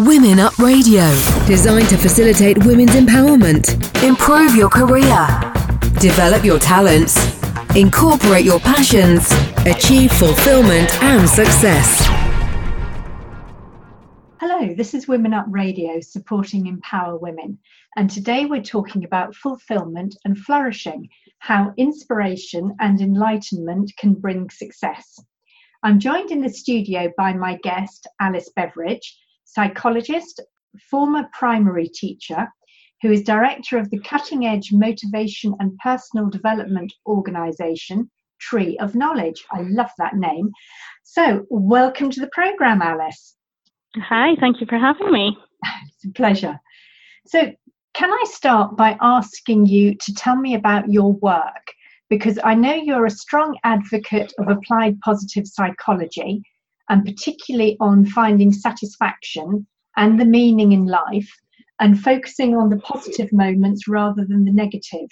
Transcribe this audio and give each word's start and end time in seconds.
Women 0.00 0.40
Up 0.40 0.58
Radio, 0.58 1.08
designed 1.46 1.88
to 1.90 1.96
facilitate 1.96 2.58
women's 2.66 2.96
empowerment, 2.96 4.02
improve 4.02 4.56
your 4.56 4.68
career, 4.68 5.28
develop 6.00 6.44
your 6.44 6.58
talents, 6.58 7.16
incorporate 7.76 8.44
your 8.44 8.58
passions, 8.58 9.30
achieve 9.64 10.10
fulfillment 10.10 10.92
and 11.00 11.28
success. 11.28 12.04
Hello, 14.40 14.74
this 14.74 14.94
is 14.94 15.06
Women 15.06 15.32
Up 15.32 15.46
Radio 15.48 16.00
supporting 16.00 16.66
Empower 16.66 17.16
Women. 17.16 17.56
And 17.96 18.10
today 18.10 18.46
we're 18.46 18.62
talking 18.62 19.04
about 19.04 19.36
fulfillment 19.36 20.16
and 20.24 20.36
flourishing, 20.36 21.08
how 21.38 21.72
inspiration 21.76 22.74
and 22.80 23.00
enlightenment 23.00 23.92
can 23.96 24.14
bring 24.14 24.50
success. 24.50 25.20
I'm 25.84 26.00
joined 26.00 26.32
in 26.32 26.40
the 26.40 26.48
studio 26.48 27.12
by 27.16 27.32
my 27.32 27.58
guest, 27.62 28.08
Alice 28.20 28.50
Beveridge, 28.56 29.20
psychologist, 29.54 30.40
former 30.90 31.28
primary 31.32 31.88
teacher, 31.88 32.48
who 33.02 33.12
is 33.12 33.22
director 33.22 33.78
of 33.78 33.88
the 33.90 34.00
Cutting 34.00 34.46
Edge 34.46 34.72
Motivation 34.72 35.54
and 35.60 35.78
Personal 35.78 36.28
Development 36.28 36.92
Organization, 37.06 38.10
Tree 38.40 38.76
of 38.78 38.96
Knowledge. 38.96 39.44
I 39.52 39.62
love 39.62 39.90
that 39.98 40.16
name. 40.16 40.50
So, 41.04 41.46
welcome 41.50 42.10
to 42.10 42.20
the 42.20 42.30
program, 42.32 42.82
Alice. 42.82 43.36
Hi, 43.96 44.34
thank 44.40 44.60
you 44.60 44.66
for 44.66 44.78
having 44.78 45.12
me. 45.12 45.36
It's 45.86 46.04
a 46.04 46.12
pleasure. 46.12 46.58
So, 47.26 47.52
can 47.94 48.10
I 48.10 48.24
start 48.26 48.76
by 48.76 48.98
asking 49.00 49.66
you 49.66 49.94
to 49.94 50.14
tell 50.14 50.36
me 50.36 50.54
about 50.54 50.90
your 50.90 51.12
work? 51.12 51.66
Because 52.10 52.40
I 52.42 52.54
know 52.54 52.74
you're 52.74 53.06
a 53.06 53.10
strong 53.10 53.56
advocate 53.62 54.32
of 54.38 54.48
applied 54.48 54.98
positive 55.00 55.46
psychology 55.46 56.42
and 56.88 57.04
particularly 57.04 57.76
on 57.80 58.06
finding 58.06 58.52
satisfaction 58.52 59.66
and 59.96 60.20
the 60.20 60.24
meaning 60.24 60.72
in 60.72 60.86
life 60.86 61.30
and 61.80 62.00
focusing 62.00 62.54
on 62.56 62.68
the 62.68 62.78
positive 62.78 63.32
moments 63.32 63.88
rather 63.88 64.24
than 64.24 64.44
the 64.44 64.52
negative. 64.52 65.08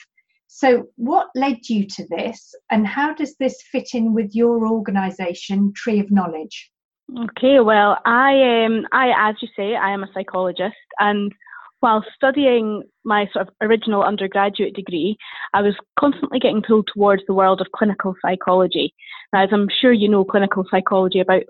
So, 0.46 0.88
what 0.96 1.28
led 1.34 1.60
you 1.68 1.86
to 1.86 2.06
this, 2.08 2.54
and 2.70 2.86
how 2.86 3.14
does 3.14 3.36
this 3.36 3.62
fit 3.72 3.88
in 3.94 4.12
with 4.12 4.34
your 4.34 4.68
organisation, 4.68 5.72
Tree 5.74 5.98
of 5.98 6.10
Knowledge? 6.10 6.70
Okay, 7.18 7.60
well, 7.60 7.98
I 8.04 8.64
um, 8.64 8.86
I 8.92 9.30
as 9.30 9.36
you 9.40 9.48
say, 9.56 9.76
I 9.76 9.92
am 9.92 10.02
a 10.02 10.12
psychologist, 10.12 10.76
and 10.98 11.32
while 11.80 12.04
studying 12.14 12.82
my 13.04 13.28
sort 13.32 13.48
of 13.48 13.54
original 13.60 14.04
undergraduate 14.04 14.74
degree, 14.74 15.16
I 15.52 15.62
was 15.62 15.74
constantly 15.98 16.38
getting 16.38 16.62
pulled 16.62 16.88
towards 16.94 17.22
the 17.26 17.34
world 17.34 17.60
of 17.60 17.66
clinical 17.74 18.14
psychology. 18.22 18.94
Now, 19.32 19.44
as 19.44 19.50
I'm 19.52 19.68
sure 19.80 19.92
you 19.92 20.08
know, 20.08 20.24
clinical 20.24 20.64
psychology 20.70 21.18
about 21.18 21.42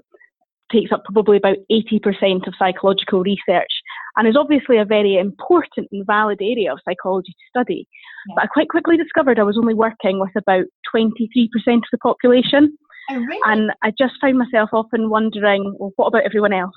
takes 0.73 0.93
up 0.93 1.05
probably 1.05 1.37
about 1.37 1.59
80% 1.71 2.47
of 2.47 2.55
psychological 2.59 3.23
research 3.23 3.71
and 4.17 4.27
is 4.27 4.37
obviously 4.37 4.79
a 4.79 4.85
very 4.85 5.17
important 5.17 5.89
and 5.93 6.07
valid 6.07 6.39
area 6.41 6.73
of 6.73 6.81
psychology 6.85 7.33
to 7.33 7.45
study. 7.49 7.87
Yeah. 8.29 8.35
But 8.37 8.45
I 8.45 8.47
quite 8.49 8.69
quickly 8.69 8.97
discovered 8.97 9.39
I 9.39 9.45
was 9.45 9.59
only 9.59 9.75
working 9.75 10.19
with 10.19 10.33
about 10.37 10.65
23% 10.95 11.49
of 11.57 11.83
the 11.91 11.99
population. 11.99 12.77
Oh, 13.11 13.17
really? 13.17 13.41
And 13.45 13.73
I 13.83 13.93
just 13.97 14.15
found 14.21 14.39
myself 14.39 14.71
often 14.73 15.11
wondering, 15.11 15.75
well, 15.79 15.93
what 15.97 16.07
about 16.07 16.25
everyone 16.25 16.53
else? 16.53 16.75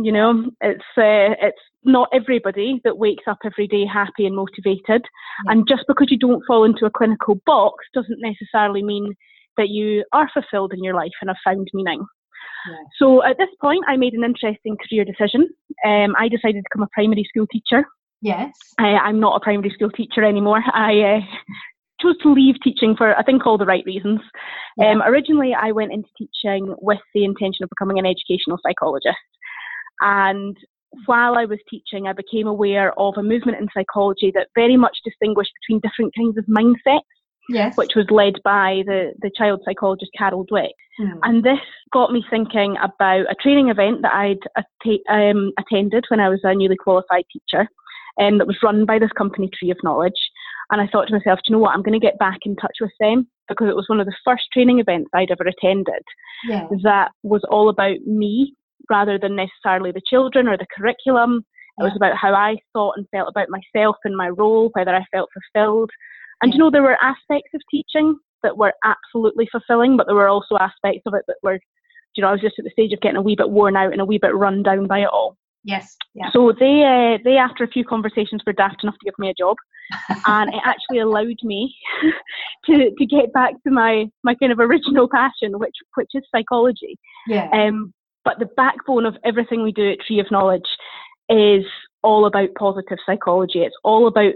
You 0.00 0.12
know, 0.12 0.44
it's 0.60 0.84
uh, 0.96 1.34
it's 1.42 1.58
not 1.82 2.08
everybody 2.12 2.80
that 2.84 2.98
wakes 2.98 3.24
up 3.26 3.38
every 3.44 3.66
day 3.66 3.84
happy 3.84 4.26
and 4.26 4.36
motivated, 4.36 5.02
yeah. 5.44 5.50
and 5.50 5.66
just 5.66 5.82
because 5.88 6.06
you 6.08 6.18
don't 6.18 6.44
fall 6.46 6.62
into 6.62 6.86
a 6.86 6.90
clinical 6.90 7.40
box 7.44 7.84
doesn't 7.94 8.20
necessarily 8.20 8.84
mean 8.84 9.14
that 9.56 9.70
you 9.70 10.04
are 10.12 10.30
fulfilled 10.32 10.72
in 10.72 10.84
your 10.84 10.94
life 10.94 11.10
and 11.20 11.30
have 11.30 11.36
found 11.44 11.66
meaning. 11.74 12.06
So 12.98 13.24
at 13.24 13.38
this 13.38 13.48
point, 13.60 13.84
I 13.88 13.96
made 13.96 14.14
an 14.14 14.24
interesting 14.24 14.76
career 14.76 15.04
decision. 15.04 15.48
Um, 15.84 16.14
I 16.18 16.28
decided 16.28 16.56
to 16.56 16.62
become 16.70 16.82
a 16.82 16.88
primary 16.92 17.24
school 17.28 17.46
teacher. 17.46 17.84
Yes. 18.20 18.52
I, 18.78 19.08
am 19.08 19.20
not 19.20 19.36
a 19.36 19.40
primary 19.40 19.70
school 19.70 19.90
teacher 19.90 20.24
anymore. 20.24 20.62
I 20.72 21.00
uh, 21.00 21.20
chose 22.00 22.18
to 22.22 22.32
leave 22.32 22.56
teaching 22.62 22.96
for, 22.96 23.16
I 23.16 23.22
think, 23.22 23.46
all 23.46 23.58
the 23.58 23.66
right 23.66 23.84
reasons. 23.86 24.20
Yeah. 24.76 24.92
Um, 24.92 25.02
originally, 25.02 25.54
I 25.54 25.72
went 25.72 25.92
into 25.92 26.08
teaching 26.16 26.74
with 26.80 27.00
the 27.14 27.24
intention 27.24 27.62
of 27.62 27.70
becoming 27.70 27.98
an 27.98 28.06
educational 28.06 28.58
psychologist. 28.66 29.16
And 30.00 30.56
while 31.06 31.36
I 31.36 31.44
was 31.44 31.58
teaching, 31.68 32.06
I 32.06 32.12
became 32.12 32.46
aware 32.46 32.98
of 32.98 33.14
a 33.16 33.22
movement 33.22 33.58
in 33.60 33.68
psychology 33.74 34.32
that 34.34 34.48
very 34.54 34.76
much 34.76 34.96
distinguished 35.04 35.52
between 35.60 35.80
different 35.80 36.14
kinds 36.16 36.38
of 36.38 36.44
mindsets 36.46 37.00
yes. 37.48 37.76
which 37.76 37.94
was 37.94 38.06
led 38.10 38.34
by 38.44 38.82
the, 38.86 39.12
the 39.20 39.30
child 39.36 39.62
psychologist 39.64 40.10
Carol 40.16 40.46
Dweck. 40.46 40.70
Mm. 41.00 41.18
And 41.22 41.44
this 41.44 41.60
got 41.92 42.12
me 42.12 42.24
thinking 42.28 42.76
about 42.82 43.30
a 43.30 43.36
training 43.40 43.68
event 43.68 44.02
that 44.02 44.14
I'd 44.14 44.38
att- 44.56 45.00
um, 45.10 45.52
attended 45.58 46.04
when 46.08 46.20
I 46.20 46.28
was 46.28 46.40
a 46.42 46.54
newly 46.54 46.76
qualified 46.76 47.24
teacher 47.32 47.68
um, 48.20 48.38
that 48.38 48.46
was 48.46 48.56
run 48.62 48.84
by 48.84 48.98
this 48.98 49.12
company, 49.16 49.48
Tree 49.52 49.70
of 49.70 49.78
Knowledge. 49.82 50.20
And 50.70 50.80
I 50.80 50.86
thought 50.86 51.08
to 51.08 51.14
myself, 51.14 51.38
do 51.38 51.50
you 51.50 51.56
know 51.56 51.60
what, 51.60 51.74
I'm 51.74 51.82
going 51.82 51.98
to 51.98 52.04
get 52.04 52.18
back 52.18 52.40
in 52.44 52.56
touch 52.56 52.76
with 52.80 52.92
them 53.00 53.26
because 53.48 53.68
it 53.68 53.76
was 53.76 53.86
one 53.88 54.00
of 54.00 54.06
the 54.06 54.16
first 54.24 54.44
training 54.52 54.80
events 54.80 55.08
I'd 55.14 55.30
ever 55.30 55.48
attended 55.48 56.02
yeah. 56.46 56.66
that 56.82 57.12
was 57.22 57.40
all 57.50 57.70
about 57.70 57.98
me 58.06 58.54
rather 58.90 59.18
than 59.18 59.36
necessarily 59.36 59.92
the 59.92 60.02
children 60.08 60.46
or 60.46 60.58
the 60.58 60.66
curriculum. 60.76 61.44
It 61.80 61.84
was 61.84 61.92
about 61.94 62.16
how 62.16 62.34
I 62.34 62.56
thought 62.72 62.94
and 62.96 63.06
felt 63.12 63.28
about 63.28 63.46
myself 63.50 63.96
and 64.04 64.16
my 64.16 64.30
role, 64.30 64.70
whether 64.72 64.92
I 64.92 65.04
felt 65.12 65.30
fulfilled, 65.32 65.90
and 66.42 66.52
you 66.52 66.58
know, 66.58 66.70
there 66.70 66.82
were 66.82 67.02
aspects 67.02 67.50
of 67.54 67.60
teaching 67.70 68.16
that 68.42 68.56
were 68.56 68.72
absolutely 68.84 69.48
fulfilling, 69.50 69.96
but 69.96 70.06
there 70.06 70.14
were 70.14 70.28
also 70.28 70.56
aspects 70.60 71.02
of 71.06 71.14
it 71.14 71.24
that 71.26 71.36
were, 71.42 71.58
you 72.14 72.22
know, 72.22 72.28
I 72.28 72.32
was 72.32 72.40
just 72.40 72.58
at 72.58 72.64
the 72.64 72.70
stage 72.70 72.92
of 72.92 73.00
getting 73.00 73.16
a 73.16 73.22
wee 73.22 73.36
bit 73.36 73.50
worn 73.50 73.76
out 73.76 73.92
and 73.92 74.00
a 74.00 74.04
wee 74.04 74.18
bit 74.18 74.34
run 74.34 74.62
down 74.62 74.86
by 74.86 75.00
it 75.00 75.08
all. 75.12 75.36
Yes. 75.64 75.96
Yeah. 76.14 76.30
So 76.32 76.52
they, 76.58 76.82
uh, 76.84 77.18
they 77.24 77.36
after 77.36 77.64
a 77.64 77.68
few 77.68 77.84
conversations 77.84 78.42
were 78.46 78.52
daft 78.52 78.82
enough 78.82 78.94
to 78.94 79.04
give 79.04 79.18
me 79.18 79.28
a 79.28 79.34
job, 79.34 79.56
and 80.26 80.52
it 80.54 80.60
actually 80.64 81.00
allowed 81.00 81.38
me 81.42 81.74
to 82.66 82.90
to 82.96 83.06
get 83.06 83.32
back 83.32 83.54
to 83.64 83.70
my 83.70 84.06
my 84.22 84.34
kind 84.34 84.52
of 84.52 84.60
original 84.60 85.08
passion, 85.08 85.58
which 85.58 85.74
which 85.94 86.10
is 86.14 86.22
psychology. 86.34 86.96
Yeah. 87.26 87.48
Um, 87.52 87.92
but 88.24 88.38
the 88.38 88.48
backbone 88.56 89.06
of 89.06 89.16
everything 89.24 89.62
we 89.62 89.72
do 89.72 89.92
at 89.92 90.00
Tree 90.00 90.20
of 90.20 90.30
Knowledge 90.30 90.68
is 91.28 91.64
all 92.02 92.26
about 92.26 92.54
positive 92.58 92.98
psychology. 93.04 93.60
It's 93.60 93.76
all 93.84 94.06
about 94.06 94.34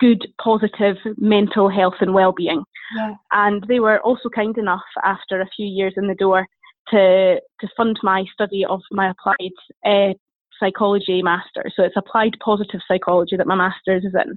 good, 0.00 0.26
positive 0.42 0.96
mental 1.16 1.68
health 1.68 1.94
and 2.00 2.14
well-being. 2.14 2.64
Yeah. 2.96 3.14
And 3.32 3.64
they 3.68 3.80
were 3.80 4.00
also 4.00 4.28
kind 4.28 4.56
enough, 4.58 4.80
after 5.04 5.40
a 5.40 5.48
few 5.54 5.66
years 5.66 5.94
in 5.96 6.08
the 6.08 6.14
door, 6.14 6.46
to 6.88 7.40
to 7.60 7.68
fund 7.76 7.98
my 8.02 8.24
study 8.32 8.64
of 8.64 8.80
my 8.90 9.10
applied 9.10 9.52
uh, 9.86 10.14
psychology 10.58 11.22
master. 11.22 11.70
So 11.74 11.82
it's 11.84 11.96
applied 11.96 12.36
positive 12.44 12.80
psychology 12.88 13.36
that 13.36 13.46
my 13.46 13.54
master's 13.54 14.04
is 14.04 14.14
in. 14.14 14.36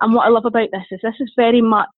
And 0.00 0.14
what 0.14 0.26
I 0.26 0.30
love 0.30 0.44
about 0.44 0.68
this 0.72 0.86
is 0.90 1.00
this 1.02 1.14
is 1.20 1.32
very 1.36 1.60
much 1.60 1.88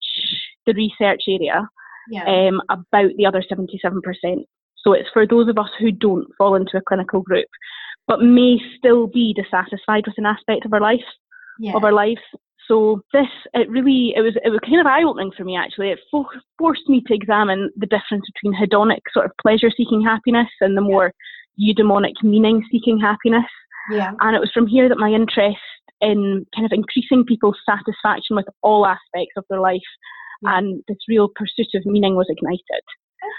the 0.67 0.75
research 0.75 1.23
area 1.29 1.69
yeah. 2.11 2.25
um, 2.25 2.61
about 2.69 3.11
the 3.17 3.27
other 3.27 3.43
77%. 3.43 4.01
So 4.79 4.93
it's 4.93 5.09
for 5.13 5.27
those 5.27 5.49
of 5.49 5.59
us 5.59 5.71
who 5.79 5.91
don't 5.91 6.27
fall 6.39 6.55
into 6.55 6.77
a 6.77 6.83
clinical 6.83 7.21
group, 7.21 7.49
but 8.07 8.21
may 8.21 8.59
still 8.79 9.07
be 9.07 9.35
dissatisfied 9.35 10.05
with 10.07 10.19
an 10.19 10.27
aspect 10.27 10.65
of 10.65 10.73
our 10.73 10.81
life, 10.81 11.01
yeah. 11.59 11.75
of 11.75 11.85
our 11.85 11.93
lives. 11.93 12.21
So 12.69 13.03
this, 13.13 13.27
it 13.55 13.71
really, 13.71 14.13
it 14.17 14.23
was, 14.23 14.35
it 14.45 14.51
was 14.51 14.61
kind 14.65 14.81
of 14.81 14.87
eye-opening 14.87 15.33
for 15.37 15.45
me 15.45 15.57
actually. 15.57 15.91
It 15.91 16.01
fo- 16.11 16.27
forced 16.59 16.89
me 16.89 17.03
to 17.07 17.15
examine 17.15 17.71
the 17.77 17.87
difference 17.87 18.25
between 18.35 18.59
hedonic 18.59 19.01
sort 19.13 19.27
of 19.27 19.33
pleasure-seeking 19.41 20.03
happiness 20.03 20.49
and 20.61 20.77
the 20.77 20.81
more 20.81 21.13
eudaimonic 21.61 22.23
meaning-seeking 22.23 22.99
happiness. 22.99 23.47
Yeah. 23.91 24.13
And 24.21 24.35
it 24.35 24.41
was 24.41 24.51
from 24.53 24.67
here 24.67 24.89
that 24.89 24.99
my 24.99 25.11
interest 25.11 25.59
in 26.01 26.45
kind 26.55 26.67
of 26.67 26.73
increasing 26.73 27.25
people's 27.25 27.57
satisfaction 27.65 28.37
with 28.37 28.47
all 28.63 28.85
aspects 28.87 29.35
of 29.37 29.45
their 29.49 29.61
life 29.61 29.81
yeah. 30.43 30.59
and 30.59 30.83
this 30.89 30.99
real 31.09 31.29
pursuit 31.35 31.69
of 31.75 31.87
meaning 31.87 32.17
was 32.17 32.27
ignited. 32.29 32.83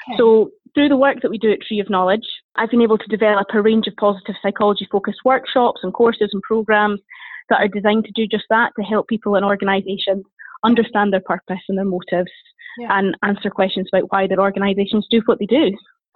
Okay. 0.09 0.17
So 0.17 0.51
through 0.73 0.89
the 0.89 0.97
work 0.97 1.17
that 1.21 1.29
we 1.29 1.37
do 1.37 1.51
at 1.51 1.61
Tree 1.61 1.79
of 1.79 1.89
Knowledge, 1.89 2.27
I've 2.55 2.71
been 2.71 2.81
able 2.81 2.97
to 2.97 3.07
develop 3.07 3.47
a 3.53 3.61
range 3.61 3.87
of 3.87 3.95
positive 3.97 4.35
psychology 4.41 4.87
focused 4.91 5.19
workshops 5.23 5.81
and 5.83 5.93
courses 5.93 6.29
and 6.33 6.41
programs 6.43 6.99
that 7.49 7.61
are 7.61 7.67
designed 7.67 8.05
to 8.05 8.11
do 8.13 8.27
just 8.27 8.45
that 8.49 8.71
to 8.77 8.83
help 8.83 9.07
people 9.07 9.35
and 9.35 9.45
organisations 9.45 10.25
understand 10.63 11.13
their 11.13 11.21
purpose 11.21 11.61
and 11.69 11.77
their 11.77 11.85
motives 11.85 12.31
yeah. 12.79 12.97
and 12.97 13.17
answer 13.23 13.49
questions 13.49 13.87
about 13.91 14.11
why 14.11 14.27
their 14.27 14.39
organisations 14.39 15.07
do 15.09 15.21
what 15.25 15.39
they 15.39 15.45
do. 15.45 15.71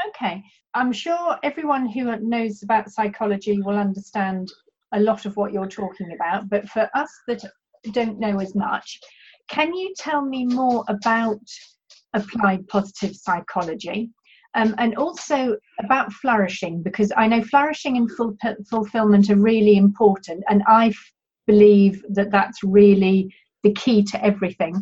Okay, 0.09 0.43
I'm 0.73 0.91
sure 0.91 1.37
everyone 1.43 1.87
who 1.87 2.15
knows 2.21 2.63
about 2.63 2.89
psychology 2.89 3.61
will 3.61 3.77
understand 3.77 4.51
a 4.93 4.99
lot 4.99 5.25
of 5.25 5.37
what 5.37 5.53
you're 5.53 5.67
talking 5.67 6.13
about, 6.13 6.49
but 6.49 6.67
for 6.69 6.89
us 6.93 7.11
that 7.27 7.43
don't 7.91 8.19
know 8.19 8.39
as 8.39 8.55
much, 8.55 8.99
can 9.47 9.73
you 9.73 9.93
tell 9.97 10.21
me 10.21 10.45
more 10.45 10.83
about 10.87 11.39
applied 12.13 12.67
positive 12.67 13.15
psychology? 13.15 14.11
Um, 14.53 14.75
and 14.79 14.97
also 14.97 15.55
about 15.79 16.11
flourishing 16.11 16.83
because 16.83 17.13
I 17.15 17.25
know 17.25 17.41
flourishing 17.41 17.95
and 17.95 18.11
full, 18.11 18.35
fulfillment 18.69 19.29
are 19.29 19.37
really 19.37 19.77
important, 19.77 20.43
and 20.49 20.61
I 20.67 20.93
believe 21.51 22.03
that 22.09 22.31
that's 22.31 22.59
really 22.63 23.33
the 23.63 23.73
key 23.73 24.03
to 24.03 24.23
everything. 24.23 24.73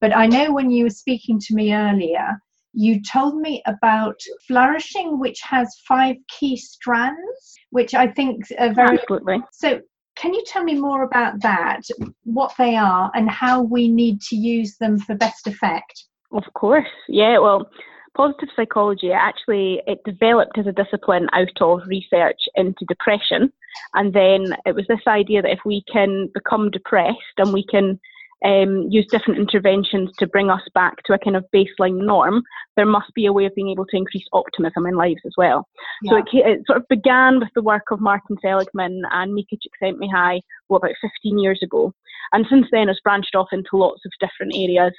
But 0.00 0.16
I 0.16 0.26
know 0.26 0.52
when 0.52 0.70
you 0.70 0.84
were 0.84 0.90
speaking 1.04 1.40
to 1.40 1.54
me 1.54 1.74
earlier, 1.74 2.38
you 2.72 3.00
told 3.02 3.36
me 3.36 3.62
about 3.66 4.18
flourishing, 4.46 5.18
which 5.18 5.40
has 5.42 5.74
five 5.88 6.16
key 6.38 6.56
strands, 6.56 7.38
which 7.70 7.94
I 7.94 8.06
think 8.08 8.44
are 8.58 8.72
very. 8.72 8.98
Absolutely. 8.98 9.38
So, 9.52 9.80
can 10.16 10.34
you 10.34 10.42
tell 10.46 10.64
me 10.64 10.74
more 10.74 11.04
about 11.04 11.40
that, 11.42 11.82
what 12.24 12.52
they 12.58 12.74
are, 12.76 13.10
and 13.14 13.30
how 13.30 13.62
we 13.62 13.88
need 13.88 14.20
to 14.22 14.36
use 14.36 14.76
them 14.78 14.98
for 14.98 15.14
best 15.14 15.46
effect? 15.46 16.04
Of 16.32 16.44
course, 16.54 16.92
yeah. 17.08 17.38
Well, 17.38 17.70
positive 18.16 18.48
psychology 18.56 19.12
actually 19.12 19.80
it 19.86 20.00
developed 20.04 20.58
as 20.58 20.66
a 20.66 20.72
discipline 20.72 21.28
out 21.32 21.48
of 21.60 21.80
research 21.86 22.40
into 22.56 22.84
depression, 22.86 23.52
and 23.94 24.12
then 24.12 24.52
it 24.66 24.74
was 24.74 24.84
this 24.88 25.00
idea 25.06 25.42
that 25.42 25.52
if 25.52 25.60
we 25.64 25.82
can 25.92 26.28
become 26.34 26.70
depressed 26.70 27.16
and 27.38 27.52
we 27.52 27.64
can 27.64 27.98
um, 28.44 28.86
use 28.88 29.06
different 29.10 29.40
interventions 29.40 30.10
to 30.18 30.26
bring 30.26 30.50
us 30.50 30.62
back 30.74 31.02
to 31.04 31.12
a 31.12 31.18
kind 31.18 31.36
of 31.36 31.44
baseline 31.54 32.04
norm, 32.04 32.42
there 32.76 32.86
must 32.86 33.12
be 33.14 33.26
a 33.26 33.32
way 33.32 33.46
of 33.46 33.54
being 33.54 33.70
able 33.70 33.86
to 33.86 33.96
increase 33.96 34.26
optimism 34.32 34.86
in 34.86 34.96
lives 34.96 35.20
as 35.26 35.32
well. 35.36 35.66
Yeah. 36.02 36.10
So 36.10 36.16
it, 36.18 36.24
it, 36.32 36.60
sort 36.66 36.78
of 36.78 36.88
began 36.88 37.40
with 37.40 37.48
the 37.54 37.62
work 37.62 37.90
of 37.90 38.00
Martin 38.00 38.36
Seligman 38.40 39.02
and 39.10 39.32
Mihaly 39.32 39.58
Csikszentmihalyi, 39.82 40.40
well, 40.68 40.78
about 40.78 40.94
15 41.00 41.38
years 41.38 41.60
ago. 41.62 41.92
And 42.32 42.46
since 42.50 42.66
then, 42.70 42.88
it's 42.88 43.00
branched 43.00 43.34
off 43.34 43.48
into 43.52 43.70
lots 43.76 44.02
of 44.04 44.12
different 44.20 44.54
areas. 44.54 44.92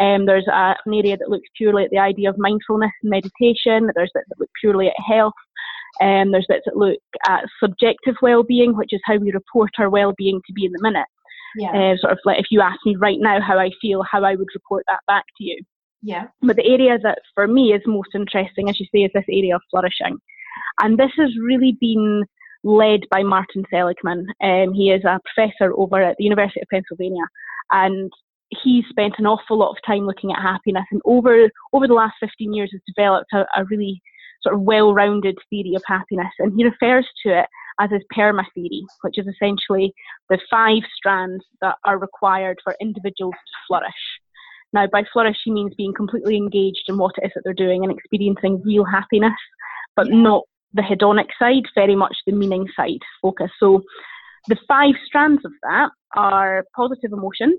Um, 0.00 0.26
there's 0.26 0.46
a, 0.46 0.76
an 0.84 0.94
area 0.94 1.16
that 1.16 1.28
looks 1.28 1.48
purely 1.56 1.84
at 1.84 1.90
the 1.90 1.98
idea 1.98 2.30
of 2.30 2.38
mindfulness 2.38 2.92
and 3.02 3.10
meditation. 3.10 3.90
There's 3.94 4.12
bits 4.14 4.26
that 4.28 4.38
look 4.38 4.50
purely 4.60 4.88
at 4.88 4.94
health. 5.06 5.34
Um, 6.00 6.30
there's 6.30 6.46
bits 6.48 6.64
that 6.66 6.76
look 6.76 6.98
at 7.28 7.44
subjective 7.60 8.16
well-being, 8.22 8.76
which 8.76 8.92
is 8.92 9.00
how 9.04 9.16
we 9.16 9.32
report 9.32 9.70
our 9.78 9.90
well-being 9.90 10.40
to 10.46 10.52
be 10.52 10.64
in 10.64 10.72
the 10.72 10.82
minute. 10.82 11.06
Yeah. 11.56 11.70
Uh, 11.70 11.96
sort 11.96 12.12
of 12.12 12.18
like 12.24 12.38
if 12.38 12.46
you 12.50 12.60
ask 12.60 12.78
me 12.84 12.96
right 12.96 13.18
now 13.18 13.40
how 13.40 13.58
I 13.58 13.70
feel, 13.80 14.02
how 14.02 14.24
I 14.24 14.34
would 14.34 14.48
report 14.54 14.84
that 14.88 15.00
back 15.06 15.24
to 15.38 15.44
you. 15.44 15.62
Yeah. 16.02 16.26
But 16.42 16.56
the 16.56 16.66
area 16.66 16.98
that 17.02 17.18
for 17.34 17.48
me 17.48 17.72
is 17.72 17.82
most 17.86 18.10
interesting, 18.14 18.68
as 18.68 18.78
you 18.78 18.86
say, 18.94 19.00
is 19.00 19.10
this 19.14 19.24
area 19.28 19.56
of 19.56 19.62
flourishing. 19.70 20.18
And 20.80 20.98
this 20.98 21.10
has 21.16 21.30
really 21.42 21.76
been 21.80 22.24
led 22.64 23.00
by 23.10 23.22
Martin 23.22 23.64
Seligman. 23.70 24.26
Um, 24.42 24.72
he 24.74 24.90
is 24.90 25.04
a 25.04 25.20
professor 25.24 25.72
over 25.76 26.02
at 26.02 26.16
the 26.18 26.24
University 26.24 26.60
of 26.60 26.68
Pennsylvania, 26.68 27.24
and 27.72 28.10
he 28.50 28.84
spent 28.88 29.14
an 29.18 29.26
awful 29.26 29.58
lot 29.58 29.70
of 29.70 29.76
time 29.86 30.06
looking 30.06 30.32
at 30.32 30.42
happiness. 30.42 30.84
And 30.90 31.00
over 31.04 31.48
over 31.72 31.86
the 31.86 31.94
last 31.94 32.14
15 32.20 32.52
years, 32.52 32.70
has 32.72 32.80
developed 32.86 33.32
a, 33.32 33.44
a 33.56 33.64
really 33.70 34.00
sort 34.42 34.54
of 34.54 34.62
well-rounded 34.62 35.36
theory 35.50 35.74
of 35.74 35.82
happiness. 35.86 36.32
And 36.38 36.52
he 36.56 36.64
refers 36.64 37.06
to 37.24 37.40
it 37.40 37.46
as 37.80 37.90
is 37.92 38.02
PERMA 38.14 38.44
theory, 38.54 38.84
which 39.02 39.18
is 39.18 39.26
essentially 39.26 39.92
the 40.28 40.38
five 40.50 40.82
strands 40.96 41.44
that 41.60 41.76
are 41.84 41.98
required 41.98 42.58
for 42.64 42.74
individuals 42.80 43.34
to 43.34 43.58
flourish. 43.68 43.92
Now, 44.72 44.86
by 44.86 45.04
flourish, 45.12 45.38
he 45.44 45.52
means 45.52 45.74
being 45.76 45.94
completely 45.94 46.36
engaged 46.36 46.84
in 46.88 46.98
what 46.98 47.14
it 47.18 47.26
is 47.26 47.32
that 47.34 47.42
they're 47.44 47.54
doing 47.54 47.84
and 47.84 47.92
experiencing 47.92 48.62
real 48.64 48.84
happiness, 48.84 49.32
but 49.94 50.08
not 50.08 50.44
the 50.74 50.82
hedonic 50.82 51.28
side, 51.38 51.64
very 51.74 51.96
much 51.96 52.16
the 52.26 52.32
meaning 52.32 52.66
side 52.76 53.00
focus. 53.22 53.50
So, 53.58 53.82
the 54.48 54.56
five 54.68 54.94
strands 55.04 55.44
of 55.44 55.52
that 55.62 55.90
are 56.16 56.64
positive 56.74 57.12
emotions, 57.12 57.58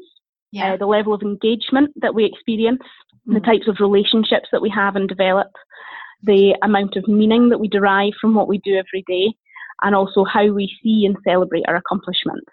yeah. 0.52 0.74
uh, 0.74 0.78
the 0.78 0.86
level 0.86 1.14
of 1.14 1.22
engagement 1.22 1.92
that 1.98 2.16
we 2.16 2.24
experience, 2.26 2.82
mm. 3.28 3.34
the 3.34 3.42
types 3.42 3.68
of 3.68 3.78
relationships 3.80 4.48
that 4.52 4.62
we 4.62 4.70
have 4.70 4.96
and 4.96 5.10
develop, 5.10 5.52
the 6.24 6.56
amount 6.64 6.96
of 6.96 7.08
meaning 7.08 7.50
that 7.50 7.60
we 7.60 7.68
derive 7.68 8.14
from 8.20 8.36
what 8.36 8.48
we 8.48 8.60
do 8.60 8.76
every 8.76 9.04
day, 9.08 9.34
and 9.82 9.96
also 9.96 10.24
how 10.24 10.48
we 10.52 10.72
see 10.84 11.06
and 11.06 11.18
celebrate 11.26 11.66
our 11.68 11.76
accomplishments. 11.76 12.46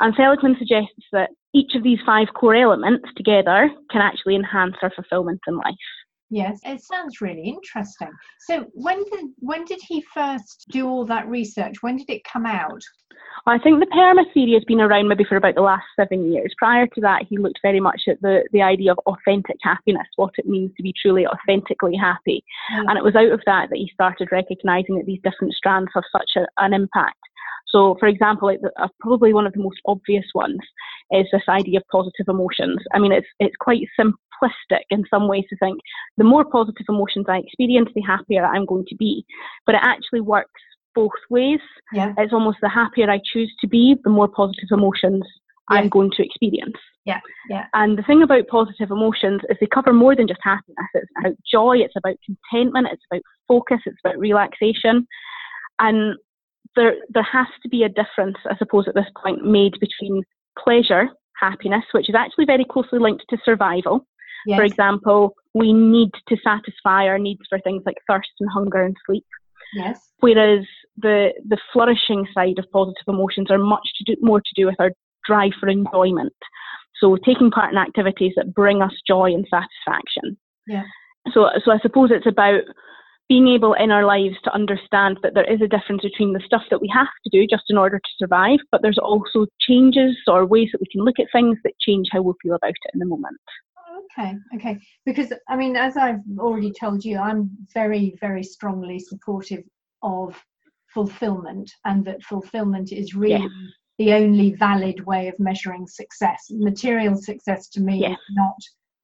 And 0.00 0.14
Seligman 0.16 0.56
suggests 0.58 1.06
that 1.12 1.30
each 1.54 1.74
of 1.74 1.82
these 1.82 1.98
five 2.04 2.28
core 2.34 2.54
elements 2.54 3.08
together 3.16 3.70
can 3.90 4.00
actually 4.00 4.36
enhance 4.36 4.76
our 4.82 4.90
fulfillment 4.90 5.40
in 5.46 5.56
life. 5.56 5.74
Yes, 6.32 6.60
it 6.64 6.82
sounds 6.82 7.20
really 7.20 7.46
interesting. 7.46 8.08
So 8.48 8.64
when 8.72 9.04
did 9.04 9.26
when 9.40 9.66
did 9.66 9.80
he 9.86 10.02
first 10.14 10.64
do 10.70 10.88
all 10.88 11.04
that 11.04 11.28
research? 11.28 11.82
When 11.82 11.98
did 11.98 12.08
it 12.08 12.24
come 12.24 12.46
out? 12.46 12.80
I 13.46 13.58
think 13.58 13.80
the 13.80 13.86
PERMA 13.86 14.22
theory 14.32 14.54
has 14.54 14.64
been 14.64 14.80
around 14.80 15.08
maybe 15.08 15.24
for 15.24 15.36
about 15.36 15.56
the 15.56 15.60
last 15.60 15.84
seven 15.94 16.32
years. 16.32 16.54
Prior 16.56 16.86
to 16.86 17.00
that, 17.02 17.26
he 17.28 17.36
looked 17.36 17.58
very 17.60 17.80
much 17.80 18.02
at 18.08 18.20
the, 18.22 18.48
the 18.52 18.62
idea 18.62 18.92
of 18.92 18.98
authentic 19.04 19.56
happiness, 19.62 20.06
what 20.16 20.32
it 20.38 20.46
means 20.46 20.70
to 20.76 20.82
be 20.82 20.94
truly 21.02 21.26
authentically 21.26 21.96
happy. 21.96 22.42
Mm. 22.74 22.84
And 22.88 22.98
it 22.98 23.04
was 23.04 23.14
out 23.14 23.30
of 23.30 23.40
that 23.44 23.68
that 23.68 23.76
he 23.76 23.90
started 23.92 24.28
recognizing 24.32 24.96
that 24.96 25.06
these 25.06 25.20
different 25.22 25.52
strands 25.52 25.90
have 25.94 26.04
such 26.12 26.30
a, 26.36 26.46
an 26.64 26.72
impact. 26.72 27.18
So, 27.68 27.96
for 27.98 28.06
example, 28.06 28.48
like 28.48 28.60
the, 28.60 28.70
uh, 28.80 28.88
probably 29.00 29.32
one 29.32 29.46
of 29.46 29.52
the 29.52 29.62
most 29.62 29.80
obvious 29.86 30.26
ones 30.34 30.60
is 31.12 31.26
this 31.32 31.42
idea 31.48 31.78
of 31.78 31.84
positive 31.90 32.26
emotions. 32.28 32.78
I 32.92 32.98
mean, 32.98 33.12
it's 33.12 33.26
it's 33.38 33.56
quite 33.60 33.86
simplistic 33.98 34.82
in 34.90 35.04
some 35.10 35.28
ways 35.28 35.44
to 35.50 35.56
think 35.56 35.80
the 36.16 36.24
more 36.24 36.44
positive 36.44 36.86
emotions 36.88 37.26
I 37.28 37.38
experience, 37.38 37.90
the 37.94 38.02
happier 38.02 38.44
I'm 38.44 38.66
going 38.66 38.86
to 38.88 38.96
be. 38.96 39.24
But 39.66 39.74
it 39.74 39.82
actually 39.82 40.20
works 40.20 40.60
both 40.94 41.10
ways. 41.30 41.60
Yeah. 41.92 42.12
It's 42.18 42.32
almost 42.32 42.58
the 42.60 42.68
happier 42.68 43.10
I 43.10 43.20
choose 43.32 43.52
to 43.60 43.68
be, 43.68 43.96
the 44.04 44.10
more 44.10 44.28
positive 44.28 44.68
emotions 44.70 45.24
yeah. 45.70 45.78
I'm 45.78 45.88
going 45.88 46.10
to 46.16 46.24
experience. 46.24 46.76
Yeah, 47.04 47.20
yeah. 47.48 47.66
And 47.74 47.98
the 47.98 48.02
thing 48.02 48.22
about 48.22 48.46
positive 48.46 48.90
emotions 48.90 49.40
is 49.48 49.56
they 49.60 49.66
cover 49.66 49.92
more 49.92 50.14
than 50.14 50.28
just 50.28 50.40
happiness. 50.42 50.86
It's 50.94 51.10
about 51.18 51.34
joy, 51.50 51.78
it's 51.78 51.96
about 51.96 52.16
contentment, 52.24 52.88
it's 52.92 53.02
about 53.10 53.22
focus, 53.48 53.80
it's 53.86 53.98
about 54.04 54.18
relaxation. 54.18 55.06
And 55.80 56.16
there 56.76 56.94
there 57.10 57.24
has 57.24 57.48
to 57.62 57.68
be 57.68 57.82
a 57.82 57.88
difference, 57.88 58.36
I 58.48 58.56
suppose, 58.56 58.86
at 58.86 58.94
this 58.94 59.10
point 59.20 59.44
made 59.44 59.74
between 59.80 60.22
pleasure, 60.58 61.08
happiness, 61.40 61.84
which 61.92 62.08
is 62.08 62.14
actually 62.14 62.44
very 62.44 62.64
closely 62.64 62.98
linked 62.98 63.24
to 63.30 63.38
survival. 63.44 64.06
Yes. 64.46 64.58
For 64.58 64.64
example, 64.64 65.34
we 65.54 65.72
need 65.72 66.10
to 66.28 66.36
satisfy 66.42 67.06
our 67.06 67.18
needs 67.18 67.42
for 67.48 67.58
things 67.60 67.82
like 67.86 67.96
thirst 68.08 68.30
and 68.40 68.50
hunger 68.50 68.82
and 68.82 68.96
sleep. 69.06 69.24
Yes. 69.74 70.12
Whereas 70.18 70.66
the 70.96 71.32
the 71.48 71.58
flourishing 71.72 72.26
side 72.34 72.58
of 72.58 72.70
positive 72.72 73.04
emotions 73.08 73.50
are 73.50 73.58
much 73.58 73.86
to 73.96 74.04
do, 74.04 74.20
more 74.20 74.40
to 74.40 74.54
do 74.54 74.66
with 74.66 74.76
our 74.78 74.90
drive 75.26 75.52
for 75.58 75.68
enjoyment. 75.68 76.34
So 77.00 77.16
taking 77.16 77.50
part 77.50 77.72
in 77.72 77.78
activities 77.78 78.32
that 78.36 78.54
bring 78.54 78.82
us 78.82 78.92
joy 79.06 79.32
and 79.32 79.46
satisfaction. 79.48 80.36
Yeah. 80.66 80.84
So 81.32 81.48
so 81.64 81.70
I 81.72 81.78
suppose 81.78 82.10
it's 82.12 82.26
about 82.26 82.62
being 83.32 83.48
able 83.48 83.72
in 83.72 83.90
our 83.90 84.04
lives 84.04 84.36
to 84.44 84.52
understand 84.52 85.18
that 85.22 85.32
there 85.32 85.50
is 85.50 85.62
a 85.62 85.66
difference 85.66 86.02
between 86.02 86.34
the 86.34 86.42
stuff 86.44 86.60
that 86.70 86.82
we 86.82 86.92
have 86.92 87.06
to 87.24 87.30
do 87.30 87.46
just 87.46 87.62
in 87.70 87.78
order 87.78 87.98
to 87.98 88.10
survive, 88.18 88.58
but 88.70 88.82
there's 88.82 88.98
also 88.98 89.46
changes 89.58 90.14
or 90.26 90.44
ways 90.44 90.68
that 90.70 90.82
we 90.82 90.86
can 90.92 91.02
look 91.02 91.18
at 91.18 91.24
things 91.32 91.56
that 91.64 91.72
change 91.80 92.08
how 92.12 92.20
we 92.20 92.34
feel 92.42 92.54
about 92.54 92.68
it 92.68 92.90
in 92.92 93.00
the 93.00 93.06
moment. 93.06 93.40
Okay, 94.18 94.34
okay. 94.54 94.78
Because, 95.06 95.32
I 95.48 95.56
mean, 95.56 95.76
as 95.76 95.96
I've 95.96 96.20
already 96.38 96.74
told 96.78 97.06
you, 97.06 97.16
I'm 97.16 97.48
very, 97.72 98.14
very 98.20 98.42
strongly 98.42 98.98
supportive 98.98 99.64
of 100.02 100.38
fulfillment 100.92 101.72
and 101.86 102.04
that 102.04 102.22
fulfillment 102.22 102.92
is 102.92 103.14
really 103.14 103.40
yeah. 103.40 103.48
the 103.98 104.12
only 104.12 104.52
valid 104.52 105.06
way 105.06 105.28
of 105.28 105.38
measuring 105.38 105.86
success. 105.86 106.48
Material 106.50 107.16
success 107.16 107.70
to 107.70 107.80
me 107.80 108.02
yeah. 108.02 108.10
is 108.10 108.18
not 108.32 108.58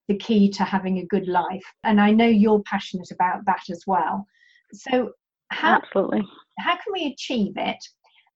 the 0.08 0.16
key 0.16 0.50
to 0.50 0.64
having 0.64 0.98
a 0.98 1.06
good 1.06 1.28
life. 1.28 1.64
And 1.84 2.00
I 2.00 2.10
know 2.10 2.26
you're 2.26 2.62
passionate 2.62 3.10
about 3.10 3.44
that 3.46 3.64
as 3.70 3.84
well. 3.86 4.26
So, 4.72 5.12
how, 5.50 5.76
absolutely, 5.76 6.22
how 6.58 6.74
can 6.74 6.92
we 6.92 7.06
achieve 7.06 7.52
it, 7.56 7.78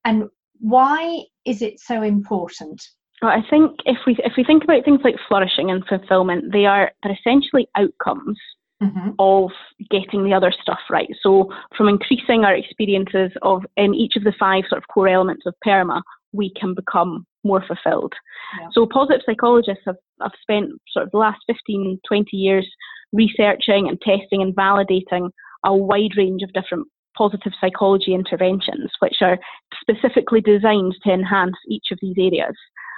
and 0.05 0.29
why 0.61 1.23
is 1.45 1.61
it 1.61 1.81
so 1.81 2.03
important? 2.03 2.83
Well, 3.21 3.31
I 3.31 3.43
think 3.51 3.79
if 3.85 3.99
we 4.07 4.17
if 4.25 4.33
we 4.37 4.45
think 4.45 4.65
about 4.65 4.85
things 4.85 5.01
like 5.05 5.17
flourishing 5.29 5.71
and 5.71 5.85
fulfillment, 5.87 6.53
they 6.53 6.65
are 6.65 6.93
they're 7.03 7.17
essentially 7.19 7.69
outcomes 7.77 8.39
mm-hmm. 8.83 9.11
of 9.19 9.51
getting 9.91 10.25
the 10.25 10.35
other 10.35 10.53
stuff 10.63 10.81
right. 10.91 11.09
So 11.23 11.53
from 11.77 11.89
increasing 11.89 12.45
our 12.45 12.55
experiences 12.55 13.31
of 13.43 13.65
in 13.77 13.95
each 13.95 14.17
of 14.17 14.25
the 14.25 14.35
five 14.39 14.65
sort 14.69 14.83
of 14.83 14.89
core 14.89 15.09
elements 15.09 15.45
of 15.47 15.55
PERMA, 15.65 16.03
we 16.33 16.53
can 16.59 16.75
become 16.75 17.27
more 17.45 17.65
fulfilled. 17.67 18.13
Yeah. 18.61 18.69
So 18.73 18.87
positive 18.87 19.23
psychologists 19.27 19.83
have, 19.87 19.97
have 20.21 20.33
spent 20.41 20.71
sort 20.93 21.07
of 21.07 21.13
the 21.13 21.19
last 21.19 21.41
15, 21.47 22.01
20 22.07 22.37
years 22.37 22.69
researching 23.13 23.89
and 23.89 24.01
testing 24.01 24.43
and 24.43 24.55
validating 24.55 25.31
a 25.65 25.75
wide 25.75 26.17
range 26.17 26.43
of 26.43 26.53
different 26.53 26.87
positive 27.17 27.53
psychology 27.61 28.15
interventions, 28.15 28.91
which 29.01 29.17
are 29.21 29.39
specifically 29.81 30.41
designed 30.41 30.95
to 31.05 31.13
enhance 31.13 31.57
each 31.69 31.87
of 31.93 31.99
these 32.01 32.17
areas. 32.19 32.55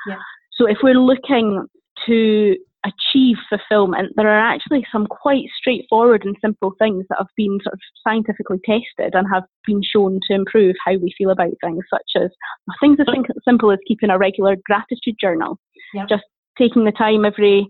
Yeah. 0.07 0.19
So 0.53 0.67
if 0.67 0.79
we're 0.83 0.95
looking 0.95 1.67
to 2.07 2.57
achieve 2.85 3.37
fulfillment, 3.49 4.13
there 4.17 4.29
are 4.29 4.53
actually 4.55 4.87
some 4.93 5.07
quite 5.07 5.45
straightforward 5.57 6.25
and 6.25 6.37
simple 6.41 6.73
things 6.79 7.05
that 7.09 7.19
have 7.19 7.29
been 7.37 7.59
sort 7.63 7.73
of 7.73 7.81
scientifically 8.07 8.59
tested 8.65 9.15
and 9.15 9.27
have 9.33 9.45
been 9.67 9.83
shown 9.83 10.21
to 10.29 10.35
improve 10.35 10.77
how 10.85 10.93
we 10.93 11.15
feel 11.17 11.31
about 11.31 11.53
things, 11.63 11.85
such 11.91 12.23
as 12.23 12.31
things 12.81 12.99
as 13.01 13.07
simple 13.45 13.71
as 13.71 13.79
keeping 13.87 14.11
a 14.11 14.19
regular 14.19 14.57
gratitude 14.67 15.17
journal. 15.21 15.59
Yep. 15.95 16.09
Just 16.09 16.25
taking 16.59 16.85
the 16.85 16.93
time 16.93 17.25
every 17.25 17.67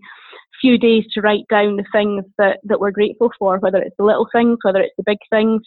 few 0.61 0.77
days 0.77 1.05
to 1.13 1.21
write 1.21 1.45
down 1.49 1.77
the 1.77 1.85
things 1.91 2.23
that, 2.37 2.59
that 2.63 2.79
we're 2.79 2.91
grateful 2.91 3.31
for, 3.39 3.57
whether 3.59 3.77
it's 3.77 3.95
the 3.97 4.05
little 4.05 4.27
things, 4.33 4.57
whether 4.63 4.79
it's 4.79 4.95
the 4.97 5.03
big 5.05 5.17
things, 5.29 5.61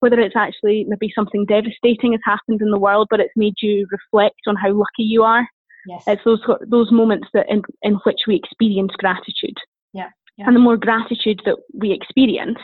whether 0.00 0.18
it's 0.20 0.36
actually 0.36 0.84
maybe 0.88 1.12
something 1.14 1.44
devastating 1.46 2.12
has 2.12 2.20
happened 2.24 2.60
in 2.62 2.70
the 2.70 2.78
world, 2.78 3.08
but 3.10 3.20
it's 3.20 3.32
made 3.36 3.54
you 3.60 3.86
reflect 3.90 4.40
on 4.46 4.56
how 4.56 4.72
lucky 4.72 5.04
you 5.04 5.22
are 5.22 5.46
Yes. 5.86 6.04
It's 6.06 6.24
those 6.24 6.40
those 6.66 6.92
moments 6.92 7.28
that 7.34 7.46
in, 7.48 7.62
in 7.82 7.94
which 8.04 8.20
we 8.26 8.36
experience 8.36 8.92
gratitude. 8.98 9.56
Yeah. 9.92 10.08
Yeah. 10.36 10.46
And 10.46 10.56
the 10.56 10.60
more 10.60 10.76
gratitude 10.76 11.40
that 11.44 11.56
we 11.74 11.92
experience, 11.92 12.58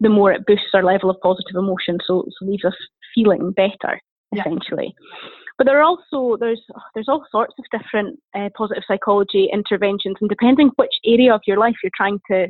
the 0.00 0.08
more 0.08 0.32
it 0.32 0.46
boosts 0.46 0.68
our 0.74 0.82
level 0.82 1.10
of 1.10 1.20
positive 1.22 1.56
emotion, 1.56 1.98
so, 2.06 2.24
so 2.38 2.46
leaves 2.46 2.64
us 2.64 2.74
feeling 3.14 3.52
better, 3.52 4.00
essentially. 4.36 4.94
Yeah. 4.98 5.28
But 5.56 5.66
there 5.66 5.78
are 5.78 5.82
also 5.82 6.36
there's 6.38 6.62
there's 6.94 7.08
all 7.08 7.24
sorts 7.30 7.54
of 7.58 7.64
different 7.72 8.20
uh, 8.34 8.48
positive 8.56 8.84
psychology 8.86 9.48
interventions, 9.52 10.16
and 10.20 10.30
depending 10.30 10.70
which 10.76 10.94
area 11.04 11.34
of 11.34 11.40
your 11.46 11.58
life 11.58 11.74
you're 11.82 11.90
trying 11.96 12.20
to 12.30 12.46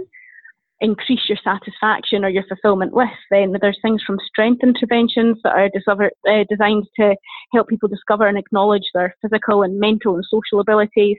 increase 0.80 1.28
your 1.28 1.38
satisfaction 1.42 2.24
or 2.24 2.28
your 2.28 2.44
fulfillment 2.44 2.92
with, 2.92 3.08
then 3.30 3.54
there's 3.60 3.78
things 3.82 4.02
from 4.06 4.18
strength 4.26 4.62
interventions 4.62 5.38
that 5.42 5.52
are 5.52 5.68
discover, 5.68 6.10
uh, 6.28 6.44
designed 6.48 6.84
to 6.98 7.14
help 7.52 7.68
people 7.68 7.88
discover 7.88 8.26
and 8.26 8.38
acknowledge 8.38 8.88
their 8.94 9.14
physical 9.22 9.62
and 9.62 9.78
mental 9.78 10.14
and 10.14 10.24
social 10.30 10.60
abilities. 10.60 11.16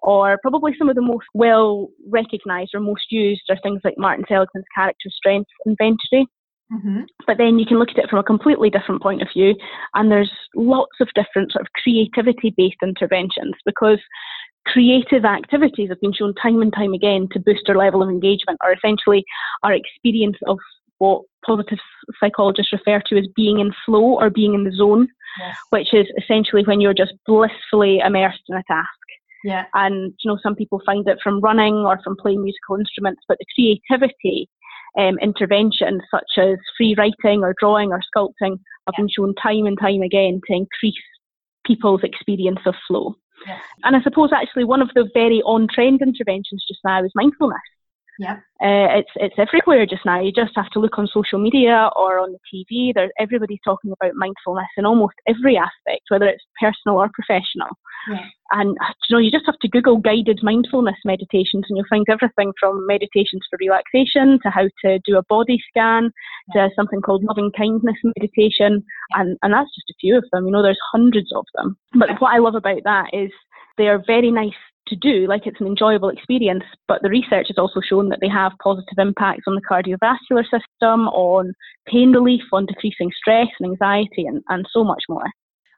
Or 0.00 0.38
probably 0.42 0.74
some 0.78 0.88
of 0.88 0.94
the 0.94 1.02
most 1.02 1.26
well 1.34 1.88
recognised 2.08 2.70
or 2.74 2.80
most 2.80 3.10
used 3.10 3.42
are 3.50 3.58
things 3.62 3.80
like 3.82 3.94
Martin 3.98 4.24
Seligman's 4.28 4.64
character 4.74 5.10
strength 5.10 5.50
inventory. 5.66 6.26
Mm-hmm. 6.72 7.00
But 7.26 7.38
then 7.38 7.58
you 7.58 7.64
can 7.66 7.78
look 7.78 7.88
at 7.90 7.98
it 7.98 8.10
from 8.10 8.18
a 8.18 8.22
completely 8.24 8.68
different 8.68 9.02
point 9.02 9.22
of 9.22 9.28
view, 9.34 9.54
and 9.94 10.10
there's 10.10 10.30
lots 10.54 11.00
of 11.00 11.08
different 11.14 11.50
sort 11.52 11.62
of 11.62 11.72
creativity 11.82 12.52
based 12.56 12.76
interventions 12.82 13.54
because 13.64 13.98
creative 14.72 15.24
activities 15.24 15.88
have 15.88 16.00
been 16.00 16.12
shown 16.12 16.34
time 16.34 16.60
and 16.62 16.72
time 16.72 16.92
again 16.92 17.28
to 17.32 17.40
boost 17.40 17.68
our 17.68 17.76
level 17.76 18.02
of 18.02 18.08
engagement 18.08 18.58
or 18.62 18.72
essentially 18.72 19.24
our 19.62 19.72
experience 19.72 20.36
of 20.46 20.58
what 20.98 21.22
positive 21.46 21.78
psychologists 22.20 22.72
refer 22.72 23.00
to 23.06 23.16
as 23.18 23.26
being 23.34 23.60
in 23.60 23.72
flow 23.86 24.18
or 24.18 24.30
being 24.30 24.54
in 24.54 24.64
the 24.64 24.72
zone, 24.72 25.08
yes. 25.38 25.56
which 25.70 25.94
is 25.94 26.06
essentially 26.18 26.62
when 26.64 26.80
you're 26.80 26.94
just 26.94 27.14
blissfully 27.26 27.98
immersed 27.98 28.42
in 28.48 28.56
a 28.56 28.62
task. 28.68 28.88
Yeah. 29.44 29.64
And 29.74 30.12
you 30.20 30.30
know, 30.30 30.38
some 30.42 30.56
people 30.56 30.82
find 30.84 31.06
it 31.08 31.18
from 31.22 31.40
running 31.40 31.74
or 31.74 32.00
from 32.02 32.16
playing 32.16 32.42
musical 32.42 32.76
instruments, 32.76 33.22
but 33.28 33.38
the 33.38 33.46
creativity 33.54 34.48
um, 34.98 35.18
interventions 35.20 36.02
such 36.10 36.38
as 36.38 36.56
free 36.76 36.94
writing 36.98 37.42
or 37.42 37.54
drawing 37.60 37.92
or 37.92 38.00
sculpting 38.00 38.58
have 38.86 38.94
yeah. 38.94 39.02
been 39.02 39.08
shown 39.08 39.34
time 39.36 39.66
and 39.66 39.78
time 39.80 40.02
again 40.02 40.40
to 40.48 40.54
increase 40.54 40.94
people's 41.64 42.02
experience 42.02 42.60
of 42.66 42.74
flow. 42.86 43.14
And 43.84 43.96
I 43.96 44.02
suppose 44.02 44.30
actually 44.32 44.64
one 44.64 44.82
of 44.82 44.90
the 44.94 45.08
very 45.14 45.42
on 45.42 45.68
trend 45.72 46.02
interventions 46.02 46.64
just 46.66 46.80
now 46.84 47.04
is 47.04 47.12
mindfulness. 47.14 47.58
Yeah. 48.18 48.36
Uh, 48.60 48.98
it's 48.98 49.10
it's 49.14 49.36
everywhere 49.38 49.86
just 49.86 50.04
now. 50.04 50.20
You 50.20 50.32
just 50.32 50.52
have 50.56 50.70
to 50.70 50.80
look 50.80 50.98
on 50.98 51.06
social 51.06 51.38
media 51.38 51.88
or 51.94 52.18
on 52.18 52.32
the 52.32 52.38
TV. 52.50 52.92
There's 52.92 53.10
everybody's 53.18 53.60
talking 53.64 53.92
about 53.92 54.16
mindfulness 54.16 54.66
in 54.76 54.84
almost 54.84 55.14
every 55.28 55.56
aspect, 55.56 56.02
whether 56.08 56.26
it's 56.26 56.42
personal 56.60 56.98
or 56.98 57.08
professional. 57.14 57.68
Yeah. 58.10 58.24
And 58.50 58.76
you 59.08 59.14
know, 59.14 59.20
you 59.20 59.30
just 59.30 59.46
have 59.46 59.58
to 59.60 59.68
Google 59.68 59.98
guided 59.98 60.40
mindfulness 60.42 60.96
meditations, 61.04 61.66
and 61.68 61.76
you'll 61.76 61.86
find 61.88 62.06
everything 62.08 62.52
from 62.58 62.84
meditations 62.86 63.42
for 63.48 63.58
relaxation 63.60 64.40
to 64.42 64.50
how 64.50 64.68
to 64.84 64.98
do 65.06 65.16
a 65.16 65.22
body 65.28 65.62
scan 65.70 66.10
yeah. 66.54 66.66
to 66.66 66.74
something 66.74 67.00
called 67.00 67.22
loving 67.22 67.52
kindness 67.56 67.96
meditation, 68.02 68.82
yeah. 69.10 69.20
and 69.20 69.38
and 69.42 69.52
that's 69.52 69.74
just 69.74 69.90
a 69.90 69.98
few 70.00 70.18
of 70.18 70.24
them. 70.32 70.46
You 70.46 70.52
know, 70.52 70.62
there's 70.62 70.80
hundreds 70.92 71.30
of 71.32 71.44
them. 71.54 71.76
But 71.94 72.20
what 72.20 72.34
I 72.34 72.38
love 72.38 72.56
about 72.56 72.82
that 72.84 73.10
is 73.12 73.30
they 73.76 73.86
are 73.86 74.02
very 74.04 74.32
nice 74.32 74.58
to 74.88 74.96
do, 74.96 75.26
like 75.26 75.46
it's 75.46 75.60
an 75.60 75.66
enjoyable 75.66 76.08
experience, 76.08 76.64
but 76.86 77.02
the 77.02 77.08
research 77.08 77.46
has 77.48 77.58
also 77.58 77.80
shown 77.80 78.08
that 78.08 78.18
they 78.20 78.28
have 78.28 78.52
positive 78.62 78.98
impacts 78.98 79.44
on 79.46 79.54
the 79.54 79.62
cardiovascular 79.62 80.44
system, 80.44 81.08
on 81.08 81.52
pain 81.86 82.12
relief, 82.12 82.42
on 82.52 82.66
decreasing 82.66 83.10
stress 83.16 83.48
and 83.60 83.70
anxiety, 83.70 84.26
and, 84.26 84.42
and 84.48 84.66
so 84.72 84.84
much 84.84 85.02
more. 85.08 85.26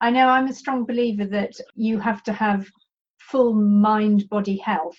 I 0.00 0.10
know 0.10 0.28
I'm 0.28 0.46
a 0.46 0.52
strong 0.52 0.84
believer 0.84 1.26
that 1.26 1.52
you 1.74 1.98
have 1.98 2.22
to 2.24 2.32
have 2.32 2.66
full 3.18 3.52
mind 3.54 4.28
body 4.28 4.56
health 4.56 4.96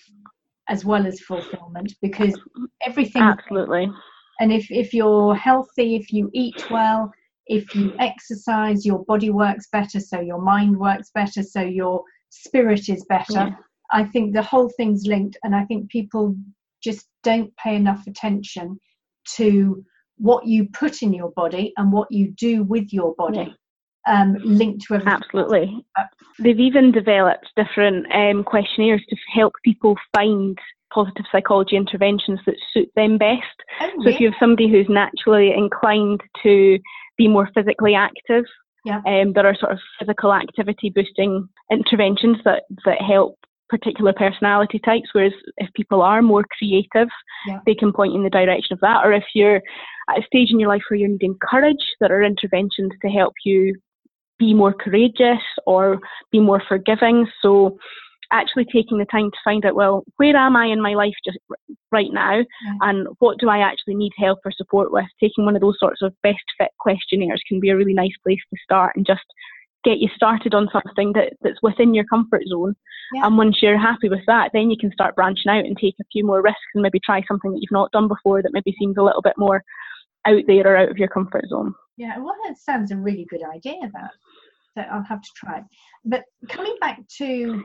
as 0.68 0.84
well 0.84 1.06
as 1.06 1.20
fulfillment 1.20 1.92
because 2.00 2.38
everything. 2.86 3.22
Absolutely. 3.22 3.90
And 4.40 4.52
if, 4.52 4.70
if 4.70 4.94
you're 4.94 5.34
healthy, 5.34 5.96
if 5.96 6.12
you 6.12 6.30
eat 6.32 6.70
well, 6.70 7.12
if 7.46 7.74
you 7.74 7.94
exercise, 7.98 8.86
your 8.86 9.04
body 9.04 9.30
works 9.30 9.68
better, 9.72 10.00
so 10.00 10.20
your 10.20 10.40
mind 10.40 10.76
works 10.76 11.10
better, 11.14 11.42
so 11.42 11.60
your 11.60 12.02
spirit 12.30 12.88
is 12.88 13.04
better. 13.08 13.32
Yeah. 13.32 13.54
I 13.92 14.04
think 14.04 14.34
the 14.34 14.42
whole 14.42 14.70
thing's 14.76 15.06
linked, 15.06 15.36
and 15.42 15.54
I 15.54 15.64
think 15.64 15.90
people 15.90 16.34
just 16.82 17.06
don't 17.22 17.54
pay 17.56 17.76
enough 17.76 18.06
attention 18.06 18.78
to 19.36 19.84
what 20.18 20.46
you 20.46 20.68
put 20.72 21.02
in 21.02 21.12
your 21.12 21.30
body 21.32 21.72
and 21.76 21.92
what 21.92 22.10
you 22.10 22.32
do 22.32 22.62
with 22.62 22.92
your 22.92 23.14
body. 23.16 23.54
Um, 24.04 24.36
linked 24.42 24.84
to 24.88 24.94
everything. 24.94 25.12
Absolutely. 25.12 25.86
They've 26.40 26.58
even 26.58 26.90
developed 26.90 27.48
different 27.54 28.12
um, 28.12 28.42
questionnaires 28.42 29.02
to 29.08 29.16
help 29.32 29.52
people 29.64 29.96
find 30.12 30.58
positive 30.92 31.24
psychology 31.30 31.76
interventions 31.76 32.40
that 32.46 32.56
suit 32.72 32.90
them 32.96 33.16
best. 33.16 33.42
Oh, 33.80 33.90
so 34.02 34.08
if 34.08 34.18
you 34.18 34.30
have 34.30 34.38
somebody 34.40 34.68
who's 34.68 34.88
naturally 34.88 35.52
inclined 35.56 36.20
to 36.42 36.80
be 37.16 37.28
more 37.28 37.48
physically 37.54 37.94
active, 37.94 38.44
yeah. 38.84 39.00
um, 39.06 39.34
there 39.34 39.46
are 39.46 39.54
sort 39.54 39.70
of 39.72 39.78
physical 39.98 40.34
activity 40.34 40.90
boosting 40.90 41.48
interventions 41.70 42.38
that, 42.44 42.64
that 42.84 43.00
help 43.00 43.38
particular 43.72 44.12
personality 44.12 44.78
types, 44.78 45.08
whereas 45.12 45.32
if 45.56 45.72
people 45.72 46.02
are 46.02 46.20
more 46.20 46.44
creative, 46.58 47.08
yeah. 47.46 47.58
they 47.64 47.74
can 47.74 47.90
point 47.90 48.14
in 48.14 48.22
the 48.22 48.28
direction 48.28 48.74
of 48.74 48.80
that. 48.80 49.00
Or 49.02 49.12
if 49.14 49.24
you're 49.34 49.62
at 50.10 50.18
a 50.18 50.26
stage 50.26 50.50
in 50.50 50.60
your 50.60 50.68
life 50.68 50.82
where 50.88 51.00
you're 51.00 51.08
needing 51.08 51.38
courage, 51.40 51.84
there 51.98 52.12
are 52.14 52.22
interventions 52.22 52.92
to 53.00 53.08
help 53.08 53.32
you 53.46 53.74
be 54.38 54.52
more 54.52 54.74
courageous 54.74 55.42
or 55.66 55.98
be 56.30 56.38
more 56.38 56.62
forgiving. 56.68 57.26
So 57.40 57.78
actually 58.30 58.66
taking 58.66 58.98
the 58.98 59.06
time 59.06 59.30
to 59.30 59.38
find 59.42 59.64
out, 59.64 59.74
well, 59.74 60.04
where 60.16 60.36
am 60.36 60.54
I 60.54 60.66
in 60.66 60.82
my 60.82 60.94
life 60.94 61.14
just 61.24 61.38
right 61.90 62.12
now, 62.12 62.36
yeah. 62.36 62.76
and 62.82 63.06
what 63.20 63.38
do 63.38 63.48
I 63.48 63.58
actually 63.58 63.94
need 63.94 64.12
help 64.18 64.40
or 64.44 64.52
support 64.52 64.92
with? 64.92 65.06
Taking 65.20 65.44
one 65.44 65.54
of 65.54 65.62
those 65.62 65.78
sorts 65.78 66.02
of 66.02 66.14
best 66.22 66.44
fit 66.58 66.70
questionnaires 66.78 67.42
can 67.48 67.60
be 67.60 67.70
a 67.70 67.76
really 67.76 67.94
nice 67.94 68.16
place 68.22 68.40
to 68.50 68.56
start 68.64 68.96
and 68.96 69.06
just 69.06 69.24
get 69.84 69.98
you 69.98 70.08
started 70.14 70.54
on 70.54 70.68
something 70.72 71.12
that, 71.14 71.34
that's 71.42 71.62
within 71.62 71.94
your 71.94 72.04
comfort 72.04 72.42
zone. 72.48 72.74
Yeah. 73.14 73.26
And 73.26 73.36
once 73.36 73.58
you're 73.60 73.78
happy 73.78 74.08
with 74.08 74.24
that, 74.26 74.50
then 74.52 74.70
you 74.70 74.76
can 74.78 74.92
start 74.92 75.14
branching 75.16 75.50
out 75.50 75.64
and 75.64 75.76
take 75.76 75.96
a 76.00 76.04
few 76.10 76.24
more 76.24 76.42
risks 76.42 76.60
and 76.74 76.82
maybe 76.82 77.00
try 77.04 77.22
something 77.28 77.52
that 77.52 77.60
you've 77.60 77.72
not 77.72 77.92
done 77.92 78.08
before 78.08 78.42
that 78.42 78.52
maybe 78.52 78.74
seems 78.78 78.96
a 78.96 79.02
little 79.02 79.22
bit 79.22 79.34
more 79.36 79.62
out 80.26 80.42
there 80.46 80.66
or 80.66 80.76
out 80.76 80.90
of 80.90 80.98
your 80.98 81.08
comfort 81.08 81.44
zone. 81.48 81.74
Yeah, 81.96 82.18
well, 82.18 82.34
that 82.46 82.56
sounds 82.56 82.90
a 82.90 82.96
really 82.96 83.26
good 83.28 83.42
idea, 83.42 83.90
that. 83.92 84.10
So 84.76 84.82
I'll 84.90 85.04
have 85.04 85.20
to 85.20 85.30
try. 85.36 85.62
But 86.04 86.24
coming 86.48 86.76
back 86.80 87.00
to 87.18 87.62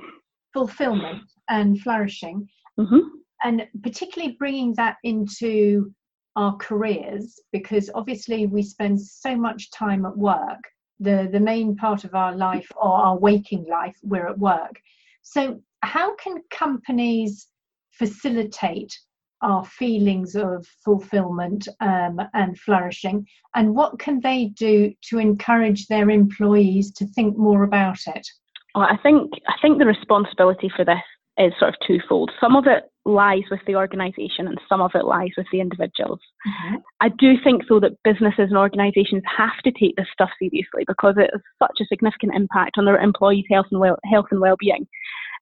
fulfillment 0.53 1.23
and 1.49 1.79
flourishing, 1.79 2.47
mm-hmm. 2.77 2.99
and 3.43 3.67
particularly 3.83 4.35
bringing 4.37 4.73
that 4.75 4.97
into 5.03 5.93
our 6.35 6.55
careers, 6.57 7.39
because 7.53 7.89
obviously 7.95 8.45
we 8.47 8.61
spend 8.63 8.99
so 8.99 9.35
much 9.35 9.71
time 9.71 10.05
at 10.05 10.17
work 10.17 10.59
the 10.99 11.29
the 11.31 11.39
main 11.39 11.75
part 11.75 12.03
of 12.03 12.15
our 12.15 12.35
life 12.35 12.71
or 12.75 12.91
our 12.91 13.17
waking 13.17 13.65
life 13.69 13.97
we're 14.03 14.27
at 14.27 14.39
work. 14.39 14.79
So 15.21 15.61
how 15.83 16.15
can 16.15 16.41
companies 16.49 17.47
facilitate 17.91 18.97
our 19.41 19.63
feelings 19.65 20.35
of 20.35 20.65
fulfillment 20.83 21.67
um, 21.79 22.19
and 22.33 22.57
flourishing? 22.59 23.27
And 23.55 23.75
what 23.75 23.99
can 23.99 24.19
they 24.21 24.45
do 24.55 24.93
to 25.09 25.19
encourage 25.19 25.87
their 25.87 26.09
employees 26.09 26.91
to 26.93 27.05
think 27.05 27.37
more 27.37 27.63
about 27.63 27.99
it? 28.07 28.27
Well 28.75 28.85
i 28.85 28.97
think 28.97 29.31
i 29.47 29.53
think 29.61 29.79
the 29.79 29.85
responsibility 29.85 30.69
for 30.75 30.85
this 30.85 31.01
is 31.37 31.53
sort 31.59 31.69
of 31.69 31.75
twofold 31.85 32.31
some 32.39 32.55
of 32.55 32.65
it 32.67 32.83
lies 33.07 33.43
with 33.49 33.61
the 33.65 33.75
organisation 33.75 34.47
and 34.47 34.59
some 34.67 34.81
of 34.81 34.91
it 34.93 35.05
lies 35.05 35.31
with 35.37 35.47
the 35.51 35.61
individuals. 35.61 36.19
Mm-hmm. 36.45 36.75
I 36.99 37.09
do 37.17 37.35
think, 37.41 37.63
though, 37.67 37.79
that 37.79 37.97
businesses 38.03 38.49
and 38.49 38.57
organisations 38.57 39.23
have 39.35 39.57
to 39.63 39.71
take 39.71 39.95
this 39.95 40.07
stuff 40.11 40.29
seriously 40.37 40.83
because 40.85 41.15
it 41.17 41.29
has 41.31 41.41
such 41.57 41.77
a 41.81 41.85
significant 41.85 42.35
impact 42.35 42.77
on 42.77 42.85
their 42.85 42.99
employees' 42.99 43.45
health 43.49 43.67
and 43.71 43.79
well 43.79 43.97
health 44.11 44.25
and 44.31 44.41
well-being. 44.41 44.85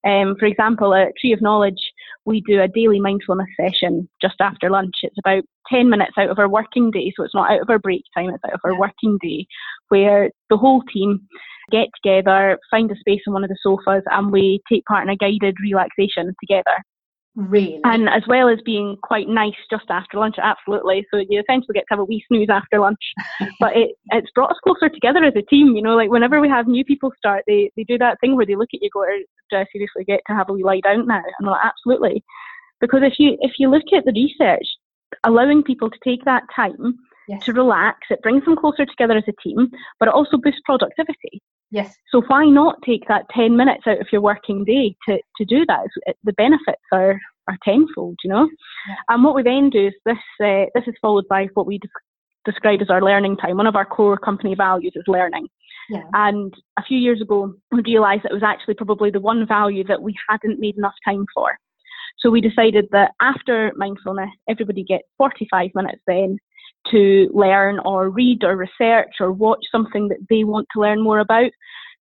Um, 0.08 0.36
for 0.40 0.46
example, 0.46 0.94
at 0.94 1.14
Tree 1.20 1.34
of 1.34 1.42
Knowledge, 1.42 1.82
we 2.26 2.42
do 2.42 2.62
a 2.62 2.68
daily 2.68 3.00
mindfulness 3.00 3.48
session 3.60 4.08
just 4.22 4.36
after 4.40 4.70
lunch. 4.70 4.94
It's 5.02 5.18
about 5.18 5.44
10 5.72 5.90
minutes 5.90 6.14
out 6.20 6.30
of 6.30 6.38
our 6.38 6.48
working 6.48 6.92
day, 6.92 7.12
so 7.16 7.24
it's 7.24 7.34
not 7.34 7.50
out 7.50 7.62
of 7.62 7.70
our 7.72 7.80
break 7.80 8.04
time, 8.16 8.30
it's 8.30 8.44
out 8.46 8.54
of 8.54 8.60
our 8.64 8.80
working 8.80 9.18
day, 9.20 9.48
where 9.90 10.30
the 10.52 10.58
whole 10.58 10.84
team 10.94 11.28
get 11.72 11.88
together, 11.96 12.58
find 12.72 12.92
a 12.92 12.96
space 12.96 13.22
on 13.28 13.34
one 13.34 13.44
of 13.44 13.50
the 13.50 13.58
sofas, 13.62 14.04
and 14.12 14.32
we 14.32 14.62
take 14.72 14.86
part 14.86 15.04
in 15.04 15.10
a 15.10 15.16
guided 15.16 15.56
relaxation 15.62 16.34
together. 16.40 16.84
Really? 17.36 17.82
And 17.84 18.08
as 18.08 18.24
well 18.28 18.48
as 18.48 18.60
being 18.66 18.98
quite 19.04 19.28
nice 19.28 19.56
just 19.70 19.86
after 19.90 20.18
lunch, 20.18 20.36
absolutely. 20.42 21.06
So 21.12 21.18
you 21.18 21.42
essentially 21.42 21.74
get 21.74 21.82
to 21.82 21.92
have 21.92 22.00
a 22.00 22.06
wee 22.06 22.24
snooze 22.28 22.50
after 22.50 22.80
lunch. 22.80 23.00
but 23.60 23.76
it, 23.76 23.92
it's 24.12 24.32
brought 24.34 24.52
us 24.52 24.58
closer 24.64 24.88
together 24.88 25.24
as 25.24 25.34
a 25.36 25.42
team, 25.42 25.76
you 25.76 25.82
know, 25.82 25.96
like 25.96 26.10
whenever 26.10 26.40
we 26.40 26.48
have 26.48 26.68
new 26.68 26.86
people 26.86 27.12
start, 27.18 27.44
they, 27.46 27.72
they 27.76 27.84
do 27.84 27.98
that 27.98 28.20
thing 28.22 28.38
where 28.38 28.46
they 28.46 28.56
look 28.56 28.70
at 28.74 28.82
you 28.82 28.90
go, 28.94 29.04
do 29.50 29.58
I 29.58 29.66
seriously 29.72 30.06
get 30.06 30.22
to 30.28 30.34
have 30.34 30.50
a 30.50 30.54
wee 30.54 30.64
lie 30.64 30.80
down 30.80 31.08
now? 31.08 31.18
And 31.18 31.34
I'm 31.42 31.48
like, 31.48 31.66
absolutely. 31.66 32.24
Because 32.80 33.02
if 33.04 33.20
you 33.20 33.38
if 33.42 33.54
you 33.60 33.70
look 33.70 33.84
at 33.94 34.06
the 34.06 34.14
research, 34.14 34.68
allowing 35.24 35.64
people 35.64 35.90
to 35.90 35.98
take 36.04 36.24
that 36.26 36.44
time 36.56 36.96
yes. 37.28 37.44
to 37.46 37.54
relax, 37.54 38.00
it 38.10 38.22
brings 38.22 38.46
them 38.46 38.56
closer 38.56 38.86
together 38.86 39.18
as 39.18 39.24
a 39.28 39.42
team, 39.42 39.70
but 40.00 40.08
it 40.08 40.14
also 40.14 40.38
boosts 40.38 40.62
productivity. 40.66 41.42
Yes. 41.72 41.96
So 42.12 42.22
why 42.28 42.46
not 42.46 42.82
take 42.86 43.08
that 43.08 43.26
10 43.32 43.58
minutes 43.58 43.84
out 43.88 44.00
of 44.00 44.08
your 44.12 44.22
working 44.22 44.64
day 44.64 44.96
to, 45.08 45.20
to 45.38 45.46
do 45.46 45.66
that? 45.68 45.88
The 46.24 46.34
benefits 46.34 46.82
are 46.92 47.20
are 47.48 47.58
tenfold, 47.64 48.18
you 48.24 48.30
know. 48.30 48.50
Yeah. 48.88 48.96
And 49.10 49.24
what 49.24 49.36
we 49.36 49.44
then 49.44 49.70
do 49.70 49.88
is 49.88 49.94
this. 50.06 50.18
Uh, 50.42 50.66
this 50.74 50.86
is 50.88 50.96
followed 51.02 51.28
by 51.28 51.48
what 51.54 51.68
we 51.68 51.80
describe 52.44 52.82
as 52.82 52.90
our 52.90 53.02
learning 53.02 53.38
time. 53.38 53.58
One 53.58 53.68
of 53.68 53.76
our 53.76 53.86
core 53.86 54.18
company 54.18 54.56
values 54.56 54.94
is 54.96 55.04
learning. 55.08 55.48
Yeah. 55.90 56.02
And 56.14 56.54
a 56.80 56.84
few 56.84 56.98
years 56.98 57.22
ago, 57.22 57.54
we 57.72 57.82
realised 57.82 58.24
that 58.24 58.32
it 58.32 58.36
was 58.36 58.44
actually 58.44 58.74
probably 58.76 59.12
the 59.12 59.20
one 59.20 59.46
value 59.48 59.84
that 59.86 60.02
we 60.02 60.16
hadn't 60.28 60.60
made 60.60 60.78
enough 60.78 60.96
time 61.06 61.26
for. 61.34 61.58
So 62.20 62.30
we 62.30 62.42
decided 62.42 62.88
that 62.92 63.12
after 63.22 63.72
mindfulness, 63.76 64.30
everybody 64.50 64.84
gets 64.84 65.04
45 65.18 65.70
minutes 65.76 66.02
then 66.08 66.40
to 66.92 67.30
learn 67.34 67.80
or 67.80 68.10
read 68.10 68.44
or 68.44 68.56
research 68.56 69.14
or 69.20 69.32
watch 69.32 69.66
something 69.72 70.08
that 70.10 70.20
they 70.30 70.44
want 70.44 70.68
to 70.74 70.82
learn 70.82 71.02
more 71.02 71.20
about. 71.20 71.52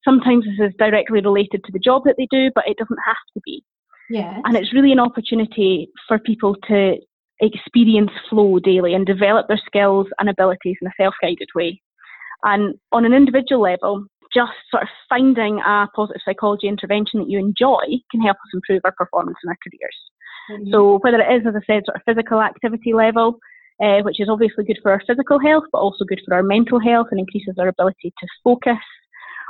Sometimes 0.04 0.44
this 0.44 0.68
is 0.68 0.75
directly 0.78 1.21
related 1.21 1.64
to 1.64 1.73
the 1.73 1.78
job 1.78 2.02
that 2.04 2.16
they 2.18 2.28
do, 2.30 2.50
but 2.54 2.64
it 2.66 2.76
doesn't 2.76 2.99
have 3.04 3.16
to 3.35 3.40
be. 3.44 3.64
Yeah. 4.11 4.40
And 4.44 4.56
it's 4.56 4.75
really 4.75 4.92
an 4.92 5.00
opportunity 5.00 5.88
for 6.06 6.18
people 6.18 6.56
to 6.68 6.97
experience 7.40 8.11
flow 8.28 8.59
daily 8.59 8.94
and 8.94 9.06
develop 9.06 9.49
their 9.49 9.61
skills 9.64 10.06
and 10.18 10.28
abilities 10.28 10.76
in 10.80 10.88
a 10.88 10.92
self 11.00 11.14
guided 11.23 11.49
way. 11.54 11.80
And 12.42 12.75
on 12.92 13.06
an 13.06 13.14
individual 13.14 13.62
level, 13.62 14.06
just 14.35 14.52
sort 14.71 14.83
of 14.83 14.88
finding 15.09 15.61
a 15.61 15.88
positive 15.94 16.21
psychology 16.25 16.68
intervention 16.68 17.21
that 17.21 17.30
you 17.30 17.38
enjoy 17.38 17.85
can 18.11 18.21
help 18.21 18.37
us 18.37 18.50
improve 18.52 18.83
our 18.85 18.92
performance 18.92 19.37
in 19.42 19.49
our 19.49 19.56
careers. 19.62 19.97
Mm-hmm. 20.50 20.73
So 20.73 20.99
whether 21.02 21.21
it 21.21 21.40
is, 21.40 21.47
as 21.47 21.54
I 21.56 21.64
said, 21.66 21.85
sort 21.87 21.97
of 21.97 22.02
physical 22.04 22.42
activity 22.42 22.92
level, 22.92 23.38
uh, 23.85 24.03
which 24.03 24.21
is 24.21 24.29
obviously 24.31 24.64
good 24.64 24.79
for 24.83 24.91
our 24.93 25.03
physical 25.07 25.38
health, 25.38 25.64
but 25.71 25.79
also 25.79 26.05
good 26.05 26.21
for 26.25 26.35
our 26.35 26.43
mental 26.43 26.81
health 26.81 27.09
and 27.11 27.21
increases 27.21 27.55
our 27.59 27.69
ability 27.69 28.12
to 28.19 28.26
focus. 28.43 28.79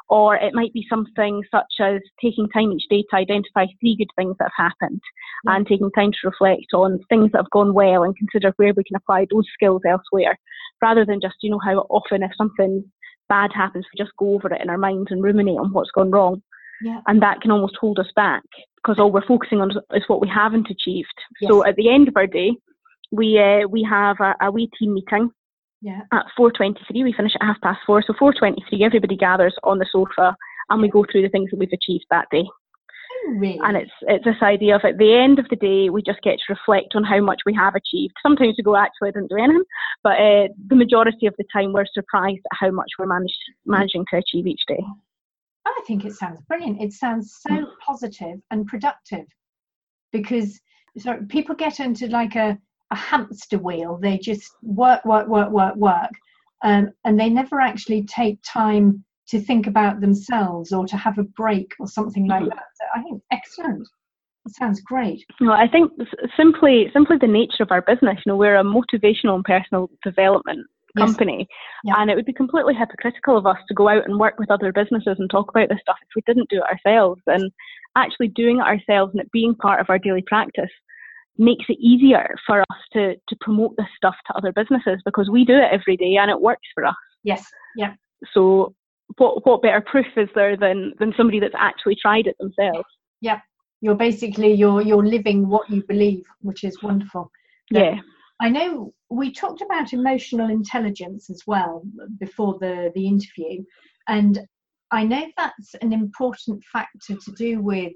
Or 0.09 0.37
it 0.37 0.53
might 0.55 0.73
be 0.73 0.87
something 0.91 1.43
such 1.50 1.81
as 1.81 2.00
taking 2.21 2.49
time 2.49 2.73
each 2.73 2.85
day 2.91 3.05
to 3.11 3.17
identify 3.17 3.67
three 3.81 3.97
good 3.97 4.11
things 4.17 4.37
that 4.38 4.50
have 4.57 4.71
happened 4.71 5.00
mm-hmm. 5.00 5.57
and 5.57 5.67
taking 5.67 5.91
time 5.93 6.12
to 6.12 6.29
reflect 6.29 6.75
on 6.75 6.99
things 7.09 7.31
that 7.33 7.38
have 7.38 7.50
gone 7.50 7.73
well 7.73 8.03
and 8.03 8.17
consider 8.17 8.53
where 8.57 8.75
we 8.76 8.85
can 8.85 8.97
apply 8.97 9.26
those 9.31 9.47
skills 9.55 9.83
elsewhere 9.88 10.38
rather 10.83 11.07
than 11.07 11.21
just, 11.23 11.37
you 11.41 11.50
know, 11.50 11.61
how 11.64 11.87
often 11.88 12.23
if 12.23 12.33
something 12.37 12.85
bad 13.29 13.50
happens, 13.55 13.87
we 13.87 14.05
just 14.05 14.17
go 14.19 14.35
over 14.35 14.53
it 14.53 14.61
in 14.61 14.69
our 14.69 14.79
minds 14.79 15.11
and 15.11 15.23
ruminate 15.23 15.59
on 15.59 15.73
what's 15.73 15.91
gone 15.93 16.11
wrong. 16.11 16.43
Yeah. 16.83 17.00
And 17.07 17.23
that 17.23 17.41
can 17.41 17.50
almost 17.50 17.76
hold 17.81 17.99
us 17.99 18.11
back 18.14 18.43
because 18.76 18.99
all 18.99 19.11
we're 19.11 19.26
focusing 19.26 19.61
on 19.62 19.71
is 19.71 20.03
what 20.09 20.21
we 20.21 20.29
haven't 20.29 20.69
achieved. 20.71 21.14
Yes. 21.41 21.50
So 21.50 21.64
at 21.64 21.76
the 21.76 21.88
end 21.88 22.09
of 22.09 22.17
our 22.17 22.26
day, 22.26 22.50
we 23.13 23.39
uh, 23.39 23.67
we 23.69 23.87
have 23.89 24.17
a, 24.21 24.35
a 24.41 24.51
wee 24.51 24.71
team 24.79 24.95
meeting 24.95 25.31
yeah. 25.81 26.01
at 26.13 26.27
4.23. 26.39 26.77
We 26.93 27.13
finish 27.13 27.33
at 27.41 27.47
half 27.47 27.61
past 27.61 27.81
four. 27.87 28.03
So 28.03 28.15
4.23, 28.15 28.83
everybody 28.83 29.17
gathers 29.17 29.55
on 29.63 29.79
the 29.79 29.87
sofa 29.91 30.35
and 30.71 30.81
we 30.81 30.89
go 30.89 31.05
through 31.11 31.23
the 31.23 31.29
things 31.29 31.51
that 31.51 31.59
we've 31.59 31.69
achieved 31.73 32.07
that 32.11 32.27
day. 32.31 32.45
Really? 33.29 33.61
And 33.63 33.77
it's 33.77 33.93
it's 34.03 34.25
this 34.25 34.43
idea 34.43 34.77
of 34.77 34.83
at 34.85 34.99
the 34.99 35.15
end 35.15 35.39
of 35.39 35.49
the 35.49 35.57
day, 35.57 35.89
we 35.89 36.03
just 36.03 36.21
get 36.23 36.37
to 36.39 36.53
reflect 36.53 36.95
on 36.95 37.05
how 37.05 37.21
much 37.21 37.41
we 37.47 37.55
have 37.55 37.75
achieved. 37.75 38.15
Sometimes 38.23 38.55
we 38.59 38.65
go, 38.65 38.77
actually, 38.77 39.09
I 39.09 39.13
didn't 39.13 39.31
do 39.31 39.37
anything, 39.37 39.65
but 40.03 40.19
uh, 40.19 40.49
the 40.69 40.77
majority 40.77 41.27
of 41.27 41.35
the 41.39 41.45
time, 41.53 41.73
we're 41.73 41.87
surprised 41.93 42.43
at 42.53 42.59
how 42.59 42.71
much 42.71 42.91
we're 42.99 43.07
managed, 43.07 43.39
managing 43.65 44.05
to 44.11 44.19
achieve 44.19 44.47
each 44.47 44.61
day. 44.69 44.83
I 45.67 45.81
think 45.87 46.05
it 46.05 46.13
sounds 46.13 46.41
brilliant. 46.43 46.83
It 46.83 46.93
sounds 46.93 47.39
so 47.41 47.55
mm. 47.55 47.67
positive 47.85 48.41
and 48.51 48.67
productive 48.67 49.25
because 50.13 50.61
so 50.99 51.19
people 51.29 51.55
get 51.55 51.81
into 51.81 52.09
like 52.09 52.37
a, 52.37 52.59
a 52.91 52.97
hamster 52.97 53.59
wheel. 53.59 53.99
They 54.00 54.19
just 54.19 54.50
work, 54.62 55.05
work, 55.05 55.29
work, 55.29 55.50
work, 55.50 55.76
work, 55.76 56.11
um, 56.62 56.91
and 57.05 57.19
they 57.19 57.29
never 57.29 57.61
actually 57.61 58.05
take 58.05 58.38
time 58.45 59.05
to 59.29 59.41
think 59.41 59.67
about 59.67 60.00
themselves 60.00 60.73
or 60.73 60.87
to 60.87 60.97
have 60.97 61.19
a 61.19 61.23
break 61.23 61.73
or 61.81 61.87
something 61.87 62.26
like 62.26 62.43
mm-hmm. 62.43 62.50
that. 62.50 62.64
So 62.75 62.85
I 62.95 63.03
think 63.03 63.23
excellent. 63.33 63.88
It 64.47 64.55
sounds 64.55 64.81
great. 64.83 65.25
No, 65.41 65.53
I 65.53 65.67
think 65.67 65.91
simply 66.37 66.91
simply 66.93 67.17
the 67.19 67.26
nature 67.26 67.62
of 67.62 67.71
our 67.71 67.81
business. 67.81 68.19
You 68.25 68.33
know, 68.33 68.37
we're 68.37 68.57
a 68.57 68.64
motivational 68.64 69.37
and 69.37 69.45
personal 69.45 69.88
development 70.03 70.67
company, 70.99 71.49
yes. 71.83 71.97
and 71.99 72.11
it 72.11 72.14
would 72.14 72.26
be 72.26 72.35
completely 72.35 72.75
hypocritical 72.75 73.38
of 73.38 73.47
us 73.47 73.57
to 73.69 73.75
go 73.75 73.88
out 73.88 74.05
and 74.07 74.21
work 74.21 74.38
with 74.38 74.50
other 74.50 74.71
businesses 74.71 75.17
and 75.19 75.31
talk 75.31 75.49
about 75.49 75.71
this 75.71 75.79
stuff 75.81 75.97
if 76.03 76.09
we 76.14 76.23
didn't 76.26 76.50
do 76.50 76.59
it 76.59 76.71
ourselves. 76.71 77.23
And 77.26 77.50
actually 77.97 78.29
doing 78.29 78.59
it 78.59 78.66
ourselves 78.66 79.12
and 79.12 79.20
it 79.20 79.33
being 79.33 79.55
part 79.55 79.81
of 79.81 79.88
our 79.88 79.99
daily 79.99 80.23
practice 80.27 80.70
makes 81.37 81.64
it 81.68 81.79
easier 81.81 82.35
for 82.47 82.61
us 82.61 82.79
to 82.92 83.14
to 83.29 83.37
promote 83.40 83.77
this 83.77 83.87
stuff 83.97 84.14
to 84.27 84.37
other 84.37 84.53
businesses 84.53 85.01
because 85.05 85.31
we 85.31 85.44
do 85.44 85.57
it 85.57 85.68
every 85.73 85.97
day 85.97 86.16
and 86.16 86.31
it 86.31 86.40
works 86.40 86.66
for 86.75 86.85
us. 86.85 86.94
Yes. 87.23 87.44
Yeah. 87.77 87.94
So 88.33 88.75
what 89.16 89.44
what 89.47 89.62
better 89.62 89.81
proof 89.81 90.07
is 90.16 90.29
there 90.35 90.57
than 90.57 90.92
than 90.99 91.12
somebody 91.16 91.40
that's 91.40 91.55
actually 91.57 91.97
tried 92.01 92.27
it 92.27 92.37
themselves? 92.38 92.87
Yeah, 93.20 93.40
you're 93.81 93.94
basically 93.94 94.53
you're 94.55 94.83
you're 94.83 95.07
living 95.07 95.49
what 95.49 95.68
you 95.68 95.83
believe, 95.87 96.25
which 96.40 96.64
is 96.64 96.83
wonderful. 96.83 97.31
Yeah. 97.70 97.97
I 98.40 98.49
know 98.49 98.92
we 99.11 99.33
talked 99.33 99.62
about 99.62 99.92
emotional 99.92 100.51
intelligence 100.51 101.31
as 101.31 101.42
well 101.47 101.83
before 102.18 102.59
the 102.61 102.90
the 102.94 103.07
interview, 103.07 103.62
and 104.09 104.47
I 104.90 105.05
know 105.05 105.27
that's 105.37 105.75
an 105.81 105.92
important 105.92 106.62
factor 106.73 107.16
to 107.16 107.33
do 107.37 107.61
with 107.61 107.92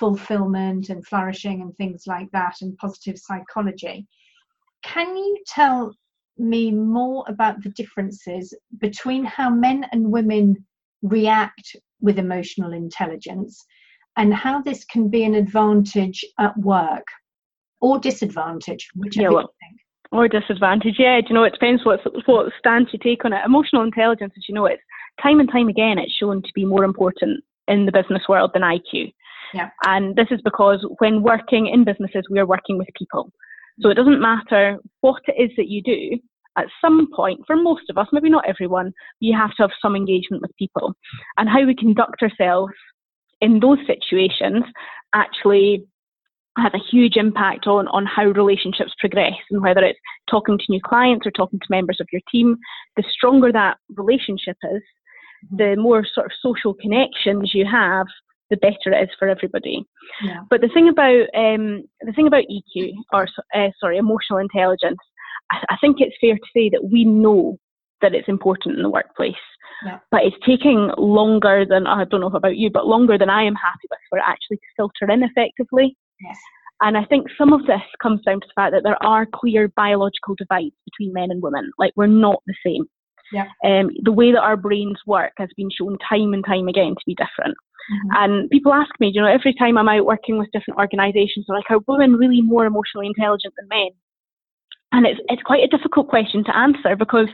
fulfillment 0.00 0.88
and 0.88 1.06
flourishing 1.06 1.60
and 1.60 1.76
things 1.76 2.04
like 2.06 2.30
that 2.32 2.54
and 2.62 2.76
positive 2.78 3.18
psychology. 3.18 4.06
Can 4.82 5.14
you 5.14 5.38
tell 5.46 5.94
me 6.38 6.70
more 6.70 7.22
about 7.28 7.62
the 7.62 7.68
differences 7.70 8.54
between 8.78 9.24
how 9.24 9.50
men 9.50 9.86
and 9.92 10.10
women 10.10 10.56
react 11.02 11.76
with 12.00 12.18
emotional 12.18 12.72
intelligence 12.72 13.62
and 14.16 14.32
how 14.32 14.62
this 14.62 14.84
can 14.86 15.08
be 15.08 15.22
an 15.24 15.34
advantage 15.34 16.24
at 16.38 16.56
work 16.56 17.04
or 17.82 17.98
disadvantage, 17.98 18.88
whichever 18.96 19.22
yeah, 19.22 19.28
well, 19.28 19.42
you 19.42 19.68
think. 19.68 19.80
Or 20.12 20.28
disadvantage, 20.28 20.96
yeah. 20.98 21.20
Do 21.20 21.28
you 21.28 21.34
know, 21.34 21.44
it 21.44 21.52
depends 21.52 21.84
what, 21.84 22.00
what 22.26 22.52
stance 22.58 22.88
you 22.92 22.98
take 23.02 23.24
on 23.24 23.34
it. 23.34 23.44
Emotional 23.44 23.82
intelligence, 23.82 24.32
as 24.36 24.44
you 24.48 24.54
know, 24.54 24.66
it's 24.66 24.82
time 25.22 25.40
and 25.40 25.50
time 25.50 25.68
again, 25.68 25.98
it's 25.98 26.12
shown 26.14 26.42
to 26.42 26.48
be 26.54 26.64
more 26.64 26.84
important 26.84 27.44
in 27.68 27.86
the 27.86 27.92
business 27.92 28.22
world 28.28 28.50
than 28.52 28.62
IQ. 28.62 29.12
Yeah. 29.54 29.70
And 29.84 30.16
this 30.16 30.28
is 30.30 30.40
because 30.42 30.86
when 30.98 31.22
working 31.22 31.66
in 31.66 31.84
businesses, 31.84 32.24
we 32.30 32.38
are 32.38 32.46
working 32.46 32.78
with 32.78 32.88
people. 32.96 33.32
So 33.80 33.88
it 33.88 33.94
doesn't 33.94 34.20
matter 34.20 34.78
what 35.00 35.22
it 35.26 35.40
is 35.42 35.50
that 35.56 35.68
you 35.68 35.82
do, 35.82 36.18
at 36.58 36.66
some 36.80 37.08
point, 37.14 37.40
for 37.46 37.56
most 37.56 37.84
of 37.88 37.96
us, 37.96 38.08
maybe 38.12 38.28
not 38.28 38.48
everyone, 38.48 38.92
you 39.20 39.36
have 39.36 39.50
to 39.56 39.62
have 39.62 39.70
some 39.80 39.96
engagement 39.96 40.42
with 40.42 40.56
people. 40.58 40.94
And 41.38 41.48
how 41.48 41.64
we 41.64 41.74
conduct 41.74 42.22
ourselves 42.22 42.72
in 43.40 43.60
those 43.60 43.78
situations 43.86 44.64
actually 45.14 45.84
has 46.58 46.72
a 46.74 46.90
huge 46.90 47.16
impact 47.16 47.66
on, 47.66 47.86
on 47.88 48.04
how 48.04 48.24
relationships 48.24 48.92
progress 48.98 49.38
and 49.50 49.62
whether 49.62 49.80
it's 49.82 49.98
talking 50.28 50.58
to 50.58 50.64
new 50.68 50.80
clients 50.84 51.26
or 51.26 51.30
talking 51.30 51.60
to 51.60 51.66
members 51.70 51.98
of 52.00 52.08
your 52.12 52.20
team. 52.30 52.56
The 52.96 53.04
stronger 53.10 53.52
that 53.52 53.78
relationship 53.96 54.56
is, 54.64 54.82
mm-hmm. 55.46 55.56
the 55.56 55.76
more 55.76 56.04
sort 56.12 56.26
of 56.26 56.32
social 56.42 56.74
connections 56.74 57.52
you 57.54 57.64
have, 57.70 58.06
the 58.50 58.56
better 58.56 58.92
it 58.92 59.02
is 59.02 59.08
for 59.18 59.28
everybody. 59.28 59.84
Yeah. 60.24 60.40
But 60.50 60.60
the 60.60 60.68
thing 60.68 60.88
about 60.88 61.26
um, 61.34 61.84
the 62.00 62.12
thing 62.14 62.26
about 62.26 62.44
EQ 62.50 62.92
or 63.12 63.28
uh, 63.54 63.68
sorry 63.80 63.96
emotional 63.96 64.38
intelligence 64.38 64.98
I, 65.50 65.76
think 65.80 65.96
it's 66.00 66.16
fair 66.20 66.34
to 66.34 66.50
say 66.54 66.68
that 66.70 66.88
we 66.90 67.04
know 67.04 67.58
that 68.02 68.14
it's 68.14 68.28
important 68.28 68.76
in 68.76 68.82
the 68.82 68.90
workplace. 68.90 69.34
Yeah. 69.84 69.98
But 70.10 70.22
it's 70.24 70.36
taking 70.46 70.90
longer 70.98 71.64
than 71.68 71.86
I 71.86 72.04
don't 72.04 72.20
know 72.20 72.26
about 72.28 72.56
you, 72.56 72.70
but 72.70 72.86
longer 72.86 73.16
than 73.18 73.30
I 73.30 73.44
am 73.44 73.54
happy 73.54 73.88
with 73.90 73.98
for 74.08 74.18
it 74.18 74.24
actually 74.26 74.58
to 74.58 74.62
filter 74.76 75.10
in 75.10 75.22
effectively. 75.22 75.96
Yes. 76.20 76.36
And 76.82 76.96
I 76.96 77.04
think 77.04 77.26
some 77.36 77.52
of 77.52 77.66
this 77.66 77.82
comes 78.02 78.22
down 78.22 78.40
to 78.40 78.46
the 78.46 78.52
fact 78.54 78.72
that 78.72 78.82
there 78.84 79.02
are 79.02 79.26
clear 79.26 79.68
biological 79.68 80.34
divides 80.36 80.74
between 80.84 81.12
men 81.12 81.30
and 81.30 81.42
women. 81.42 81.70
Like 81.78 81.92
we're 81.96 82.06
not 82.06 82.42
the 82.46 82.54
same. 82.64 82.84
Yeah. 83.32 83.46
Um, 83.64 83.90
the 84.02 84.12
way 84.12 84.32
that 84.32 84.40
our 84.40 84.56
brains 84.56 84.98
work 85.06 85.32
has 85.36 85.48
been 85.56 85.70
shown 85.70 85.98
time 86.08 86.32
and 86.34 86.44
time 86.44 86.68
again 86.68 86.90
to 86.90 87.04
be 87.06 87.14
different. 87.14 87.56
Mm-hmm. 87.90 88.10
And 88.14 88.50
people 88.50 88.72
ask 88.72 88.90
me, 89.00 89.10
you 89.12 89.20
know, 89.20 89.26
every 89.26 89.54
time 89.54 89.76
I'm 89.76 89.88
out 89.88 90.06
working 90.06 90.38
with 90.38 90.52
different 90.52 90.78
organisations, 90.78 91.46
they're 91.48 91.56
like, 91.56 91.70
are 91.70 91.80
women 91.88 92.14
really 92.14 92.40
more 92.40 92.64
emotionally 92.64 93.06
intelligent 93.06 93.54
than 93.56 93.68
men? 93.68 93.90
And 94.92 95.06
it's, 95.06 95.20
it's 95.28 95.42
quite 95.42 95.64
a 95.64 95.76
difficult 95.76 96.08
question 96.08 96.44
to 96.44 96.56
answer 96.56 96.96
because, 96.96 97.28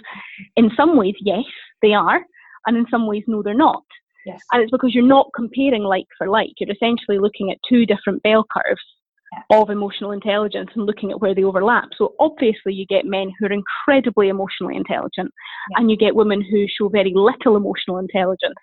in 0.56 0.70
some 0.76 0.96
ways, 0.96 1.14
yes, 1.20 1.44
they 1.82 1.92
are, 1.92 2.20
and 2.66 2.76
in 2.76 2.86
some 2.90 3.06
ways, 3.06 3.24
no, 3.26 3.42
they're 3.42 3.54
not. 3.54 3.82
Yes. 4.26 4.40
And 4.52 4.62
it's 4.62 4.70
because 4.70 4.94
you're 4.94 5.06
not 5.06 5.30
comparing 5.34 5.84
like 5.84 6.06
for 6.18 6.28
like. 6.28 6.50
You're 6.58 6.70
essentially 6.72 7.18
looking 7.18 7.50
at 7.50 7.58
two 7.68 7.86
different 7.86 8.22
bell 8.22 8.44
curves 8.50 8.82
yeah. 9.32 9.60
of 9.60 9.70
emotional 9.70 10.10
intelligence 10.10 10.70
and 10.74 10.84
looking 10.84 11.10
at 11.12 11.20
where 11.20 11.34
they 11.34 11.44
overlap. 11.44 11.88
So 11.96 12.14
obviously, 12.18 12.74
you 12.74 12.86
get 12.86 13.04
men 13.06 13.32
who 13.38 13.46
are 13.46 13.52
incredibly 13.52 14.28
emotionally 14.28 14.76
intelligent, 14.76 15.32
yeah. 15.70 15.78
and 15.78 15.90
you 15.90 15.96
get 15.96 16.16
women 16.16 16.42
who 16.42 16.66
show 16.68 16.88
very 16.88 17.12
little 17.14 17.56
emotional 17.56 17.98
intelligence. 17.98 18.56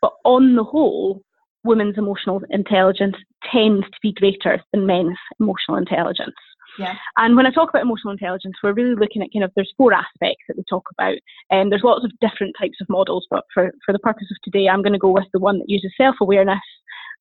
But 0.00 0.12
on 0.24 0.54
the 0.54 0.64
whole, 0.64 1.22
women's 1.64 1.98
emotional 1.98 2.42
intelligence 2.50 3.16
tends 3.52 3.84
to 3.86 3.98
be 4.02 4.12
greater 4.12 4.62
than 4.72 4.86
men's 4.86 5.18
emotional 5.40 5.76
intelligence. 5.76 6.34
Yeah. 6.78 6.94
And 7.16 7.34
when 7.34 7.46
I 7.46 7.50
talk 7.50 7.70
about 7.70 7.82
emotional 7.82 8.12
intelligence, 8.12 8.54
we're 8.62 8.72
really 8.72 8.94
looking 8.94 9.22
at 9.22 9.32
kind 9.32 9.44
of 9.44 9.50
there's 9.56 9.72
four 9.76 9.92
aspects 9.92 10.44
that 10.46 10.56
we 10.56 10.62
talk 10.68 10.84
about, 10.96 11.16
and 11.50 11.62
um, 11.62 11.70
there's 11.70 11.82
lots 11.82 12.04
of 12.04 12.12
different 12.20 12.54
types 12.58 12.76
of 12.80 12.88
models. 12.88 13.26
But 13.30 13.44
for 13.52 13.72
for 13.84 13.92
the 13.92 13.98
purpose 13.98 14.28
of 14.30 14.36
today, 14.44 14.68
I'm 14.68 14.82
going 14.82 14.92
to 14.92 14.98
go 14.98 15.10
with 15.10 15.26
the 15.32 15.40
one 15.40 15.58
that 15.58 15.68
uses 15.68 15.92
self 15.96 16.16
awareness 16.20 16.60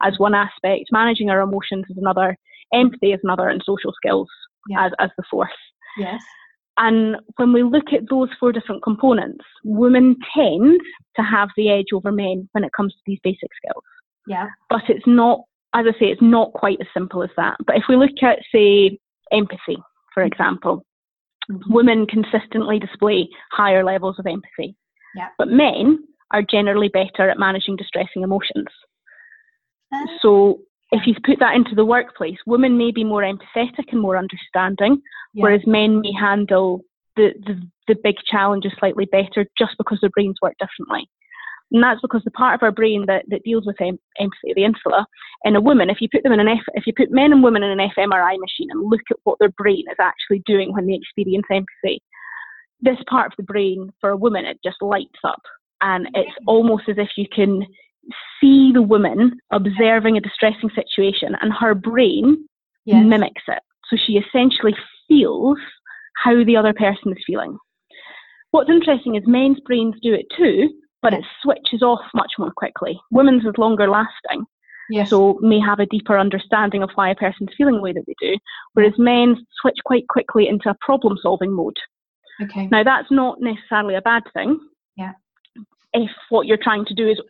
as 0.04 0.20
one 0.20 0.36
aspect, 0.36 0.86
managing 0.92 1.30
our 1.30 1.42
emotions 1.42 1.86
as 1.90 1.98
another, 1.98 2.38
Empathy 2.74 3.14
as 3.14 3.20
another, 3.24 3.48
and 3.48 3.62
social 3.66 3.94
skills 3.94 4.28
yeah. 4.70 4.86
as, 4.86 4.92
as 5.00 5.10
the 5.18 5.24
fourth. 5.30 5.50
Yes. 5.98 6.22
And 6.78 7.18
when 7.38 7.54
we 7.54 7.64
look 7.64 7.92
at 7.92 8.08
those 8.10 8.30
four 8.40 8.52
different 8.52 8.84
components, 8.84 9.44
women 9.64 10.16
tend 10.36 10.80
to 11.16 11.24
have 11.24 11.50
the 11.58 11.72
edge 11.72 11.88
over 11.92 12.12
men 12.12 12.48
when 12.52 12.64
it 12.64 12.72
comes 12.78 12.94
to 12.94 13.00
these 13.08 13.20
basic 13.24 13.50
skills. 13.56 13.84
Yeah. 14.28 14.48
But 14.70 14.84
it's 14.90 15.08
not, 15.08 15.42
as 15.74 15.86
I 15.88 15.92
say, 16.00 16.06
it's 16.08 16.22
not 16.22 16.54
quite 16.54 16.78
as 16.82 16.88
simple 16.94 17.24
as 17.24 17.30
that. 17.38 17.58
But 17.66 17.78
if 17.78 17.84
we 17.90 17.96
look 17.96 18.12
at, 18.22 18.40
say, 18.54 19.00
empathy, 19.32 19.78
for 20.14 20.24
mm-hmm. 20.24 20.34
example, 20.34 20.86
mm-hmm. 21.52 21.74
women 21.74 22.06
consistently 22.06 22.80
display 22.80 23.30
higher 23.52 23.84
levels 23.84 24.18
of 24.20 24.26
empathy. 24.26 24.76
Yeah. 25.16 25.30
But 25.38 25.48
men 25.48 26.00
are 26.32 26.44
generally 26.44 26.90
better 26.90 27.30
at 27.30 27.40
managing 27.40 27.78
distressing 27.78 28.24
emotions. 28.24 28.68
Uh, 29.94 30.06
so 30.22 30.60
if 30.92 31.08
you 31.08 31.16
put 31.26 31.40
that 31.40 31.56
into 31.56 31.76
the 31.76 31.86
workplace, 31.86 32.38
women 32.46 32.78
may 32.78 32.92
be 32.92 33.04
more 33.04 33.22
empathetic 33.24 33.92
and 33.92 34.02
more 34.02 34.18
understanding, 34.18 35.02
yeah. 35.34 35.44
whereas 35.44 35.62
men 35.66 36.02
may 36.02 36.12
handle 36.12 36.82
the, 37.16 37.30
the, 37.46 37.62
the 37.88 37.96
big 38.04 38.16
challenges 38.30 38.74
slightly 38.80 39.06
better 39.06 39.46
just 39.58 39.74
because 39.78 40.00
their 40.02 40.10
brains 40.10 40.36
work 40.42 40.54
differently. 40.60 41.10
And 41.72 41.84
that's 41.84 42.02
because 42.02 42.22
the 42.24 42.32
part 42.32 42.56
of 42.56 42.64
our 42.64 42.72
brain 42.72 43.06
that, 43.08 43.26
that 43.28 43.44
deals 43.44 43.66
with 43.66 43.80
em- 43.82 44.00
empathy, 44.20 44.54
the 44.56 44.64
insula, 44.64 45.06
in 45.44 45.56
a 45.56 45.62
woman, 45.62 45.90
if 45.90 45.98
you 46.00 46.08
put 46.10 46.24
them 46.24 46.32
in 46.32 46.40
an 46.40 46.48
F, 46.48 46.64
if 46.74 46.88
you 46.88 46.94
put 46.96 47.12
men 47.12 47.34
and 47.34 47.44
women 47.44 47.64
in 47.64 47.78
an 47.78 47.90
fMRI 47.98 48.40
machine 48.40 48.70
and 48.72 48.90
look 48.90 49.02
at 49.12 49.18
what 49.24 49.38
their 49.40 49.50
brain 49.50 49.84
is 49.92 49.98
actually 50.00 50.42
doing 50.46 50.72
when 50.74 50.88
they 50.88 50.94
experience 50.96 51.46
empathy, 51.52 52.02
this 52.82 52.98
part 53.10 53.28
of 53.28 53.34
the 53.38 53.44
brain 53.44 53.92
for 54.00 54.12
a 54.12 54.18
woman 54.18 54.46
it 54.46 54.60
just 54.64 54.82
lights 54.82 55.20
up, 55.24 55.42
and 55.82 56.08
it's 56.14 56.30
mm-hmm. 56.30 56.48
almost 56.48 56.84
as 56.88 56.98
if 56.98 57.10
you 57.18 57.26
can 57.34 57.66
see 58.40 58.72
the 58.74 58.82
woman 58.82 59.38
observing 59.52 60.16
a 60.16 60.22
distressing 60.22 60.70
situation 60.74 61.36
and 61.42 61.52
her 61.54 61.74
brain 61.74 62.48
yes. 62.86 63.04
mimics 63.06 63.44
it. 63.48 63.60
So 63.90 63.98
she 63.98 64.14
essentially 64.14 64.76
feels 65.08 65.58
how 66.24 66.44
the 66.44 66.56
other 66.56 66.74
person 66.74 67.12
is 67.12 67.24
feeling. 67.26 67.58
What's 68.52 68.70
interesting 68.70 69.16
is 69.16 69.24
men's 69.26 69.60
brains 69.60 69.96
do 70.02 70.14
it 70.14 70.26
too, 70.38 70.70
but 71.08 71.18
it 71.18 71.26
switches 71.42 71.82
off 71.82 72.02
much 72.14 72.34
more 72.38 72.52
quickly. 72.58 73.00
Women's 73.12 73.46
is 73.46 73.58
longer 73.58 73.90
lasting. 73.90 74.46
Yes. 74.90 75.10
So 75.10 75.40
may 75.42 75.58
have 75.60 75.80
a 75.80 75.86
deeper 75.86 76.18
understanding 76.18 76.84
of 76.84 76.90
why 76.96 77.10
a 77.10 77.16
person's 77.16 77.52
feeling 77.58 77.76
the 77.76 77.82
way 77.82 77.94
that 77.94 78.04
they 78.06 78.16
do, 78.20 78.38
whereas 78.74 78.94
men's 78.98 79.38
switch 79.62 79.78
quite 79.86 80.06
quickly 80.10 80.50
into 80.50 80.70
a 80.70 80.76
problem 80.82 81.18
solving 81.22 81.54
mode. 81.54 81.78
Okay. 82.42 82.68
Now 82.68 82.84
that's 82.84 83.10
not 83.10 83.40
necessarily 83.40 83.96
a 83.96 84.02
bad 84.02 84.24
thing. 84.34 84.60
Yeah. 84.98 85.14
If 85.94 86.12
what 86.28 86.46
you're 86.46 86.58
trying 86.62 86.86
to 86.86 86.94
do 86.94 87.08
is 87.08 87.22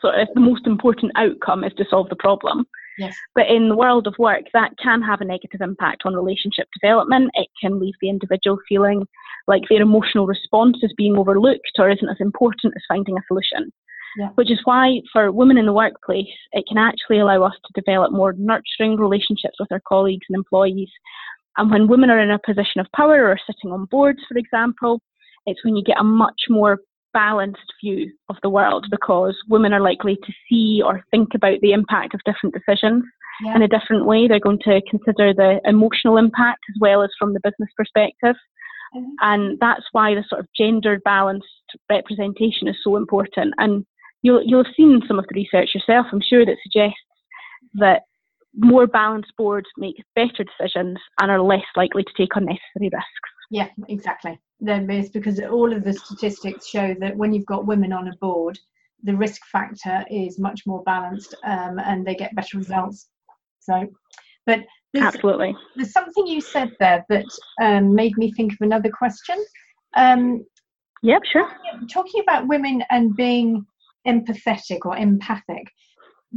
so 0.00 0.10
if 0.14 0.28
the 0.34 0.40
most 0.40 0.64
important 0.64 1.10
outcome 1.16 1.64
is 1.64 1.72
to 1.78 1.84
solve 1.90 2.08
the 2.08 2.16
problem. 2.16 2.64
Yes. 2.96 3.16
But 3.34 3.48
in 3.48 3.68
the 3.68 3.76
world 3.76 4.06
of 4.06 4.14
work, 4.20 4.44
that 4.52 4.70
can 4.80 5.02
have 5.02 5.20
a 5.20 5.24
negative 5.24 5.60
impact 5.60 6.02
on 6.04 6.14
relationship 6.14 6.68
development. 6.80 7.30
It 7.34 7.48
can 7.60 7.80
leave 7.80 7.94
the 8.00 8.08
individual 8.08 8.58
feeling 8.68 9.06
like 9.46 9.62
their 9.68 9.82
emotional 9.82 10.26
response 10.26 10.78
is 10.82 10.92
being 10.96 11.16
overlooked 11.16 11.72
or 11.78 11.90
isn't 11.90 12.08
as 12.08 12.16
important 12.20 12.74
as 12.76 12.82
finding 12.88 13.16
a 13.16 13.22
solution. 13.28 13.72
Yeah. 14.18 14.30
Which 14.36 14.50
is 14.50 14.60
why, 14.64 15.00
for 15.12 15.30
women 15.30 15.58
in 15.58 15.66
the 15.66 15.74
workplace, 15.74 16.26
it 16.52 16.64
can 16.66 16.78
actually 16.78 17.18
allow 17.18 17.42
us 17.42 17.52
to 17.52 17.80
develop 17.80 18.12
more 18.12 18.34
nurturing 18.38 18.96
relationships 18.96 19.56
with 19.60 19.70
our 19.70 19.82
colleagues 19.86 20.26
and 20.28 20.36
employees. 20.36 20.88
And 21.58 21.70
when 21.70 21.86
women 21.86 22.08
are 22.10 22.20
in 22.20 22.30
a 22.30 22.38
position 22.38 22.80
of 22.80 22.86
power 22.94 23.28
or 23.28 23.38
sitting 23.46 23.72
on 23.72 23.86
boards, 23.90 24.20
for 24.26 24.38
example, 24.38 25.00
it's 25.44 25.62
when 25.64 25.76
you 25.76 25.84
get 25.84 26.00
a 26.00 26.04
much 26.04 26.42
more 26.48 26.78
balanced 27.12 27.72
view 27.82 28.12
of 28.28 28.36
the 28.42 28.50
world 28.50 28.86
because 28.90 29.34
women 29.48 29.72
are 29.72 29.80
likely 29.80 30.16
to 30.16 30.32
see 30.48 30.82
or 30.84 31.02
think 31.10 31.28
about 31.34 31.58
the 31.62 31.72
impact 31.72 32.14
of 32.14 32.20
different 32.24 32.54
decisions 32.54 33.04
yeah. 33.42 33.56
in 33.56 33.62
a 33.62 33.68
different 33.68 34.04
way. 34.04 34.28
They're 34.28 34.40
going 34.40 34.60
to 34.64 34.82
consider 34.90 35.32
the 35.32 35.60
emotional 35.64 36.18
impact 36.18 36.60
as 36.68 36.76
well 36.80 37.02
as 37.02 37.10
from 37.18 37.32
the 37.32 37.40
business 37.42 37.70
perspective. 37.76 38.36
Mm-hmm. 38.94 39.10
And 39.20 39.58
that's 39.60 39.84
why 39.92 40.14
the 40.14 40.24
sort 40.28 40.40
of 40.40 40.48
gender 40.56 41.00
balanced 41.04 41.46
representation 41.90 42.68
is 42.68 42.76
so 42.82 42.96
important. 42.96 43.54
And 43.58 43.84
you'll, 44.22 44.42
you'll 44.44 44.64
have 44.64 44.74
seen 44.76 45.02
some 45.06 45.18
of 45.18 45.26
the 45.28 45.34
research 45.34 45.74
yourself, 45.74 46.06
I'm 46.12 46.20
sure, 46.20 46.44
that 46.44 46.56
suggests 46.62 46.98
that 47.74 48.02
more 48.54 48.86
balanced 48.86 49.32
boards 49.36 49.66
make 49.76 50.02
better 50.14 50.44
decisions 50.44 50.98
and 51.20 51.30
are 51.30 51.42
less 51.42 51.64
likely 51.76 52.02
to 52.02 52.12
take 52.16 52.34
unnecessary 52.34 52.90
risks. 52.92 53.30
Yeah, 53.50 53.68
exactly. 53.88 54.38
There 54.60 54.90
is 54.90 55.10
because 55.10 55.38
all 55.40 55.72
of 55.72 55.84
the 55.84 55.92
statistics 55.92 56.66
show 56.66 56.94
that 57.00 57.16
when 57.16 57.32
you've 57.32 57.46
got 57.46 57.66
women 57.66 57.92
on 57.92 58.08
a 58.08 58.16
board, 58.16 58.58
the 59.02 59.14
risk 59.14 59.42
factor 59.52 60.04
is 60.10 60.38
much 60.38 60.62
more 60.66 60.82
balanced 60.84 61.34
um, 61.44 61.78
and 61.78 62.04
they 62.04 62.14
get 62.14 62.34
better 62.34 62.58
results. 62.58 63.08
So, 63.60 63.86
but 64.46 64.60
there's, 65.00 65.14
absolutely, 65.14 65.56
there's 65.76 65.92
something 65.92 66.26
you 66.26 66.40
said 66.40 66.72
there 66.80 67.04
that 67.08 67.26
um, 67.60 67.94
made 67.94 68.16
me 68.16 68.32
think 68.32 68.52
of 68.52 68.58
another 68.60 68.90
question. 68.90 69.44
Um, 69.96 70.44
yep, 71.02 71.22
sure. 71.30 71.48
Talking, 71.90 72.22
about 72.22 72.48
women 72.48 72.82
and 72.90 73.14
being 73.16 73.64
empathetic 74.06 74.78
or 74.84 74.96
empathic, 74.96 75.70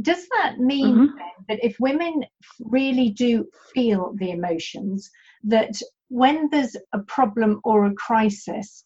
does 0.02 0.26
that 0.28 0.58
mean 0.58 0.94
mm-hmm. 0.94 1.16
that 1.48 1.64
if 1.64 1.76
women 1.78 2.24
really 2.60 3.10
do 3.10 3.46
feel 3.74 4.14
the 4.18 4.30
emotions, 4.30 5.10
that 5.44 5.72
when 6.08 6.48
there's 6.50 6.76
a 6.92 7.00
problem 7.00 7.60
or 7.64 7.86
a 7.86 7.94
crisis, 7.94 8.84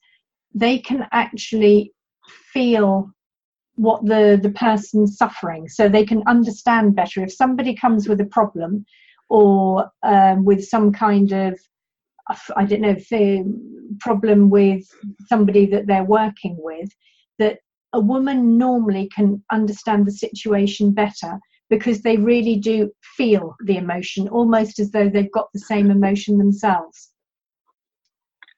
they 0.55 0.79
can 0.79 1.07
actually 1.13 1.93
feel 2.53 3.11
what 3.77 4.05
the, 4.05 4.39
the 4.41 4.51
person's 4.51 5.17
suffering 5.17 5.69
so 5.69 5.89
they 5.89 6.05
can 6.05 6.23
understand 6.27 6.95
better. 6.95 7.23
If 7.23 7.33
somebody 7.33 7.75
comes 7.75 8.09
with 8.09 8.21
a 8.21 8.27
problem 8.27 8.85
or 9.35 9.91
um, 10.05 10.45
with 10.45 10.65
some 10.65 10.93
kind 10.93 11.33
of 11.33 11.59
I 12.57 12.65
don't 12.65 12.81
know, 12.81 12.97
problem 14.01 14.49
with 14.49 14.85
somebody 15.29 15.67
that 15.67 15.87
they're 15.87 16.05
working 16.05 16.57
with, 16.59 16.89
that 17.39 17.59
a 17.93 18.01
woman 18.01 18.57
normally 18.57 19.11
can 19.15 19.43
understand 19.51 20.07
the 20.07 20.13
situation 20.13 20.93
better 20.93 21.39
because 21.69 22.03
they 22.03 22.17
really 22.17 22.57
do 22.57 22.91
feel 23.17 23.57
the 23.65 23.77
emotion 23.77 24.29
almost 24.29 24.79
as 24.79 24.93
though 24.93 25.09
they've 25.09 25.33
got 25.33 25.49
the 25.53 25.61
same 25.61 25.91
emotion 25.91 26.39
themselves. 26.39 27.11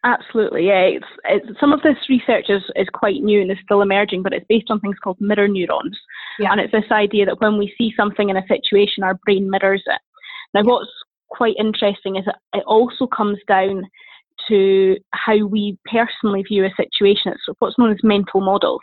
Absolutely, 0.04 0.66
yeah. 0.66 0.82
It's, 0.82 1.06
it's, 1.24 1.58
some 1.58 1.72
of 1.72 1.82
this 1.82 1.96
research 2.08 2.50
is, 2.50 2.62
is 2.76 2.86
quite 2.92 3.22
new 3.22 3.40
and 3.40 3.50
is 3.50 3.58
still 3.64 3.82
emerging, 3.82 4.22
but 4.22 4.34
it's 4.34 4.46
based 4.48 4.70
on 4.70 4.78
things 4.78 4.96
called 5.02 5.16
mirror 5.20 5.48
neurons. 5.48 5.98
Yeah. 6.38 6.52
And 6.52 6.60
it's 6.60 6.72
this 6.72 6.90
idea 6.92 7.26
that 7.26 7.40
when 7.40 7.58
we 7.58 7.74
see 7.78 7.92
something 7.96 8.28
in 8.28 8.36
a 8.36 8.46
situation, 8.46 9.02
our 9.02 9.18
brain 9.24 9.50
mirrors 9.50 9.82
it. 9.86 10.00
Now, 10.54 10.62
what's 10.62 10.90
quite 11.28 11.56
interesting 11.58 12.16
is 12.16 12.24
that 12.24 12.38
it 12.54 12.64
also 12.66 13.06
comes 13.06 13.38
down 13.48 13.84
to 14.48 14.96
how 15.12 15.46
we 15.46 15.78
personally 15.90 16.42
view 16.42 16.64
a 16.64 16.70
situation. 16.76 17.32
It's 17.32 17.56
what's 17.58 17.78
known 17.78 17.92
as 17.92 17.98
mental 18.02 18.40
models. 18.40 18.80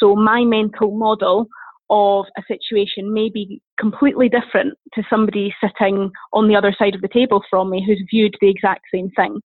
So, 0.00 0.14
my 0.16 0.44
mental 0.44 0.96
model 0.96 1.48
of 1.90 2.26
a 2.36 2.42
situation 2.46 3.12
may 3.12 3.30
be 3.30 3.62
completely 3.78 4.28
different 4.28 4.74
to 4.94 5.02
somebody 5.08 5.54
sitting 5.60 6.10
on 6.32 6.48
the 6.48 6.56
other 6.56 6.74
side 6.78 6.94
of 6.94 7.00
the 7.00 7.08
table 7.08 7.42
from 7.48 7.70
me 7.70 7.82
who's 7.84 8.02
viewed 8.10 8.36
the 8.40 8.50
exact 8.50 8.82
same 8.92 9.10
thing. 9.16 9.40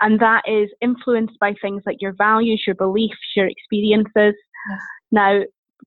And 0.00 0.20
that 0.20 0.42
is 0.46 0.68
influenced 0.80 1.38
by 1.40 1.54
things 1.60 1.82
like 1.86 1.96
your 2.00 2.12
values, 2.12 2.62
your 2.66 2.76
beliefs, 2.76 3.16
your 3.34 3.46
experiences. 3.46 4.34
Yes. 4.70 4.80
Now, 5.10 5.40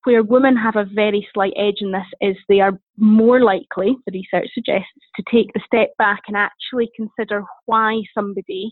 where 0.04 0.24
women 0.24 0.56
have 0.56 0.76
a 0.76 0.90
very 0.94 1.28
slight 1.34 1.54
edge 1.56 1.78
in 1.82 1.92
this 1.92 2.06
is 2.22 2.36
they 2.48 2.60
are 2.60 2.80
more 2.98 3.42
likely, 3.42 3.96
the 4.06 4.12
research 4.12 4.50
suggests, 4.54 4.88
to 5.16 5.24
take 5.32 5.52
the 5.54 5.62
step 5.66 5.90
back 5.98 6.22
and 6.28 6.38
actually 6.38 6.90
consider 6.96 7.44
why 7.66 8.02
somebody 8.14 8.72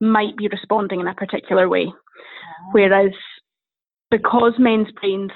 might 0.00 0.36
be 0.36 0.48
responding 0.48 1.00
in 1.00 1.06
a 1.06 1.14
particular 1.14 1.68
way. 1.68 1.86
Oh. 1.86 2.68
Whereas 2.72 3.12
because 4.10 4.54
men's 4.58 4.90
brains 5.00 5.30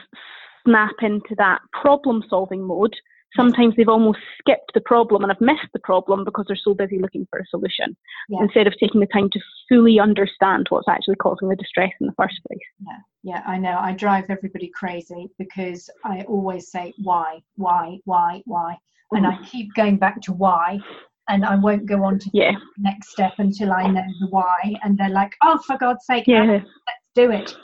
snap 0.66 0.94
into 1.02 1.34
that 1.36 1.60
problem 1.80 2.22
solving 2.28 2.62
mode, 2.62 2.94
sometimes 3.36 3.74
they've 3.76 3.88
almost 3.88 4.18
skipped 4.38 4.72
the 4.74 4.80
problem 4.80 5.22
and 5.22 5.30
have 5.30 5.40
missed 5.40 5.72
the 5.72 5.78
problem 5.80 6.24
because 6.24 6.44
they're 6.46 6.56
so 6.56 6.74
busy 6.74 6.98
looking 6.98 7.26
for 7.30 7.38
a 7.38 7.46
solution 7.46 7.96
yeah. 8.28 8.42
instead 8.42 8.66
of 8.66 8.74
taking 8.78 9.00
the 9.00 9.06
time 9.06 9.28
to 9.30 9.40
fully 9.68 9.98
understand 9.98 10.66
what's 10.70 10.88
actually 10.88 11.16
causing 11.16 11.48
the 11.48 11.56
distress 11.56 11.92
in 12.00 12.06
the 12.06 12.14
first 12.16 12.40
place. 12.46 12.60
Yeah, 12.80 12.98
yeah, 13.22 13.42
I 13.46 13.58
know. 13.58 13.76
I 13.78 13.92
drive 13.92 14.26
everybody 14.28 14.70
crazy 14.74 15.28
because 15.38 15.90
I 16.04 16.22
always 16.22 16.70
say 16.70 16.92
why, 17.02 17.40
why, 17.56 17.98
why, 18.04 18.42
why, 18.46 18.76
mm. 19.12 19.18
and 19.18 19.26
I 19.26 19.32
mm-hmm. 19.32 19.44
keep 19.44 19.74
going 19.74 19.96
back 19.96 20.20
to 20.22 20.32
why. 20.32 20.78
And 21.26 21.42
I 21.42 21.56
won't 21.56 21.86
go 21.86 22.04
on 22.04 22.18
to 22.18 22.30
yeah. 22.34 22.50
the 22.50 22.82
next 22.82 23.12
step 23.12 23.32
until 23.38 23.72
I 23.72 23.86
know 23.86 24.04
the 24.20 24.26
why. 24.28 24.74
And 24.82 24.98
they're 24.98 25.08
like, 25.08 25.32
"Oh, 25.42 25.58
for 25.66 25.78
God's 25.78 26.04
sake, 26.04 26.24
yeah. 26.26 26.44
let's 26.44 26.68
do 27.14 27.30
it!" 27.30 27.56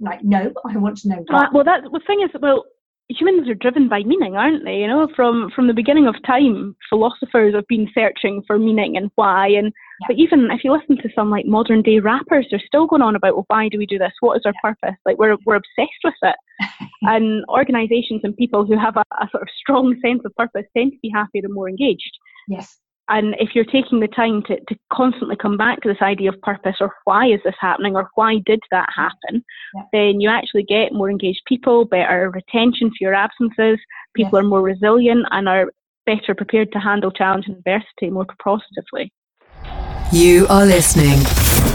like, 0.00 0.22
no, 0.22 0.52
I 0.68 0.76
want 0.76 0.98
to 0.98 1.08
know 1.08 1.24
why. 1.26 1.48
well, 1.52 1.64
that 1.64 1.82
the 1.82 2.00
thing 2.06 2.22
is, 2.22 2.30
well, 2.40 2.64
humans 3.08 3.48
are 3.48 3.54
driven 3.54 3.88
by 3.88 4.02
meaning, 4.02 4.36
aren't 4.36 4.64
they? 4.64 4.76
You 4.76 4.88
know, 4.88 5.08
from 5.16 5.50
from 5.54 5.66
the 5.66 5.74
beginning 5.74 6.06
of 6.06 6.14
time, 6.26 6.76
philosophers 6.88 7.54
have 7.54 7.66
been 7.66 7.88
searching 7.94 8.42
for 8.46 8.58
meaning 8.58 8.96
and 8.96 9.10
why. 9.14 9.48
And 9.48 9.72
yeah. 10.00 10.06
but 10.08 10.16
even 10.16 10.48
if 10.50 10.62
you 10.62 10.72
listen 10.72 10.96
to 10.98 11.08
some 11.14 11.30
like 11.30 11.46
modern 11.46 11.82
day 11.82 12.00
rappers, 12.00 12.46
they're 12.50 12.62
still 12.64 12.86
going 12.86 13.02
on 13.02 13.16
about, 13.16 13.34
well, 13.34 13.46
why 13.48 13.68
do 13.68 13.78
we 13.78 13.86
do 13.86 13.98
this? 13.98 14.12
What 14.20 14.36
is 14.36 14.42
our 14.44 14.52
yeah. 14.62 14.70
purpose? 14.70 14.98
Like 15.06 15.18
we're 15.18 15.36
we're 15.46 15.56
obsessed 15.56 16.04
with 16.04 16.14
it. 16.22 16.36
and 17.02 17.44
organisations 17.48 18.20
and 18.24 18.36
people 18.36 18.66
who 18.66 18.78
have 18.78 18.96
a, 18.96 19.04
a, 19.20 19.28
sort 19.30 19.42
of 19.42 19.48
strong 19.58 19.96
sense 20.04 20.22
of 20.24 20.34
purpose 20.34 20.66
tend 20.76 20.92
to 20.92 20.98
be 21.00 21.10
happier 21.12 21.42
and 21.44 21.54
more 21.54 21.68
engaged. 21.68 22.18
Yes. 22.48 22.78
And 23.08 23.34
if 23.38 23.54
you're 23.54 23.64
taking 23.64 24.00
the 24.00 24.08
time 24.08 24.42
to, 24.44 24.60
to 24.60 24.76
constantly 24.92 25.36
come 25.36 25.56
back 25.56 25.80
to 25.80 25.88
this 25.88 26.02
idea 26.02 26.30
of 26.30 26.40
purpose 26.42 26.76
or 26.80 26.92
why 27.04 27.26
is 27.26 27.40
this 27.44 27.54
happening 27.58 27.96
or 27.96 28.10
why 28.14 28.36
did 28.44 28.60
that 28.70 28.88
happen, 28.94 29.42
yeah. 29.74 29.82
then 29.92 30.20
you 30.20 30.28
actually 30.28 30.64
get 30.64 30.92
more 30.92 31.10
engaged 31.10 31.40
people, 31.46 31.86
better 31.86 32.30
retention 32.30 32.90
for 32.90 32.96
your 33.00 33.14
absences, 33.14 33.78
people 34.14 34.38
yes. 34.38 34.44
are 34.44 34.48
more 34.48 34.62
resilient 34.62 35.24
and 35.30 35.48
are 35.48 35.72
better 36.04 36.34
prepared 36.34 36.70
to 36.72 36.78
handle 36.78 37.10
challenge 37.10 37.46
and 37.46 37.56
adversity 37.56 38.10
more 38.10 38.26
positively. 38.42 39.12
You 40.12 40.46
are 40.48 40.66
listening 40.66 41.18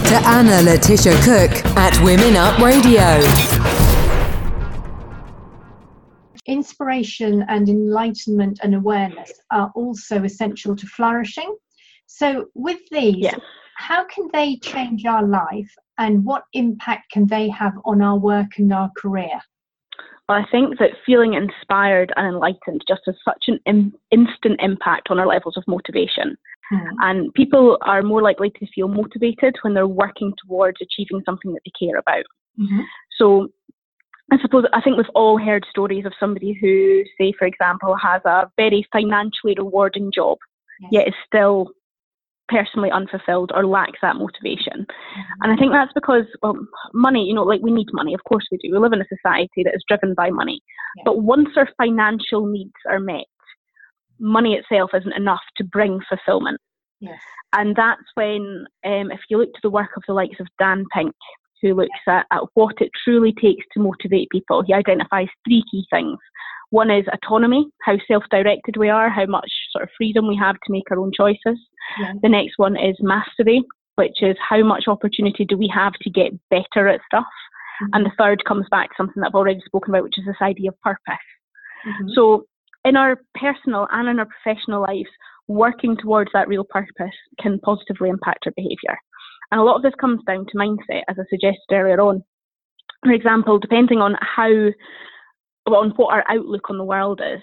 to 0.08 0.16
Anna 0.26 0.62
Letitia 0.62 1.14
Cook 1.22 1.64
at 1.76 2.00
Women 2.02 2.36
Up 2.36 2.58
Radio. 2.58 3.73
Inspiration 6.46 7.44
and 7.48 7.68
enlightenment 7.68 8.60
and 8.62 8.74
awareness 8.74 9.32
are 9.50 9.72
also 9.74 10.24
essential 10.24 10.76
to 10.76 10.86
flourishing. 10.86 11.56
So, 12.06 12.46
with 12.54 12.80
these, 12.90 13.16
yeah. 13.16 13.36
how 13.76 14.04
can 14.04 14.28
they 14.32 14.56
change 14.56 15.04
our 15.06 15.26
life 15.26 15.74
and 15.98 16.24
what 16.24 16.44
impact 16.52 17.10
can 17.12 17.26
they 17.26 17.48
have 17.48 17.72
on 17.84 18.02
our 18.02 18.18
work 18.18 18.58
and 18.58 18.72
our 18.72 18.90
career? 18.96 19.40
Well, 20.28 20.38
I 20.38 20.50
think 20.50 20.78
that 20.78 20.90
feeling 21.04 21.34
inspired 21.34 22.12
and 22.16 22.26
enlightened 22.26 22.82
just 22.88 23.02
has 23.06 23.14
such 23.24 23.44
an 23.48 23.92
instant 24.10 24.60
impact 24.60 25.08
on 25.10 25.18
our 25.18 25.26
levels 25.26 25.56
of 25.56 25.64
motivation. 25.66 26.36
Mm. 26.72 26.88
And 27.00 27.34
people 27.34 27.76
are 27.82 28.02
more 28.02 28.22
likely 28.22 28.50
to 28.50 28.66
feel 28.74 28.88
motivated 28.88 29.56
when 29.62 29.74
they're 29.74 29.86
working 29.86 30.32
towards 30.44 30.78
achieving 30.80 31.22
something 31.26 31.52
that 31.52 31.60
they 31.66 31.86
care 31.86 31.98
about. 31.98 32.24
Mm-hmm. 32.58 32.80
So 33.18 33.48
I 34.32 34.38
suppose 34.40 34.64
I 34.72 34.80
think 34.80 34.96
we've 34.96 35.06
all 35.14 35.38
heard 35.38 35.66
stories 35.68 36.06
of 36.06 36.12
somebody 36.18 36.56
who, 36.60 37.02
say, 37.18 37.32
for 37.38 37.46
example, 37.46 37.94
has 37.96 38.22
a 38.24 38.50
very 38.56 38.86
financially 38.92 39.54
rewarding 39.56 40.10
job, 40.12 40.38
yes. 40.80 40.90
yet 40.92 41.08
is 41.08 41.14
still 41.26 41.70
personally 42.48 42.90
unfulfilled 42.90 43.52
or 43.54 43.66
lacks 43.66 43.98
that 44.02 44.16
motivation. 44.16 44.86
Mm-hmm. 44.86 45.42
And 45.42 45.52
I 45.52 45.56
think 45.56 45.72
that's 45.72 45.92
because, 45.94 46.24
well, 46.42 46.56
money, 46.92 47.24
you 47.24 47.34
know, 47.34 47.42
like 47.42 47.60
we 47.62 47.70
need 47.70 47.88
money, 47.92 48.14
of 48.14 48.24
course 48.24 48.44
we 48.50 48.58
do. 48.58 48.72
We 48.72 48.78
live 48.78 48.92
in 48.92 49.00
a 49.00 49.16
society 49.16 49.62
that 49.64 49.74
is 49.74 49.84
driven 49.88 50.14
by 50.14 50.30
money. 50.30 50.60
Yeah. 50.96 51.02
But 51.06 51.22
once 51.22 51.48
our 51.56 51.68
financial 51.78 52.46
needs 52.46 52.72
are 52.88 53.00
met, 53.00 53.24
money 54.18 54.54
itself 54.54 54.90
isn't 54.94 55.16
enough 55.16 55.42
to 55.56 55.64
bring 55.64 56.00
fulfillment. 56.08 56.60
Yes. 57.00 57.18
And 57.52 57.76
that's 57.76 58.02
when, 58.14 58.66
um, 58.84 59.10
if 59.10 59.20
you 59.28 59.38
look 59.38 59.52
to 59.52 59.60
the 59.62 59.70
work 59.70 59.90
of 59.96 60.02
the 60.06 60.14
likes 60.14 60.40
of 60.40 60.46
Dan 60.58 60.84
Pink, 60.92 61.14
who 61.64 61.74
looks 61.74 62.00
at, 62.06 62.26
at 62.30 62.42
what 62.52 62.74
it 62.80 62.90
truly 63.02 63.32
takes 63.32 63.64
to 63.72 63.80
motivate 63.80 64.28
people, 64.30 64.62
he 64.62 64.74
identifies 64.74 65.28
three 65.46 65.64
key 65.70 65.86
things. 65.90 66.18
One 66.70 66.90
is 66.90 67.06
autonomy, 67.12 67.66
how 67.82 67.96
self 68.06 68.24
directed 68.30 68.76
we 68.76 68.90
are, 68.90 69.08
how 69.08 69.26
much 69.26 69.50
sort 69.72 69.84
of 69.84 69.90
freedom 69.96 70.28
we 70.28 70.36
have 70.36 70.56
to 70.56 70.72
make 70.72 70.90
our 70.90 70.98
own 70.98 71.12
choices. 71.16 71.58
Yeah. 71.98 72.12
The 72.22 72.28
next 72.28 72.54
one 72.58 72.76
is 72.76 72.96
mastery, 73.00 73.62
which 73.96 74.22
is 74.22 74.36
how 74.46 74.62
much 74.62 74.84
opportunity 74.88 75.44
do 75.44 75.56
we 75.56 75.70
have 75.74 75.94
to 76.02 76.10
get 76.10 76.32
better 76.50 76.88
at 76.88 77.00
stuff. 77.06 77.24
Mm-hmm. 77.82 77.90
And 77.94 78.06
the 78.06 78.12
third 78.18 78.44
comes 78.44 78.66
back 78.70 78.90
to 78.90 78.94
something 78.98 79.20
that 79.20 79.28
I've 79.28 79.34
already 79.34 79.62
spoken 79.64 79.94
about, 79.94 80.04
which 80.04 80.18
is 80.18 80.26
this 80.26 80.36
idea 80.42 80.70
of 80.70 80.80
purpose. 80.82 81.26
Mm-hmm. 81.86 82.08
So 82.14 82.44
in 82.84 82.96
our 82.96 83.20
personal 83.40 83.88
and 83.90 84.08
in 84.08 84.18
our 84.18 84.26
professional 84.26 84.82
lives, 84.82 85.08
working 85.48 85.96
towards 85.96 86.30
that 86.32 86.48
real 86.48 86.64
purpose 86.64 87.14
can 87.40 87.58
positively 87.60 88.08
impact 88.08 88.44
our 88.46 88.52
behaviour. 88.56 88.98
And 89.54 89.60
a 89.60 89.64
lot 89.64 89.76
of 89.76 89.82
this 89.82 89.94
comes 90.00 90.20
down 90.26 90.46
to 90.46 90.58
mindset, 90.58 91.02
as 91.08 91.16
I 91.16 91.22
suggested 91.30 91.70
earlier 91.70 92.00
on. 92.00 92.24
For 93.04 93.12
example, 93.12 93.60
depending 93.60 94.00
on 94.00 94.16
how, 94.20 94.50
on 95.72 95.90
what 95.94 96.12
our 96.12 96.24
outlook 96.28 96.70
on 96.70 96.76
the 96.76 96.82
world 96.82 97.20
is, 97.24 97.40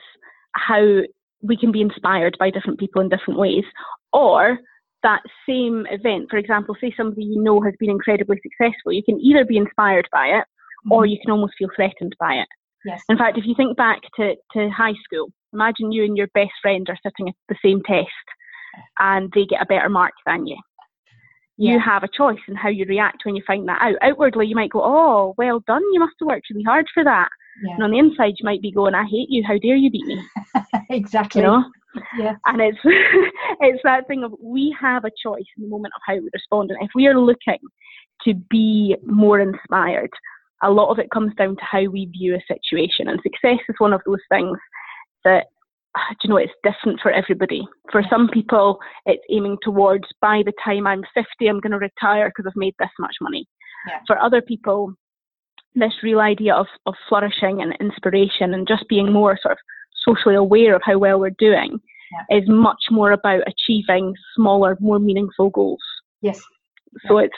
how 0.52 1.04
we 1.42 1.56
can 1.56 1.72
be 1.72 1.80
inspired 1.80 2.36
by 2.38 2.50
different 2.50 2.82
people 2.82 3.02
in 3.02 3.08
different 3.08 3.40
ways, 3.40 3.64
or 4.12 4.58
that 5.04 5.22
same 5.48 5.88
event, 5.90 6.28
for 6.30 6.36
example, 6.36 6.76
say 6.82 6.94
somebody 6.98 7.24
you 7.24 7.42
know 7.42 7.62
has 7.62 7.76
been 7.80 7.90
incredibly 7.90 8.42
successful, 8.44 8.92
you 8.92 9.04
can 9.06 9.18
either 9.22 9.46
be 9.46 9.56
inspired 9.56 10.10
by 10.12 10.26
it 10.26 10.44
mm-hmm. 10.44 10.92
or 10.92 11.06
you 11.06 11.18
can 11.22 11.32
almost 11.32 11.54
feel 11.58 11.70
threatened 11.74 12.14
by 12.20 12.34
it. 12.34 12.48
Yes. 12.84 13.02
In 13.08 13.18
fact, 13.18 13.38
if 13.38 13.46
you 13.46 13.56
think 13.56 13.78
back 13.78 14.02
to, 14.18 14.36
to 14.52 14.70
high 14.70 14.96
school, 15.06 15.30
imagine 15.54 15.94
you 15.94 16.04
and 16.04 16.18
your 16.18 16.28
best 16.34 16.52
friend 16.62 16.86
are 16.90 17.00
sitting 17.02 17.30
at 17.30 17.36
the 17.48 17.56
same 17.64 17.82
test 17.84 18.10
and 19.00 19.32
they 19.34 19.46
get 19.46 19.62
a 19.62 19.66
better 19.66 19.88
mark 19.88 20.14
than 20.26 20.46
you. 20.46 20.58
Yeah. 21.62 21.74
You 21.74 21.80
have 21.80 22.02
a 22.04 22.08
choice 22.08 22.40
in 22.48 22.56
how 22.56 22.70
you 22.70 22.86
react 22.86 23.22
when 23.24 23.36
you 23.36 23.44
find 23.46 23.68
that 23.68 23.82
out. 23.82 23.96
Outwardly, 24.02 24.48
you 24.48 24.56
might 24.56 24.72
go, 24.72 24.82
Oh, 24.84 25.36
well 25.38 25.60
done, 25.68 25.84
you 25.94 26.00
must 26.00 26.16
have 26.20 26.28
worked 26.28 26.48
really 26.50 26.64
hard 26.64 26.88
for 26.92 27.04
that. 27.04 27.30
Yeah. 27.64 27.76
And 27.76 27.84
on 27.84 27.92
the 27.92 28.00
inside, 28.00 28.34
you 28.40 28.46
might 28.46 28.64
be 28.64 28.72
going, 28.72 28.96
I 28.96 29.04
hate 29.04 29.30
you, 29.30 29.44
how 29.46 29.60
dare 29.60 29.76
you 29.76 29.92
beat 29.92 30.08
me? 30.08 30.28
exactly. 30.90 31.42
You 31.42 31.48
know? 31.48 31.64
Yeah. 32.18 32.36
And 32.46 32.62
it's 32.62 32.80
it's 32.84 33.82
that 33.84 34.08
thing 34.08 34.24
of 34.24 34.34
we 34.42 34.76
have 34.82 35.06
a 35.06 35.12
choice 35.24 35.46
in 35.56 35.64
the 35.64 35.70
moment 35.70 35.94
of 35.96 36.02
how 36.08 36.16
we 36.16 36.30
respond. 36.34 36.72
And 36.72 36.82
if 36.82 36.90
we 36.96 37.06
are 37.06 37.20
looking 37.20 37.60
to 38.26 38.34
be 38.50 38.96
more 39.06 39.40
inspired, 39.40 40.10
a 40.64 40.72
lot 40.72 40.90
of 40.90 40.98
it 40.98 41.12
comes 41.12 41.36
down 41.36 41.58
to 41.58 41.64
how 41.64 41.84
we 41.86 42.06
view 42.06 42.36
a 42.36 42.54
situation. 42.54 43.08
And 43.08 43.20
success 43.22 43.60
is 43.70 43.76
one 43.78 43.94
of 43.94 44.02
those 44.08 44.22
things 44.30 44.58
that, 45.26 45.46
Ah, 45.96 46.08
do 46.12 46.18
you 46.24 46.30
know, 46.30 46.38
it's 46.38 46.54
different 46.64 47.00
for 47.02 47.12
everybody. 47.12 47.68
For 47.92 48.02
some 48.10 48.30
people, 48.30 48.80
it's 49.06 49.24
aiming 49.30 49.58
towards 49.62 50.06
by 50.22 50.42
the 50.46 50.54
time 50.64 50.88
I'm 50.88 51.04
50, 51.14 51.28
I'm 51.48 51.60
going 51.60 51.72
to 51.72 51.78
retire 51.78 52.30
because 52.30 52.48
I've 52.48 52.60
made 52.60 52.76
this 52.80 52.90
much 52.98 53.16
money. 53.20 53.46
Yeah. 53.88 54.00
For 54.08 54.18
other 54.18 54.42
people, 54.42 54.94
this 55.76 55.94
real 56.02 56.20
idea 56.20 56.56
of, 56.56 56.68
of 56.86 56.94
flourishing 57.10 57.62
and 57.62 57.76
inspiration 57.82 58.54
and 58.54 58.68
just 58.68 58.88
being 58.88 59.12
more 59.12 59.38
sort 59.42 59.54
of 59.54 59.58
socially 60.06 60.36
aware 60.36 60.76
of 60.76 60.82
how 60.86 60.98
well 60.98 61.20
we're 61.20 61.32
doing 61.38 61.80
yeah. 62.30 62.38
is 62.38 62.48
much 62.48 62.84
more 62.90 63.12
about 63.12 63.44
achieving 63.48 64.14
smaller, 64.36 64.78
more 64.80 65.00
meaningful 65.00 65.50
goals. 65.50 65.84
Yes. 66.22 66.42
So 67.08 67.20
yeah. 67.20 67.26
it's 67.26 67.36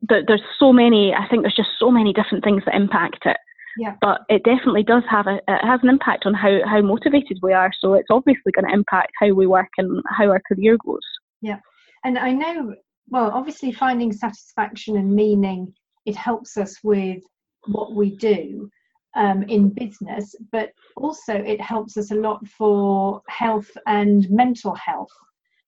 there's 0.00 0.42
so 0.58 0.72
many. 0.72 1.12
I 1.12 1.26
think 1.28 1.42
there's 1.42 1.56
just 1.56 1.70
so 1.78 1.90
many 1.90 2.12
different 2.12 2.44
things 2.44 2.62
that 2.64 2.74
impact 2.74 3.26
it. 3.26 3.36
Yeah. 3.78 3.94
But 4.00 4.22
it 4.28 4.42
definitely 4.42 4.82
does 4.82 5.04
have 5.08 5.26
a 5.26 5.36
it 5.36 5.64
has 5.64 5.80
an 5.82 5.88
impact 5.88 6.26
on 6.26 6.34
how 6.34 6.58
how 6.66 6.80
motivated 6.82 7.38
we 7.42 7.52
are. 7.52 7.70
So 7.80 7.94
it's 7.94 8.10
obviously 8.10 8.52
going 8.52 8.66
to 8.66 8.74
impact 8.74 9.12
how 9.20 9.32
we 9.32 9.46
work 9.46 9.68
and 9.78 10.02
how 10.08 10.28
our 10.28 10.42
career 10.52 10.76
goes. 10.84 11.00
Yeah, 11.40 11.60
and 12.04 12.18
I 12.18 12.32
know. 12.32 12.74
Well, 13.10 13.30
obviously, 13.30 13.72
finding 13.72 14.12
satisfaction 14.12 14.96
and 14.96 15.14
meaning 15.14 15.72
it 16.04 16.16
helps 16.16 16.56
us 16.56 16.76
with 16.82 17.22
what 17.66 17.94
we 17.94 18.16
do 18.16 18.68
um, 19.14 19.44
in 19.44 19.70
business, 19.70 20.34
but 20.52 20.72
also 20.96 21.34
it 21.34 21.60
helps 21.60 21.96
us 21.96 22.10
a 22.10 22.16
lot 22.16 22.46
for 22.46 23.22
health 23.28 23.70
and 23.86 24.28
mental 24.28 24.74
health. 24.74 25.12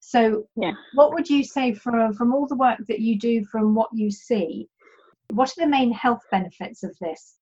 So, 0.01 0.45
yeah. 0.57 0.73
what 0.95 1.15
would 1.15 1.29
you 1.29 1.45
say 1.45 1.75
from 1.75 2.13
from 2.15 2.35
all 2.35 2.47
the 2.47 2.57
work 2.57 2.81
that 2.89 3.01
you 3.01 3.19
do, 3.19 3.45
from 3.45 3.75
what 3.75 3.91
you 3.93 4.11
see? 4.11 4.69
What 5.33 5.51
are 5.51 5.65
the 5.65 5.71
main 5.71 5.93
health 5.93 6.23
benefits 6.33 6.83
of 6.83 6.97
this? 7.01 7.37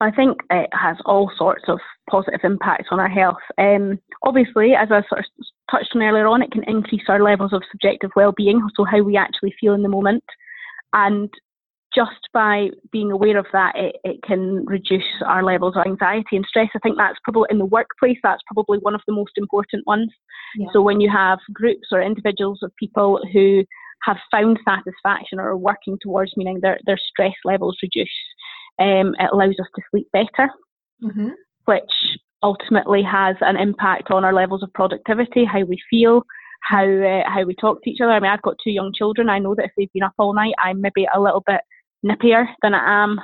I 0.00 0.10
think 0.10 0.38
it 0.50 0.70
has 0.72 0.96
all 1.04 1.30
sorts 1.36 1.64
of 1.68 1.78
positive 2.10 2.40
impacts 2.42 2.88
on 2.90 3.00
our 3.00 3.08
health. 3.08 3.36
Um, 3.58 3.98
obviously, 4.22 4.72
as 4.74 4.88
I 4.90 5.02
sort 5.08 5.20
of 5.20 5.24
touched 5.70 5.90
on 5.94 6.02
earlier 6.02 6.26
on, 6.26 6.42
it 6.42 6.50
can 6.50 6.64
increase 6.64 7.02
our 7.08 7.22
levels 7.22 7.52
of 7.52 7.62
subjective 7.70 8.10
well-being, 8.16 8.66
so 8.76 8.84
how 8.84 9.02
we 9.02 9.16
actually 9.16 9.54
feel 9.60 9.74
in 9.74 9.82
the 9.82 9.88
moment, 9.88 10.24
and 10.94 11.28
just 11.94 12.28
by 12.32 12.68
being 12.92 13.10
aware 13.10 13.36
of 13.36 13.46
that, 13.52 13.72
it, 13.74 13.96
it 14.04 14.22
can 14.22 14.64
reduce 14.66 15.02
our 15.26 15.42
levels 15.42 15.74
of 15.76 15.84
anxiety 15.84 16.36
and 16.36 16.44
stress. 16.48 16.68
I 16.74 16.78
think 16.78 16.96
that's 16.96 17.18
probably 17.24 17.48
in 17.50 17.58
the 17.58 17.64
workplace, 17.64 18.18
that's 18.22 18.42
probably 18.46 18.78
one 18.78 18.94
of 18.94 19.00
the 19.08 19.12
most 19.12 19.32
important 19.36 19.84
ones. 19.86 20.10
Yeah. 20.56 20.68
So 20.72 20.82
when 20.82 21.00
you 21.00 21.10
have 21.10 21.40
groups 21.52 21.88
or 21.90 22.00
individuals 22.00 22.60
of 22.62 22.70
people 22.76 23.20
who 23.32 23.64
have 24.04 24.18
found 24.30 24.58
satisfaction 24.64 25.40
or 25.40 25.48
are 25.48 25.56
working 25.56 25.98
towards 26.00 26.36
meaning 26.36 26.60
their, 26.60 26.78
their 26.86 26.96
stress 26.96 27.34
levels 27.44 27.76
reduce, 27.82 28.08
um, 28.80 29.14
it 29.18 29.30
allows 29.32 29.56
us 29.60 29.68
to 29.76 29.82
sleep 29.90 30.08
better, 30.12 30.50
mm-hmm. 31.02 31.28
which 31.66 32.18
ultimately 32.42 33.02
has 33.02 33.36
an 33.40 33.56
impact 33.56 34.10
on 34.10 34.24
our 34.24 34.32
levels 34.32 34.62
of 34.62 34.72
productivity, 34.72 35.44
how 35.44 35.62
we 35.62 35.78
feel, 35.90 36.22
how 36.62 36.84
uh, 36.84 37.22
how 37.28 37.44
we 37.44 37.54
talk 37.54 37.82
to 37.82 37.90
each 37.90 38.00
other. 38.00 38.12
I 38.12 38.20
mean, 38.20 38.30
I've 38.30 38.42
got 38.42 38.56
two 38.62 38.70
young 38.70 38.92
children. 38.94 39.28
I 39.28 39.38
know 39.38 39.54
that 39.54 39.66
if 39.66 39.72
they've 39.76 39.92
been 39.92 40.02
up 40.02 40.14
all 40.18 40.34
night, 40.34 40.54
I'm 40.62 40.80
maybe 40.80 41.06
a 41.12 41.20
little 41.20 41.42
bit 41.46 41.60
nippier 42.04 42.46
than 42.62 42.74
I 42.74 43.04
am 43.04 43.18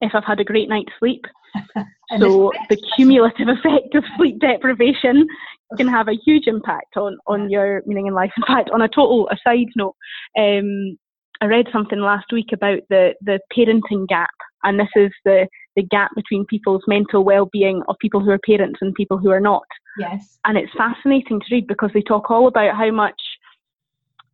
if 0.00 0.12
I've 0.14 0.24
had 0.24 0.40
a 0.40 0.44
great 0.44 0.68
night's 0.68 0.92
sleep. 0.98 1.24
so 2.18 2.52
the 2.68 2.80
cumulative 2.96 3.48
effect 3.48 3.94
of 3.94 4.04
sleep 4.16 4.38
deprivation 4.40 5.26
can 5.76 5.88
have 5.88 6.08
a 6.08 6.18
huge 6.24 6.46
impact 6.46 6.96
on, 6.96 7.18
on 7.26 7.50
your 7.50 7.82
meaning 7.86 8.06
in 8.06 8.14
life. 8.14 8.30
In 8.36 8.44
fact, 8.46 8.70
on 8.72 8.82
a 8.82 8.88
total 8.88 9.28
aside 9.30 9.68
note, 9.76 9.96
um, 10.38 10.96
I 11.40 11.46
read 11.46 11.66
something 11.72 12.00
last 12.00 12.26
week 12.32 12.48
about 12.52 12.80
the, 12.88 13.14
the 13.20 13.40
parenting 13.56 14.06
gap, 14.08 14.30
and 14.68 14.78
this 14.78 14.88
is 14.96 15.10
the, 15.24 15.48
the 15.76 15.82
gap 15.82 16.10
between 16.14 16.44
people's 16.44 16.82
mental 16.86 17.24
well-being 17.24 17.82
of 17.88 17.96
people 18.00 18.20
who 18.20 18.30
are 18.30 18.38
parents 18.38 18.80
and 18.82 18.94
people 18.94 19.16
who 19.16 19.30
are 19.30 19.40
not. 19.40 19.64
Yes. 19.98 20.38
And 20.44 20.58
it's 20.58 20.72
fascinating 20.76 21.40
to 21.40 21.46
read 21.50 21.66
because 21.66 21.90
they 21.94 22.02
talk 22.02 22.30
all 22.30 22.46
about 22.46 22.76
how 22.76 22.90
much 22.90 23.20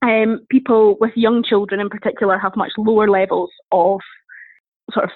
um, 0.03 0.41
people 0.51 0.97
with 1.01 1.13
young 1.15 1.45
children 1.45 1.81
in 1.81 1.89
particular 1.89 2.37
have 2.37 2.57
much 2.57 2.73
lower 2.77 3.09
levels 3.09 3.51
of 3.71 4.01
sort 4.93 5.05
of 5.05 5.11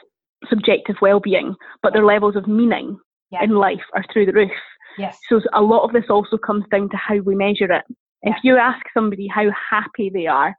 subjective 0.49 0.97
well-being, 1.03 1.57
but 1.83 1.93
their 1.93 2.07
levels 2.07 2.37
of 2.37 2.47
meaning 2.47 2.97
yeah. 3.33 3.43
in 3.43 3.51
life 3.51 3.85
are 3.95 4.05
through 4.13 4.27
the 4.27 4.33
roof. 4.33 4.53
Yes. 4.99 5.19
So 5.29 5.41
a 5.53 5.61
lot 5.61 5.85
of 5.85 5.93
this 5.93 6.09
also 6.09 6.39
comes 6.39 6.65
down 6.71 6.89
to 6.91 6.97
how 6.97 7.17
we 7.17 7.35
measure 7.35 7.73
it. 7.73 7.85
If 8.23 8.37
you 8.45 8.57
ask 8.57 8.85
somebody 8.95 9.27
how 9.27 9.47
happy 9.71 10.11
they 10.11 10.27
are, 10.27 10.55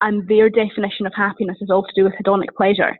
and 0.00 0.28
their 0.28 0.48
definition 0.48 1.06
of 1.06 1.12
happiness 1.14 1.58
is 1.60 1.70
all 1.70 1.82
to 1.82 1.92
do 1.94 2.04
with 2.04 2.14
hedonic 2.14 2.54
pleasure, 2.56 2.90
yeah. 2.90 2.96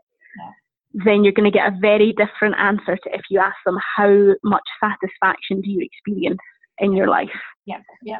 Then 0.93 1.23
you're 1.23 1.33
going 1.33 1.51
to 1.51 1.55
get 1.55 1.67
a 1.67 1.77
very 1.79 2.13
different 2.13 2.55
answer 2.59 2.95
to 2.95 3.09
if 3.13 3.21
you 3.29 3.39
ask 3.39 3.55
them 3.65 3.77
how 3.95 4.33
much 4.43 4.63
satisfaction 4.81 5.61
do 5.61 5.69
you 5.69 5.81
experience 5.81 6.39
in 6.79 6.95
your 6.95 7.07
life. 7.07 7.29
Yeah, 7.65 7.79
yeah. 8.03 8.19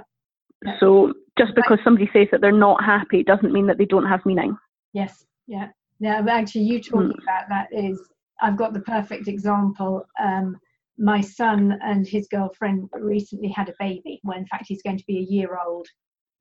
yeah. 0.63 0.79
So 0.79 1.13
just 1.37 1.55
because 1.55 1.79
somebody 1.83 2.09
says 2.13 2.27
that 2.31 2.41
they're 2.41 2.51
not 2.51 2.83
happy 2.83 3.23
doesn't 3.23 3.53
mean 3.53 3.67
that 3.67 3.77
they 3.77 3.85
don't 3.85 4.07
have 4.07 4.25
meaning. 4.25 4.55
Yes, 4.93 5.25
yeah. 5.47 5.69
Yeah, 5.99 6.23
actually, 6.29 6.61
you 6.61 6.81
talking 6.81 7.09
mm. 7.09 7.23
about 7.23 7.49
that 7.49 7.67
is, 7.71 8.01
I've 8.41 8.57
got 8.57 8.73
the 8.73 8.81
perfect 8.81 9.27
example. 9.27 10.05
Um, 10.21 10.57
my 10.97 11.21
son 11.21 11.77
and 11.81 12.07
his 12.07 12.27
girlfriend 12.29 12.89
recently 12.93 13.49
had 13.49 13.69
a 13.69 13.73
baby. 13.79 14.21
Well, 14.23 14.37
in 14.37 14.45
fact, 14.47 14.65
he's 14.67 14.81
going 14.81 14.97
to 14.97 15.05
be 15.07 15.17
a 15.17 15.33
year 15.33 15.57
old 15.65 15.87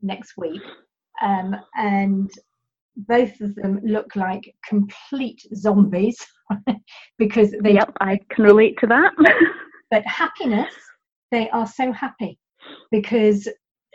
next 0.03 0.35
week 0.37 0.63
um, 1.23 1.57
and 1.77 2.31
both 3.07 3.41
of 3.41 3.55
them 3.55 3.81
look 3.85 4.17
like 4.17 4.55
complete 4.67 5.41
zombies 5.55 6.19
because 7.19 7.55
they. 7.63 7.75
Yep, 7.75 7.93
I 8.01 8.19
can 8.31 8.45
relate 8.45 8.77
to 8.81 8.87
that. 8.89 9.13
but 9.91 10.05
happiness, 10.05 10.75
they 11.31 11.49
are 11.51 11.67
so 11.67 11.93
happy 11.93 12.39
because. 12.91 13.49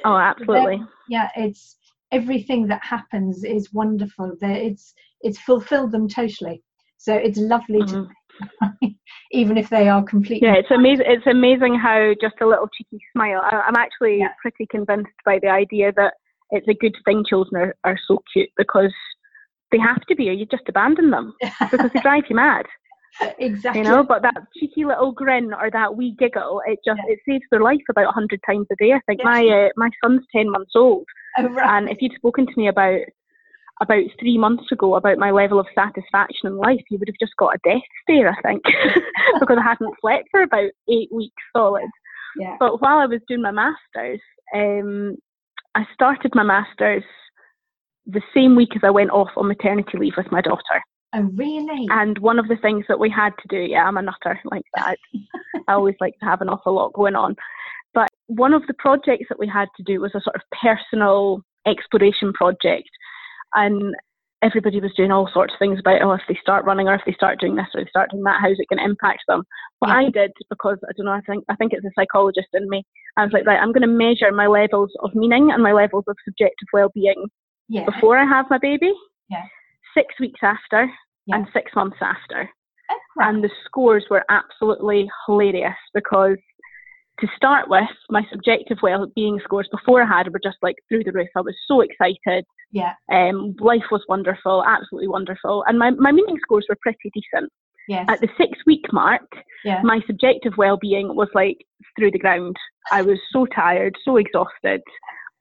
Oh, 0.06 0.18
absolutely. 0.18 0.82
Yeah, 1.10 1.30
it's 1.36 1.78
everything 2.12 2.68
that 2.68 2.84
happens 2.84 3.44
is 3.44 3.74
wonderful. 3.74 4.36
It's 4.42 4.94
it's 5.22 5.39
fulfilled 5.39 5.92
them 5.92 6.08
totally. 6.08 6.63
So 6.98 7.13
it's 7.13 7.38
lovely 7.38 7.80
mm-hmm. 7.80 8.04
to 8.04 8.89
even 9.32 9.58
if 9.58 9.70
they 9.70 9.89
are 9.89 10.04
completely. 10.04 10.48
Yeah, 10.48 10.56
it's 10.56 10.72
amazing. 10.72 11.06
It's 11.08 11.28
amazing 11.28 11.78
how 11.78 12.13
just 12.22 12.36
a 12.42 12.48
little 12.48 12.70
cheeky 12.76 13.04
smile. 13.13 13.42
I, 13.44 13.68
am 13.68 13.76
actually 13.76 14.20
yeah. 14.20 14.30
pretty 14.42 14.68
convinced 14.70 15.12
by 15.26 15.39
the 15.42 15.50
idea 15.50 15.92
that 15.96 16.13
it's 16.54 16.68
a 16.68 16.74
good 16.74 16.96
thing 17.04 17.26
children 17.28 17.62
are, 17.62 17.76
are 17.84 18.00
so 18.08 18.22
cute 18.32 18.50
because 18.58 18.94
they 19.72 19.80
have 19.80 20.02
to 20.08 20.16
be 20.16 20.30
or 20.30 20.34
you 20.34 20.46
just 20.46 20.70
abandon 20.70 21.10
them 21.10 21.34
because 21.72 21.92
they 21.92 22.00
drive 22.00 22.24
you 22.30 22.36
mad. 22.36 22.66
Exactly. 23.38 23.82
You 23.82 23.88
know, 23.88 24.04
but 24.04 24.22
that 24.24 24.36
cheeky 24.58 24.86
little 24.86 25.12
grin 25.12 25.54
or 25.54 25.70
that 25.70 25.96
wee 25.96 26.16
giggle, 26.18 26.62
it 26.66 26.80
just 26.86 27.00
yeah. 27.06 27.13
it 27.13 27.20
saves 27.28 27.44
their 27.52 27.62
life 27.62 27.82
about 27.89 28.10
a 28.10 28.12
hundred 28.12 28.39
times 28.46 28.66
a 28.72 28.76
day. 28.76 28.94
I 28.94 29.02
think 29.06 29.20
yes. 29.20 29.26
my 29.26 29.48
uh, 29.48 29.70
my 29.76 29.89
son's 30.04 30.26
ten 30.36 30.50
months 30.50 30.72
old, 30.76 31.06
oh, 31.38 31.48
right. 31.50 31.78
and 31.78 31.89
if 31.89 31.98
you'd 32.02 32.16
spoken 32.16 32.48
to 32.48 32.54
me 32.58 32.70
about 32.70 33.02
about 33.82 34.04
three 34.20 34.38
months 34.38 34.72
ago 34.72 34.96
about 34.96 35.20
my 35.20 35.30
level 35.30 35.60
of 35.60 35.68
satisfaction 35.76 36.48
in 36.48 36.58
life, 36.58 36.82
you 36.89 36.98
would 36.98 37.08
have 37.08 37.20
just 37.20 37.36
got 37.38 37.56
a 37.56 37.60
death 37.63 37.84
stare, 38.02 38.30
I 38.30 38.42
think, 38.42 38.63
because 39.39 39.58
I 39.60 39.63
hadn't 39.63 39.96
slept 40.02 40.30
for 40.32 40.42
about 40.42 40.72
eight 40.89 41.10
weeks 41.12 41.44
solid. 41.56 41.89
Yeah. 42.38 42.58
But 42.60 42.82
while 42.82 42.98
I 42.98 43.06
was 43.06 43.22
doing 43.28 43.44
my 43.44 43.52
masters, 43.52 44.22
um, 44.56 45.18
I 45.76 45.86
started 45.94 46.32
my 46.36 46.44
masters 46.44 47.04
the 48.06 48.22
same 48.34 48.56
week 48.56 48.76
as 48.76 48.82
I 48.84 48.90
went 48.90 49.12
off 49.12 49.30
on 49.38 49.48
maternity 49.48 49.98
leave 49.98 50.14
with 50.18 50.32
my 50.32 50.42
daughter. 50.42 50.82
Oh, 51.16 51.30
really? 51.36 51.88
And 51.92 52.18
one 52.20 52.40
of 52.40 52.48
the 52.48 52.58
things 52.58 52.86
that 52.88 53.00
we 53.00 53.10
had 53.10 53.32
to 53.42 53.48
do, 53.48 53.58
yeah, 53.58 53.86
I'm 53.86 53.98
a 53.98 54.02
nutter 54.02 54.40
like 54.46 54.66
that. 54.76 54.98
I 55.68 55.74
always 55.74 55.96
like 56.02 56.18
to 56.20 56.26
have 56.26 56.42
an 56.42 56.50
awful 56.50 56.74
lot 56.74 56.94
going 56.94 57.16
on. 57.16 57.36
But 57.94 58.10
one 58.28 58.54
of 58.54 58.66
the 58.68 58.74
projects 58.74 59.28
that 59.30 59.40
we 59.40 59.48
had 59.48 59.68
to 59.78 59.84
do 59.84 60.02
was 60.02 60.12
a 60.16 60.22
sort 60.22 60.36
of 60.36 60.42
personal 60.62 61.42
exploration 61.68 62.34
project. 62.34 62.90
And 63.54 63.96
everybody 64.43 64.79
was 64.79 64.91
doing 64.95 65.12
all 65.12 65.29
sorts 65.34 65.53
of 65.53 65.60
things 65.60 65.79
about 65.79 66.01
oh 66.01 66.12
if 66.12 66.21
they 66.27 66.38
start 66.41 66.65
running 66.65 66.88
or 66.88 66.95
if 66.95 67.01
they 67.06 67.13
start 67.13 67.39
doing 67.39 67.56
this 67.56 67.67
or 67.73 67.82
they 67.82 67.89
start 67.89 68.12
doing 68.12 68.23
that 68.23 68.39
how's 68.41 68.60
it 68.60 68.67
going 68.69 68.77
to 68.77 68.84
impact 68.84 69.23
them 69.27 69.43
what 69.79 69.89
yeah. 69.89 69.95
i 69.95 70.10
did 70.10 70.32
because 70.49 70.77
i 70.88 70.91
don't 70.95 71.06
know 71.06 71.12
i 71.12 71.21
think 71.21 71.43
i 71.49 71.56
think 71.56 71.71
it's 71.73 71.86
a 71.86 71.91
psychologist 71.95 72.47
in 72.53 72.69
me 72.69 72.84
i 73.17 73.23
was 73.23 73.32
like 73.32 73.45
right 73.45 73.60
i'm 73.60 73.71
going 73.71 73.82
to 73.82 73.88
measure 73.88 74.32
my 74.32 74.47
levels 74.47 74.91
of 75.01 75.15
meaning 75.15 75.49
and 75.51 75.63
my 75.63 75.71
levels 75.71 76.03
of 76.08 76.15
subjective 76.25 76.67
well-being 76.73 77.25
yeah. 77.69 77.86
before 77.86 78.17
i 78.17 78.25
have 78.25 78.45
my 78.49 78.58
baby 78.58 78.91
yeah. 79.29 79.43
six 79.95 80.13
weeks 80.19 80.41
after 80.43 80.89
and 81.29 81.47
six 81.53 81.71
months 81.75 81.97
after 82.01 82.49
and 83.17 83.43
the 83.43 83.49
scores 83.65 84.06
were 84.10 84.25
absolutely 84.29 85.10
hilarious 85.25 85.73
because 85.93 86.38
to 87.19 87.28
start 87.36 87.69
with, 87.69 87.84
my 88.10 88.23
subjective 88.32 88.78
well-being 88.82 89.39
scores 89.43 89.67
before 89.71 90.02
I 90.02 90.08
had 90.08 90.32
were 90.32 90.41
just 90.43 90.58
like 90.62 90.76
through 90.89 91.04
the 91.04 91.12
roof. 91.12 91.30
I 91.36 91.41
was 91.41 91.56
so 91.67 91.82
excited. 91.82 92.45
Yeah. 92.71 92.93
Um, 93.12 93.56
life 93.60 93.84
was 93.91 94.04
wonderful, 94.10 94.63
absolutely 94.65 95.08
wonderful, 95.08 95.63
and 95.67 95.78
my 95.78 95.91
my 95.91 96.12
meaning 96.12 96.38
scores 96.41 96.65
were 96.67 96.78
pretty 96.82 97.12
decent. 97.13 97.52
Yes. 97.88 98.06
At 98.08 98.21
the 98.21 98.30
six-week 98.38 98.86
mark, 98.93 99.28
yeah. 99.65 99.82
my 99.84 99.99
subjective 100.08 100.54
well-being 100.58 101.15
was 101.15 101.28
like 101.36 101.58
through 101.97 102.12
the 102.12 102.19
ground. 102.19 102.56
I 102.91 103.02
was 103.02 103.19
so 103.32 103.45
tired, 103.45 103.95
so 104.06 104.15
exhausted. 104.17 104.82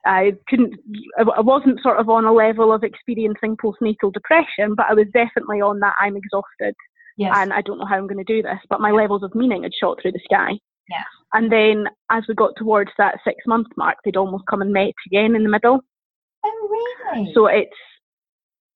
I 0.05 0.33
couldn't. 0.49 0.75
I 1.19 1.41
wasn't 1.41 1.81
sort 1.81 1.99
of 1.99 2.09
on 2.09 2.25
a 2.25 2.33
level 2.33 2.73
of 2.73 2.83
experiencing 2.83 3.57
postnatal 3.57 4.13
depression, 4.13 4.75
but 4.77 4.87
I 4.91 4.95
was 4.95 5.07
definitely 5.13 5.61
on 5.61 5.79
that. 5.81 5.95
I'm 6.01 6.17
exhausted. 6.17 6.75
Yes. 7.17 7.33
And 7.37 7.53
I 7.53 7.61
don't 7.61 7.79
know 7.79 7.87
how 7.87 7.97
I'm 7.97 8.09
going 8.09 8.25
to 8.25 8.25
do 8.25 8.43
this, 8.43 8.59
but 8.69 8.81
my 8.81 8.91
levels 8.91 9.23
of 9.23 9.35
meaning 9.35 9.63
had 9.63 9.73
shot 9.81 9.99
through 10.03 10.13
the 10.13 10.21
sky. 10.25 10.59
Yeah. 10.93 11.05
And 11.33 11.51
then 11.51 11.87
as 12.11 12.25
we 12.29 12.35
got 12.35 12.53
towards 12.57 12.91
that 12.99 13.19
six 13.25 13.39
month 13.47 13.69
mark, 13.77 13.97
they'd 14.05 14.17
almost 14.17 14.45
come 14.49 14.63
and 14.63 14.73
met 14.73 14.93
again 15.07 15.35
in 15.35 15.43
the 15.43 15.49
middle. 15.49 15.81
Oh, 16.45 16.69
really? 17.15 17.33
So 17.35 17.47
it's 17.47 17.77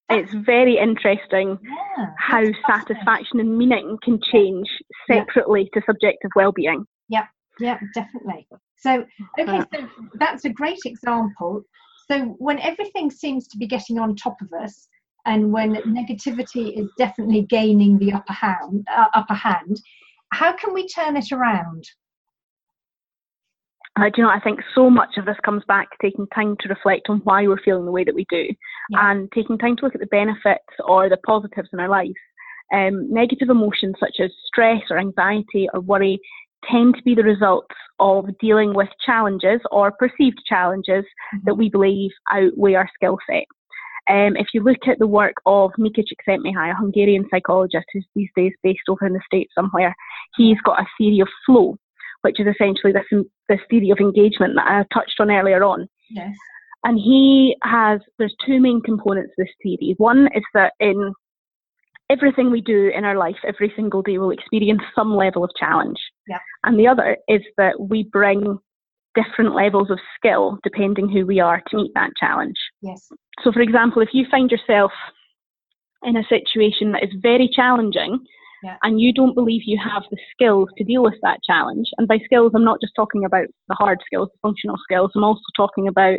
it's 0.08 0.32
very 0.32 0.78
interesting 0.78 1.58
yeah, 1.62 2.06
how 2.16 2.44
satisfaction 2.68 3.40
and 3.40 3.58
meaning 3.58 3.98
can 4.04 4.20
change 4.32 4.68
separately 5.10 5.68
yeah. 5.74 5.80
to 5.80 5.86
subjective 5.86 6.30
well-being. 6.36 6.84
Yeah, 7.08 7.26
yeah, 7.58 7.78
definitely. 7.92 8.46
So, 8.78 9.04
okay, 9.38 9.62
so 9.74 9.88
that's 10.14 10.44
a 10.44 10.50
great 10.50 10.78
example. 10.84 11.62
So, 12.08 12.36
when 12.38 12.60
everything 12.60 13.10
seems 13.10 13.48
to 13.48 13.58
be 13.58 13.66
getting 13.66 13.98
on 13.98 14.14
top 14.14 14.36
of 14.40 14.52
us, 14.62 14.86
and 15.24 15.52
when 15.52 15.74
negativity 15.74 16.78
is 16.78 16.88
definitely 16.96 17.42
gaining 17.42 17.98
the 17.98 18.12
upper 18.12 18.32
hand, 18.32 18.86
uh, 18.94 19.06
upper 19.12 19.34
hand, 19.34 19.80
how 20.32 20.52
can 20.52 20.72
we 20.72 20.86
turn 20.86 21.16
it 21.16 21.32
around? 21.32 21.84
Uh, 23.98 24.04
do 24.04 24.12
you 24.18 24.22
know, 24.24 24.30
I 24.30 24.40
think 24.40 24.60
so 24.74 24.90
much 24.90 25.16
of 25.16 25.24
this 25.24 25.36
comes 25.44 25.62
back 25.66 25.90
to 25.90 25.96
taking 26.02 26.26
time 26.34 26.56
to 26.60 26.68
reflect 26.68 27.08
on 27.08 27.20
why 27.24 27.46
we're 27.46 27.60
feeling 27.64 27.86
the 27.86 27.92
way 27.92 28.04
that 28.04 28.14
we 28.14 28.26
do 28.28 28.48
yeah. 28.90 29.10
and 29.10 29.30
taking 29.32 29.56
time 29.56 29.76
to 29.76 29.84
look 29.84 29.94
at 29.94 30.00
the 30.00 30.06
benefits 30.06 30.64
or 30.86 31.08
the 31.08 31.16
positives 31.26 31.70
in 31.72 31.80
our 31.80 31.88
life. 31.88 32.10
Um, 32.74 33.10
negative 33.12 33.48
emotions 33.48 33.94
such 33.98 34.16
as 34.20 34.30
stress 34.46 34.82
or 34.90 34.98
anxiety 34.98 35.68
or 35.72 35.80
worry 35.80 36.18
tend 36.70 36.96
to 36.96 37.02
be 37.04 37.14
the 37.14 37.22
results 37.22 37.74
of 37.98 38.26
dealing 38.38 38.74
with 38.74 38.88
challenges 39.04 39.60
or 39.70 39.92
perceived 39.92 40.40
challenges 40.46 41.04
mm-hmm. 41.04 41.38
that 41.46 41.54
we 41.54 41.70
believe 41.70 42.10
outweigh 42.30 42.74
our 42.74 42.90
skill 42.94 43.18
set. 43.30 43.44
Um, 44.08 44.36
if 44.36 44.48
you 44.54 44.62
look 44.62 44.86
at 44.86 44.98
the 44.98 45.06
work 45.06 45.34
of 45.46 45.72
Mihaly 45.78 46.04
Csikszentmihalyi, 46.04 46.72
a 46.72 46.76
Hungarian 46.76 47.26
psychologist 47.30 47.86
who's 47.92 48.06
these 48.14 48.28
days 48.36 48.52
based 48.62 48.88
over 48.88 49.06
in 49.06 49.14
the 49.14 49.20
States 49.26 49.52
somewhere, 49.54 49.94
he's 50.36 50.60
got 50.64 50.80
a 50.80 50.86
theory 50.96 51.20
of 51.20 51.28
flow, 51.44 51.76
which 52.26 52.40
is 52.40 52.46
essentially 52.46 52.92
this, 52.92 53.06
this 53.48 53.60
theory 53.70 53.90
of 53.90 53.98
engagement 54.00 54.54
that 54.56 54.66
I 54.66 54.84
touched 54.92 55.20
on 55.20 55.30
earlier 55.30 55.62
on. 55.62 55.88
Yes. 56.10 56.34
And 56.82 56.98
he 56.98 57.56
has, 57.62 58.00
there's 58.18 58.34
two 58.44 58.60
main 58.60 58.80
components 58.82 59.32
to 59.36 59.44
this 59.44 59.54
theory. 59.62 59.94
One 59.98 60.28
is 60.34 60.42
that 60.54 60.72
in 60.80 61.12
everything 62.10 62.50
we 62.50 62.60
do 62.60 62.90
in 62.96 63.04
our 63.04 63.16
life 63.16 63.36
every 63.46 63.72
single 63.74 64.02
day 64.02 64.12
we 64.12 64.18
will 64.18 64.30
experience 64.30 64.82
some 64.94 65.14
level 65.14 65.44
of 65.44 65.50
challenge. 65.58 65.98
Yeah. 66.28 66.38
And 66.64 66.78
the 66.78 66.88
other 66.88 67.16
is 67.28 67.42
that 67.58 67.74
we 67.80 68.02
bring 68.04 68.58
different 69.14 69.54
levels 69.54 69.90
of 69.90 69.98
skill 70.16 70.58
depending 70.62 71.08
who 71.08 71.24
we 71.26 71.40
are 71.40 71.62
to 71.68 71.76
meet 71.76 71.92
that 71.94 72.10
challenge. 72.18 72.56
Yes. 72.82 73.08
So, 73.42 73.52
for 73.52 73.60
example, 73.60 74.02
if 74.02 74.10
you 74.12 74.26
find 74.30 74.50
yourself 74.50 74.92
in 76.02 76.16
a 76.16 76.24
situation 76.24 76.92
that 76.92 77.04
is 77.04 77.10
very 77.20 77.48
challenging 77.52 78.18
yeah. 78.66 78.76
and 78.82 79.00
you 79.00 79.12
don't 79.12 79.34
believe 79.34 79.62
you 79.64 79.78
have 79.82 80.02
the 80.10 80.18
skills 80.32 80.68
to 80.76 80.84
deal 80.84 81.02
with 81.02 81.14
that 81.22 81.40
challenge, 81.46 81.86
and 81.98 82.06
by 82.06 82.18
skills, 82.24 82.52
I'm 82.54 82.64
not 82.64 82.80
just 82.80 82.94
talking 82.94 83.24
about 83.24 83.46
the 83.68 83.74
hard 83.74 83.98
skills, 84.04 84.28
the 84.32 84.48
functional 84.48 84.76
skills, 84.82 85.10
I'm 85.14 85.24
also 85.24 85.40
talking 85.56 85.88
about 85.88 86.18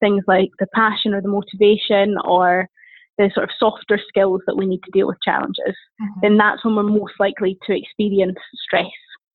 things 0.00 0.24
like 0.26 0.50
the 0.58 0.66
passion 0.74 1.14
or 1.14 1.22
the 1.22 1.28
motivation 1.28 2.16
or 2.24 2.68
the 3.18 3.30
sort 3.34 3.44
of 3.44 3.50
softer 3.58 3.98
skills 4.08 4.42
that 4.46 4.56
we 4.56 4.66
need 4.66 4.82
to 4.84 4.90
deal 4.92 5.06
with 5.06 5.16
challenges, 5.24 5.74
mm-hmm. 6.00 6.20
then 6.22 6.36
that's 6.36 6.64
when 6.64 6.76
we're 6.76 6.82
most 6.82 7.14
likely 7.18 7.58
to 7.66 7.76
experience 7.76 8.36
stress 8.64 8.86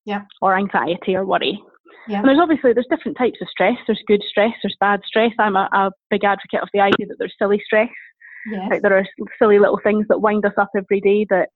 yeah. 0.06 0.22
or 0.42 0.56
anxiety 0.56 1.16
or 1.16 1.26
worry. 1.26 1.60
Yeah. 2.08 2.20
And 2.20 2.28
there's 2.28 2.40
obviously 2.40 2.74
there's 2.74 2.88
different 2.90 3.18
types 3.18 3.40
of 3.42 3.48
stress. 3.50 3.78
There's 3.88 4.04
good 4.08 4.22
stress. 4.28 4.52
There's 4.62 4.78
bad 4.80 5.02
stress. 5.06 5.32
I'm 5.40 5.56
a, 5.56 5.70
a 5.74 5.92
big 6.10 6.24
advocate 6.24 6.62
of 6.62 6.70
the 6.74 6.80
idea 6.80 7.08
that 7.08 7.16
there's 7.20 7.36
silly 7.40 7.62
stress. 7.66 7.90
Yes. 8.52 8.68
Like 8.72 8.82
there 8.82 8.98
are 8.98 9.06
silly 9.38 9.60
little 9.60 9.80
things 9.84 10.08
that 10.10 10.22
wind 10.22 10.46
us 10.46 10.54
up 10.58 10.70
every 10.76 11.00
day 11.00 11.26
that 11.30 11.50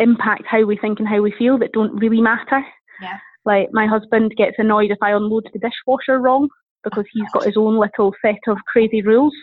impact 0.00 0.44
how 0.46 0.64
we 0.64 0.76
think 0.76 0.98
and 0.98 1.08
how 1.08 1.20
we 1.20 1.34
feel 1.38 1.58
that 1.58 1.72
don't 1.72 1.96
really 1.96 2.20
matter. 2.20 2.64
Yeah. 3.00 3.18
Like 3.44 3.68
my 3.72 3.86
husband 3.86 4.34
gets 4.36 4.56
annoyed 4.58 4.90
if 4.90 4.98
I 5.02 5.12
unload 5.12 5.48
the 5.52 5.58
dishwasher 5.58 6.18
wrong 6.18 6.48
because 6.84 7.04
he's 7.12 7.30
got 7.32 7.44
his 7.44 7.56
own 7.56 7.78
little 7.78 8.14
set 8.22 8.38
of 8.48 8.58
crazy 8.66 9.02
rules 9.02 9.34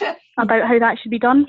about 0.38 0.66
how 0.68 0.78
that 0.78 0.98
should 1.00 1.10
be 1.10 1.18
done. 1.18 1.46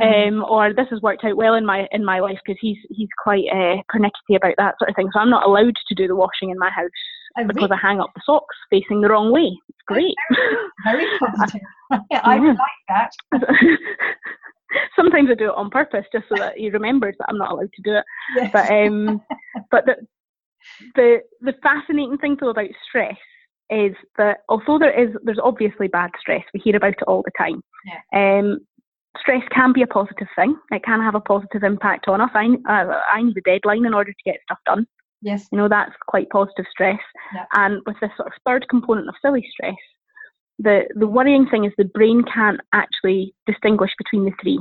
um, 0.00 0.44
or 0.48 0.72
this 0.72 0.86
has 0.90 1.00
worked 1.02 1.24
out 1.24 1.36
well 1.36 1.54
in 1.54 1.66
my 1.66 1.86
in 1.90 2.04
my 2.04 2.20
life 2.20 2.38
because 2.44 2.58
he's 2.60 2.76
he's 2.90 3.08
quite 3.22 3.44
uh, 3.52 3.76
pernickety 3.88 4.36
about 4.36 4.54
that 4.58 4.74
sort 4.78 4.90
of 4.90 4.96
thing. 4.96 5.08
So 5.12 5.20
I'm 5.20 5.30
not 5.30 5.46
allowed 5.46 5.74
to 5.88 5.94
do 5.94 6.06
the 6.06 6.14
washing 6.14 6.50
in 6.50 6.58
my 6.58 6.70
house 6.70 6.90
oh, 7.38 7.46
because 7.46 7.68
really? 7.68 7.78
I 7.82 7.86
hang 7.88 8.00
up 8.00 8.10
the 8.14 8.22
socks 8.24 8.56
facing 8.70 9.00
the 9.00 9.08
wrong 9.08 9.32
way. 9.32 9.50
It's 9.68 9.78
great. 9.86 10.14
Very 10.84 11.06
positive. 11.18 11.60
yeah, 12.10 12.20
I 12.22 12.38
like 12.38 12.58
that. 12.88 13.10
Sometimes 14.96 15.28
I 15.30 15.34
do 15.34 15.46
it 15.46 15.56
on 15.56 15.70
purpose 15.70 16.04
just 16.12 16.24
so 16.28 16.36
that 16.36 16.56
he 16.56 16.70
remembers 16.70 17.14
that 17.18 17.26
I'm 17.28 17.38
not 17.38 17.52
allowed 17.52 17.72
to 17.72 17.82
do 17.82 17.94
it. 17.96 18.04
Yes. 18.36 18.50
But 18.52 18.70
um, 18.70 19.22
but 19.70 19.86
the 19.86 19.96
the 20.94 21.18
the 21.40 21.54
fascinating 21.62 22.18
thing 22.18 22.36
though 22.40 22.50
about 22.50 22.70
stress 22.88 23.16
is 23.70 23.94
that 24.16 24.38
although 24.48 24.78
there 24.78 24.98
is 24.98 25.14
there's 25.22 25.40
obviously 25.42 25.88
bad 25.88 26.10
stress, 26.20 26.42
we 26.54 26.60
hear 26.60 26.76
about 26.76 26.90
it 26.90 27.04
all 27.06 27.22
the 27.22 27.32
time. 27.38 27.62
Yeah. 27.84 28.38
Um, 28.38 28.60
stress 29.20 29.42
can 29.54 29.72
be 29.72 29.82
a 29.82 29.86
positive 29.86 30.28
thing. 30.36 30.56
It 30.70 30.84
can 30.84 31.00
have 31.00 31.14
a 31.14 31.20
positive 31.20 31.62
impact 31.62 32.08
on 32.08 32.20
us. 32.20 32.30
I 32.34 32.46
uh, 32.68 33.00
I 33.12 33.22
need 33.22 33.36
a 33.36 33.40
deadline 33.42 33.86
in 33.86 33.94
order 33.94 34.12
to 34.12 34.30
get 34.30 34.40
stuff 34.44 34.58
done. 34.66 34.86
Yes. 35.22 35.46
You 35.50 35.58
know 35.58 35.68
that's 35.68 35.92
quite 36.06 36.28
positive 36.30 36.66
stress. 36.70 37.00
Yeah. 37.34 37.44
And 37.54 37.82
with 37.86 37.96
this 38.00 38.10
sort 38.16 38.28
of 38.28 38.34
third 38.44 38.68
component 38.68 39.08
of 39.08 39.14
silly 39.22 39.46
stress, 39.50 39.74
the 40.58 40.82
the 40.94 41.06
worrying 41.06 41.46
thing 41.46 41.64
is 41.64 41.72
the 41.76 41.84
brain 41.84 42.22
can't 42.32 42.60
actually 42.72 43.34
distinguish 43.46 43.90
between 43.98 44.24
the 44.24 44.32
three. 44.40 44.60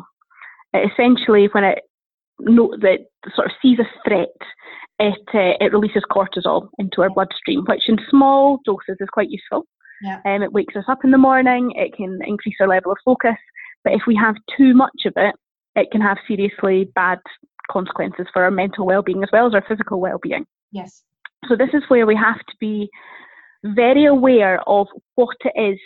It 0.74 0.92
essentially, 0.92 1.48
when 1.52 1.64
it 1.64 1.80
note 2.40 2.82
that 2.82 3.00
sort 3.34 3.48
of 3.48 3.54
sees 3.62 3.80
a 3.80 3.88
threat, 4.08 4.36
it 5.00 5.22
uh, 5.34 5.64
it 5.64 5.72
releases 5.72 6.04
cortisol 6.12 6.70
into 6.80 7.02
our 7.02 7.10
bloodstream, 7.10 7.64
which 7.68 7.88
in 7.88 7.98
small 8.10 8.60
doses 8.66 8.98
is 9.00 9.10
quite 9.12 9.30
useful. 9.30 9.66
Yeah. 10.02 10.20
Um, 10.26 10.44
it 10.44 10.52
wakes 10.52 10.76
us 10.76 10.84
up 10.88 11.04
in 11.04 11.12
the 11.12 11.18
morning. 11.18 11.72
It 11.76 11.96
can 11.96 12.20
increase 12.26 12.56
our 12.60 12.68
level 12.68 12.92
of 12.92 12.98
focus. 13.06 13.38
But 13.84 13.94
if 13.94 14.02
we 14.08 14.16
have 14.16 14.36
too 14.58 14.74
much 14.74 15.06
of 15.06 15.14
it, 15.16 15.36
it 15.76 15.92
can 15.92 16.02
have 16.02 16.18
seriously 16.28 16.92
bad 16.96 17.20
consequences 17.72 18.28
for 18.34 18.44
our 18.44 18.52
mental 18.52 18.86
well-being 18.86 19.24
as 19.24 19.30
well 19.32 19.48
as 19.48 19.54
our 19.54 19.64
physical 19.68 20.00
well-being. 20.00 20.46
Yes. 20.72 21.04
So 21.48 21.56
this 21.56 21.70
is 21.74 21.84
where 21.88 22.06
we 22.06 22.16
have 22.16 22.40
to 22.40 22.56
be 22.60 22.90
very 23.74 24.06
aware 24.06 24.62
of 24.68 24.88
what 25.16 25.38
it 25.44 25.60
is 25.60 25.80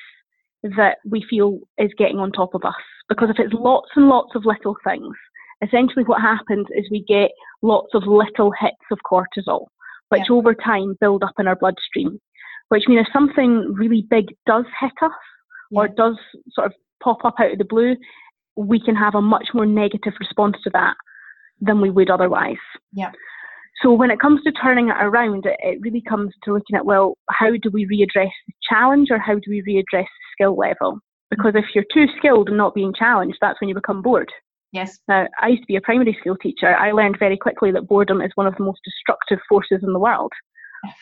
that 0.75 0.97
we 1.09 1.25
feel 1.29 1.59
is 1.77 1.91
getting 1.97 2.19
on 2.19 2.31
top 2.31 2.53
of 2.53 2.63
us. 2.65 2.73
Because 3.07 3.29
if 3.29 3.39
it's 3.39 3.53
lots 3.53 3.89
and 3.95 4.09
lots 4.09 4.35
of 4.35 4.45
little 4.45 4.75
things, 4.83 5.15
essentially 5.63 6.03
what 6.05 6.21
happens 6.21 6.67
is 6.75 6.85
we 6.91 7.03
get 7.07 7.31
lots 7.61 7.89
of 7.93 8.03
little 8.05 8.51
hits 8.59 8.75
of 8.91 8.99
cortisol, 9.09 9.67
which 10.09 10.23
yeah. 10.29 10.35
over 10.35 10.53
time 10.53 10.95
build 10.99 11.23
up 11.23 11.33
in 11.39 11.47
our 11.47 11.55
bloodstream. 11.55 12.19
Which 12.67 12.83
means 12.87 13.07
if 13.07 13.13
something 13.13 13.73
really 13.73 14.05
big 14.09 14.27
does 14.45 14.65
hit 14.79 14.91
us 15.01 15.11
yeah. 15.71 15.79
or 15.79 15.87
does 15.87 16.17
sort 16.51 16.67
of 16.67 16.73
pop 17.03 17.25
up 17.25 17.35
out 17.39 17.51
of 17.53 17.57
the 17.57 17.65
blue, 17.65 17.95
we 18.55 18.79
can 18.79 18.95
have 18.95 19.15
a 19.15 19.21
much 19.21 19.47
more 19.53 19.65
negative 19.65 20.13
response 20.19 20.57
to 20.63 20.69
that 20.71 20.95
than 21.61 21.81
we 21.81 21.89
would 21.89 22.09
otherwise. 22.09 22.57
Yeah. 22.93 23.11
So 23.81 23.93
when 23.93 24.11
it 24.11 24.19
comes 24.19 24.41
to 24.43 24.51
turning 24.51 24.89
it 24.89 24.97
around, 24.99 25.45
it, 25.45 25.57
it 25.59 25.79
really 25.81 26.01
comes 26.01 26.33
to 26.43 26.53
looking 26.53 26.75
at 26.75 26.85
well, 26.85 27.17
how 27.29 27.51
do 27.51 27.69
we 27.71 27.85
readdress 27.85 28.31
the 28.47 28.53
challenge 28.67 29.09
or 29.11 29.19
how 29.19 29.35
do 29.35 29.49
we 29.49 29.61
readdress 29.61 30.03
the 30.03 30.25
skill 30.33 30.57
level? 30.57 30.99
Because 31.29 31.53
if 31.55 31.65
you're 31.73 31.85
too 31.93 32.11
skilled 32.17 32.49
and 32.49 32.57
not 32.57 32.73
being 32.73 32.93
challenged, 32.93 33.37
that's 33.39 33.59
when 33.61 33.69
you 33.69 33.75
become 33.75 34.01
bored. 34.01 34.31
Yes. 34.71 34.99
Now, 35.07 35.27
I 35.41 35.49
used 35.49 35.63
to 35.63 35.67
be 35.67 35.75
a 35.77 35.81
primary 35.81 36.15
school 36.19 36.35
teacher. 36.35 36.75
I 36.75 36.91
learned 36.91 37.17
very 37.17 37.37
quickly 37.37 37.71
that 37.71 37.87
boredom 37.87 38.21
is 38.21 38.31
one 38.35 38.47
of 38.47 38.55
the 38.55 38.63
most 38.63 38.81
destructive 38.83 39.39
forces 39.47 39.79
in 39.83 39.93
the 39.93 39.99
world. 39.99 40.31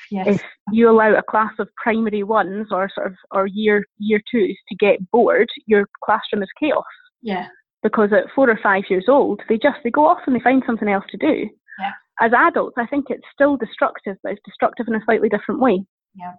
Yes. 0.10 0.28
If 0.28 0.44
you 0.72 0.90
allow 0.90 1.16
a 1.16 1.24
class 1.24 1.54
of 1.60 1.70
primary 1.76 2.24
ones 2.24 2.68
or 2.72 2.90
sort 2.94 3.08
of 3.08 3.14
or 3.32 3.48
year 3.48 3.86
year 4.00 4.20
twos 4.32 4.58
to 4.70 4.76
get 4.76 5.00
bored, 5.12 5.50
your 5.66 5.86
classroom 6.04 6.42
is 6.44 6.50
chaos. 6.60 6.84
Yeah. 7.22 7.48
Because 7.84 8.12
at 8.12 8.32
four 8.34 8.50
or 8.50 8.60
five 8.62 8.84
years 8.90 9.06
old, 9.08 9.42
they 9.50 9.58
just 9.58 9.78
they 9.84 9.92
go 9.92 10.06
off 10.06 10.20
and 10.26 10.36
they 10.36 10.40
find 10.40 10.64
something 10.66 10.88
else 10.90 11.06
to 11.12 11.18
do. 11.18 11.48
Yeah. 11.80 11.92
As 12.20 12.32
adults, 12.34 12.76
I 12.78 12.88
think 12.88 13.05
it's 13.09 13.28
still 13.34 13.57
destructive, 13.57 14.18
but 14.24 14.34
it's 14.34 14.41
destructive 14.45 14.88
in 14.88 14.95
a 14.95 15.03
slightly 15.05 15.30
different 15.30 15.61
way. 15.61 15.84
Yeah. 16.15 16.34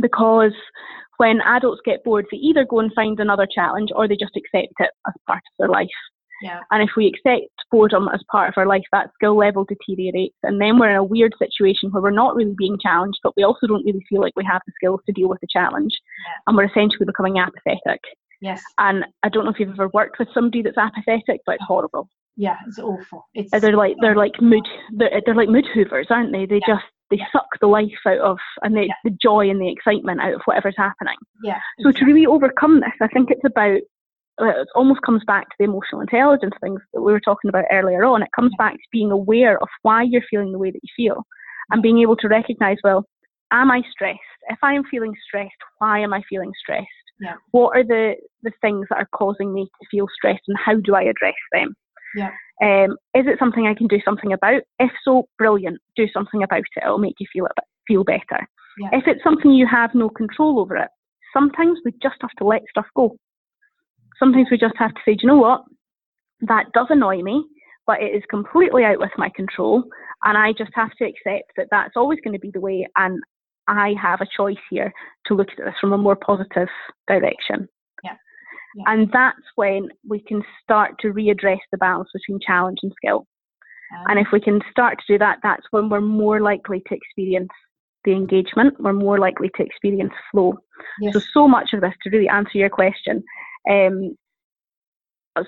Because 0.00 0.54
when 1.18 1.40
adults 1.42 1.82
get 1.84 2.02
bored, 2.04 2.26
they 2.30 2.38
either 2.38 2.64
go 2.64 2.80
and 2.80 2.92
find 2.94 3.20
another 3.20 3.46
challenge 3.52 3.90
or 3.94 4.08
they 4.08 4.16
just 4.16 4.36
accept 4.36 4.72
it 4.78 4.90
as 5.06 5.14
part 5.26 5.38
of 5.38 5.52
their 5.58 5.68
life. 5.68 5.88
Yeah. 6.42 6.60
And 6.70 6.82
if 6.82 6.90
we 6.96 7.06
accept 7.06 7.50
boredom 7.70 8.08
as 8.14 8.22
part 8.30 8.48
of 8.48 8.54
our 8.56 8.66
life, 8.66 8.82
that 8.92 9.10
skill 9.14 9.36
level 9.36 9.66
deteriorates. 9.66 10.36
And 10.42 10.60
then 10.60 10.78
we're 10.78 10.90
in 10.90 10.96
a 10.96 11.04
weird 11.04 11.34
situation 11.38 11.90
where 11.90 12.02
we're 12.02 12.10
not 12.10 12.34
really 12.34 12.54
being 12.56 12.78
challenged, 12.82 13.18
but 13.22 13.36
we 13.36 13.42
also 13.42 13.66
don't 13.66 13.84
really 13.84 14.04
feel 14.08 14.22
like 14.22 14.32
we 14.36 14.44
have 14.50 14.62
the 14.66 14.72
skills 14.74 15.00
to 15.06 15.12
deal 15.12 15.28
with 15.28 15.40
the 15.40 15.46
challenge. 15.50 15.92
Yeah. 16.26 16.38
And 16.46 16.56
we're 16.56 16.64
essentially 16.64 17.04
becoming 17.04 17.38
apathetic. 17.38 18.00
Yes. 18.40 18.62
And 18.78 19.04
I 19.22 19.28
don't 19.28 19.44
know 19.44 19.50
if 19.50 19.60
you've 19.60 19.68
ever 19.68 19.90
worked 19.92 20.18
with 20.18 20.28
somebody 20.32 20.62
that's 20.62 20.78
apathetic, 20.78 21.42
but 21.44 21.56
it's 21.56 21.64
horrible. 21.66 22.08
Yeah, 22.36 22.56
it's 22.66 22.78
awful. 22.78 23.26
It's 23.34 23.50
they're 23.50 23.76
like 23.76 23.96
they're 24.00 24.16
like 24.16 24.40
mood 24.40 24.66
they're, 24.96 25.20
they're 25.24 25.34
like 25.34 25.48
mood 25.48 25.66
hoovers, 25.74 26.06
aren't 26.10 26.32
they? 26.32 26.46
They 26.46 26.60
yeah. 26.66 26.74
just 26.74 26.84
they 27.10 27.18
yeah. 27.18 27.26
suck 27.32 27.48
the 27.60 27.66
life 27.66 27.90
out 28.06 28.18
of 28.18 28.38
and 28.62 28.76
the, 28.76 28.86
yeah. 28.86 28.94
the 29.04 29.16
joy 29.20 29.50
and 29.50 29.60
the 29.60 29.70
excitement 29.70 30.20
out 30.20 30.34
of 30.34 30.40
whatever's 30.44 30.76
happening. 30.76 31.16
Yeah. 31.42 31.58
So 31.82 31.90
to 31.90 32.04
really 32.04 32.26
overcome 32.26 32.80
this, 32.80 32.92
I 33.02 33.08
think 33.08 33.30
it's 33.30 33.44
about 33.44 33.80
it 34.42 34.68
almost 34.74 35.02
comes 35.02 35.22
back 35.26 35.48
to 35.48 35.54
the 35.58 35.64
emotional 35.64 36.00
intelligence 36.00 36.54
things 36.60 36.80
that 36.94 37.02
we 37.02 37.12
were 37.12 37.20
talking 37.20 37.48
about 37.48 37.64
earlier 37.70 38.04
on. 38.04 38.22
It 38.22 38.30
comes 38.34 38.52
back 38.56 38.74
to 38.74 38.88
being 38.92 39.10
aware 39.10 39.60
of 39.60 39.68
why 39.82 40.02
you're 40.02 40.22
feeling 40.30 40.52
the 40.52 40.58
way 40.58 40.70
that 40.70 40.80
you 40.82 40.88
feel 40.96 41.26
and 41.70 41.82
being 41.82 41.98
able 41.98 42.16
to 42.16 42.28
recognize, 42.28 42.78
well, 42.82 43.04
am 43.52 43.70
I 43.70 43.82
stressed? 43.90 44.18
If 44.48 44.58
I 44.62 44.74
am 44.74 44.84
feeling 44.90 45.14
stressed, 45.26 45.52
why 45.78 46.00
am 46.00 46.12
I 46.12 46.22
feeling 46.28 46.52
stressed? 46.58 46.86
Yeah. 47.20 47.34
What 47.50 47.76
are 47.76 47.84
the, 47.84 48.14
the 48.42 48.52
things 48.62 48.86
that 48.88 48.96
are 48.96 49.08
causing 49.14 49.52
me 49.52 49.64
to 49.64 49.86
feel 49.90 50.06
stressed 50.14 50.42
and 50.48 50.56
how 50.58 50.76
do 50.76 50.94
I 50.94 51.02
address 51.02 51.34
them? 51.52 51.74
Yeah. 52.16 52.30
Um, 52.62 52.92
is 53.14 53.26
it 53.26 53.38
something 53.38 53.66
I 53.66 53.74
can 53.74 53.86
do 53.86 54.00
something 54.04 54.32
about? 54.32 54.62
If 54.78 54.90
so, 55.04 55.28
brilliant. 55.38 55.78
Do 55.96 56.06
something 56.12 56.42
about 56.42 56.60
it. 56.60 56.82
It'll 56.82 56.98
make 56.98 57.16
you 57.18 57.26
feel 57.32 57.46
it, 57.46 57.52
feel 57.86 58.04
better. 58.04 58.46
Yeah. 58.78 58.90
If 58.92 59.04
it's 59.06 59.24
something 59.24 59.52
you 59.52 59.66
have 59.66 59.94
no 59.94 60.08
control 60.10 60.60
over 60.60 60.76
it, 60.76 60.88
sometimes 61.32 61.78
we 61.84 61.92
just 62.02 62.16
have 62.20 62.30
to 62.38 62.44
let 62.44 62.62
stuff 62.70 62.86
go 62.94 63.16
sometimes 64.20 64.48
we 64.50 64.58
just 64.58 64.76
have 64.76 64.94
to 64.94 65.00
say, 65.04 65.14
do 65.14 65.20
you 65.22 65.28
know 65.28 65.38
what? 65.38 65.62
That 66.42 66.66
does 66.72 66.86
annoy 66.90 67.22
me, 67.22 67.44
but 67.86 68.00
it 68.00 68.14
is 68.14 68.22
completely 68.30 68.84
out 68.84 69.00
with 69.00 69.10
my 69.16 69.30
control. 69.34 69.82
And 70.24 70.38
I 70.38 70.52
just 70.52 70.70
have 70.74 70.90
to 70.98 71.04
accept 71.04 71.52
that 71.56 71.68
that's 71.70 71.96
always 71.96 72.20
going 72.22 72.34
to 72.34 72.38
be 72.38 72.52
the 72.52 72.60
way. 72.60 72.86
And 72.96 73.18
I 73.66 73.94
have 74.00 74.20
a 74.20 74.28
choice 74.36 74.56
here 74.70 74.92
to 75.26 75.34
look 75.34 75.48
at 75.50 75.64
this 75.64 75.74
from 75.80 75.92
a 75.92 75.98
more 75.98 76.16
positive 76.16 76.68
direction. 77.08 77.68
Yeah. 78.76 78.84
And 78.86 79.10
that's 79.12 79.40
when 79.56 79.88
we 80.08 80.20
can 80.20 80.42
start 80.62 80.94
to 81.00 81.08
readdress 81.08 81.58
the 81.72 81.78
balance 81.78 82.08
between 82.12 82.40
challenge 82.40 82.78
and 82.82 82.92
skill. 82.96 83.26
And 84.06 84.20
if 84.20 84.28
we 84.32 84.40
can 84.40 84.60
start 84.70 84.98
to 84.98 85.14
do 85.14 85.18
that, 85.18 85.38
that's 85.42 85.66
when 85.72 85.88
we're 85.88 86.00
more 86.00 86.40
likely 86.40 86.80
to 86.86 86.94
experience 86.94 87.50
the 88.04 88.12
engagement, 88.12 88.80
we're 88.80 88.92
more 88.92 89.18
likely 89.18 89.50
to 89.56 89.62
experience 89.62 90.12
flow. 90.30 90.54
Yes. 91.00 91.14
So, 91.14 91.20
so 91.34 91.48
much 91.48 91.70
of 91.72 91.80
this, 91.80 91.92
to 92.02 92.10
really 92.10 92.28
answer 92.28 92.56
your 92.56 92.70
question, 92.70 93.22
um, 93.68 94.16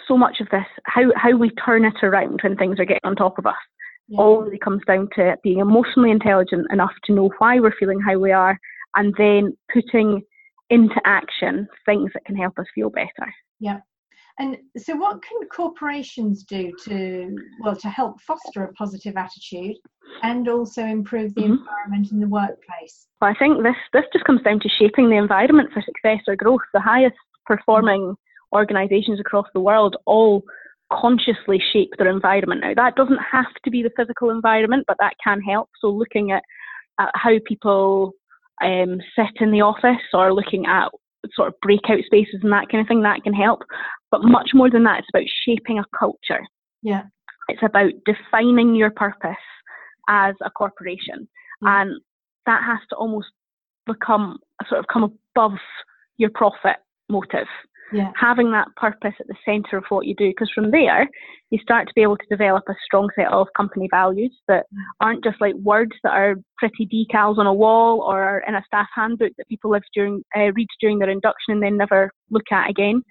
so 0.07 0.17
much 0.17 0.41
of 0.41 0.49
this, 0.51 0.67
how, 0.85 1.13
how 1.17 1.37
we 1.37 1.51
turn 1.51 1.85
it 1.85 2.03
around 2.03 2.41
when 2.43 2.57
things 2.57 2.79
are 2.79 2.85
getting 2.85 3.01
on 3.05 3.17
top 3.17 3.39
of 3.39 3.47
us, 3.47 3.55
yeah. 4.09 4.21
all 4.21 4.43
really 4.43 4.59
comes 4.59 4.83
down 4.87 5.09
to 5.15 5.37
being 5.43 5.61
emotionally 5.61 6.11
intelligent 6.11 6.67
enough 6.73 6.93
to 7.05 7.15
know 7.15 7.31
why 7.39 7.59
we're 7.59 7.75
feeling 7.79 8.01
how 8.01 8.19
we 8.19 8.33
are 8.33 8.59
and 8.97 9.15
then 9.17 9.57
putting 9.73 10.23
into 10.73 11.01
action 11.05 11.69
things 11.87 12.11
that 12.15 12.25
can 12.25 12.37
help 12.37 12.59
us 12.59 12.67
feel 12.75 12.91
better. 12.91 13.33
Yeah. 13.61 13.81
And 14.39 14.57
so, 14.79 14.97
what 14.97 15.23
can 15.23 15.47
corporations 15.49 16.43
do 16.45 16.73
to 16.85 17.37
well 17.61 17.77
to 17.77 17.89
help 17.89 18.21
foster 18.23 18.65
a 18.65 18.73
positive 18.73 19.17
attitude 19.17 19.77
and 20.23 20.49
also 20.49 20.83
improve 20.83 21.35
the 21.35 21.43
mm-hmm. 21.43 21.53
environment 21.53 22.13
in 22.13 22.21
the 22.21 22.29
workplace? 22.29 23.07
Well, 23.21 23.31
I 23.31 23.39
think 23.39 23.63
this 23.63 23.77
this 23.93 24.05
just 24.13 24.25
comes 24.25 24.43
down 24.43 24.61
to 24.61 24.69
shaping 24.69 25.11
the 25.11 25.17
environment 25.17 25.71
for 25.73 25.83
success 25.83 26.21
or 26.27 26.37
growth. 26.37 26.63
The 26.73 26.81
highest 26.81 27.17
performing 27.45 28.17
organisations 28.55 29.21
across 29.21 29.47
the 29.53 29.61
world 29.61 29.97
all 30.07 30.43
consciously 30.91 31.63
shape 31.73 31.91
their 31.99 32.11
environment. 32.11 32.63
Now, 32.63 32.75
that 32.75 32.97
doesn't 32.97 33.21
have 33.31 33.53
to 33.65 33.71
be 33.71 33.83
the 33.83 33.93
physical 33.97 34.31
environment, 34.31 34.85
but 34.87 34.97
that 35.01 35.15
can 35.23 35.41
help. 35.41 35.69
So, 35.81 35.89
looking 35.89 36.33
at, 36.33 36.43
at 36.99 37.11
how 37.15 37.33
people 37.47 38.15
um, 38.63 39.01
sit 39.17 39.41
in 39.41 39.53
the 39.53 39.61
office 39.61 40.03
or 40.13 40.35
looking 40.35 40.67
at 40.67 40.91
sort 41.35 41.49
of 41.49 41.55
breakout 41.61 42.05
spaces 42.05 42.41
and 42.43 42.53
that 42.53 42.69
kind 42.69 42.81
of 42.81 42.89
thing, 42.89 43.03
that 43.03 43.23
can 43.23 43.35
help. 43.35 43.63
But 44.11 44.23
much 44.25 44.51
more 44.55 44.71
than 44.71 44.85
that, 44.85 45.01
it's 45.01 45.09
about 45.13 45.27
shaping 45.45 45.79
a 45.79 45.85
culture. 45.97 46.45
Yeah. 46.83 47.03
It's 47.49 47.63
about 47.63 47.93
defining 48.05 48.75
your 48.75 48.91
purpose 48.91 49.37
as 50.09 50.35
a 50.45 50.51
corporation. 50.51 51.29
Yeah. 51.63 51.83
And 51.83 52.01
that 52.47 52.63
has 52.65 52.81
to 52.91 52.97
almost 52.97 53.29
become 53.87 54.39
sort 54.69 54.81
of 54.81 54.87
come 54.93 55.17
above 55.35 55.59
your 56.17 56.31
profit 56.31 56.77
motive. 57.09 57.47
Yeah. 57.93 58.11
Having 58.19 58.53
that 58.53 58.69
purpose 58.77 59.15
at 59.21 59.27
the 59.27 59.35
centre 59.45 59.77
of 59.77 59.85
what 59.91 60.07
you 60.07 60.15
do, 60.15 60.29
because 60.31 60.51
from 60.55 60.71
there 60.71 61.09
you 61.51 61.59
start 61.63 61.87
to 61.87 61.93
be 61.95 62.03
able 62.03 62.17
to 62.17 62.27
develop 62.31 62.65
a 62.69 62.75
strong 62.85 63.09
set 63.15 63.29
of 63.29 63.49
company 63.57 63.89
values 63.91 64.35
that 64.49 64.65
mm. 64.73 64.79
aren't 65.01 65.23
just 65.23 65.41
like 65.41 65.55
words 65.57 65.93
that 66.03 66.13
are 66.13 66.37
pretty 66.57 66.87
decals 66.87 67.39
on 67.39 67.47
a 67.47 67.53
wall 67.53 68.01
or 68.01 68.43
in 68.49 68.55
a 68.55 68.65
staff 68.67 68.87
handbook 68.95 69.33
that 69.37 69.49
people 69.49 69.71
live 69.71 69.83
during 69.95 70.25
uh, 70.37 70.51
read 70.55 70.69
during 70.81 70.99
their 70.99 71.11
induction 71.11 71.53
and 71.53 71.63
then 71.63 71.77
never 71.77 72.11
look 72.31 72.51
at 72.51 72.71
again. 72.71 73.03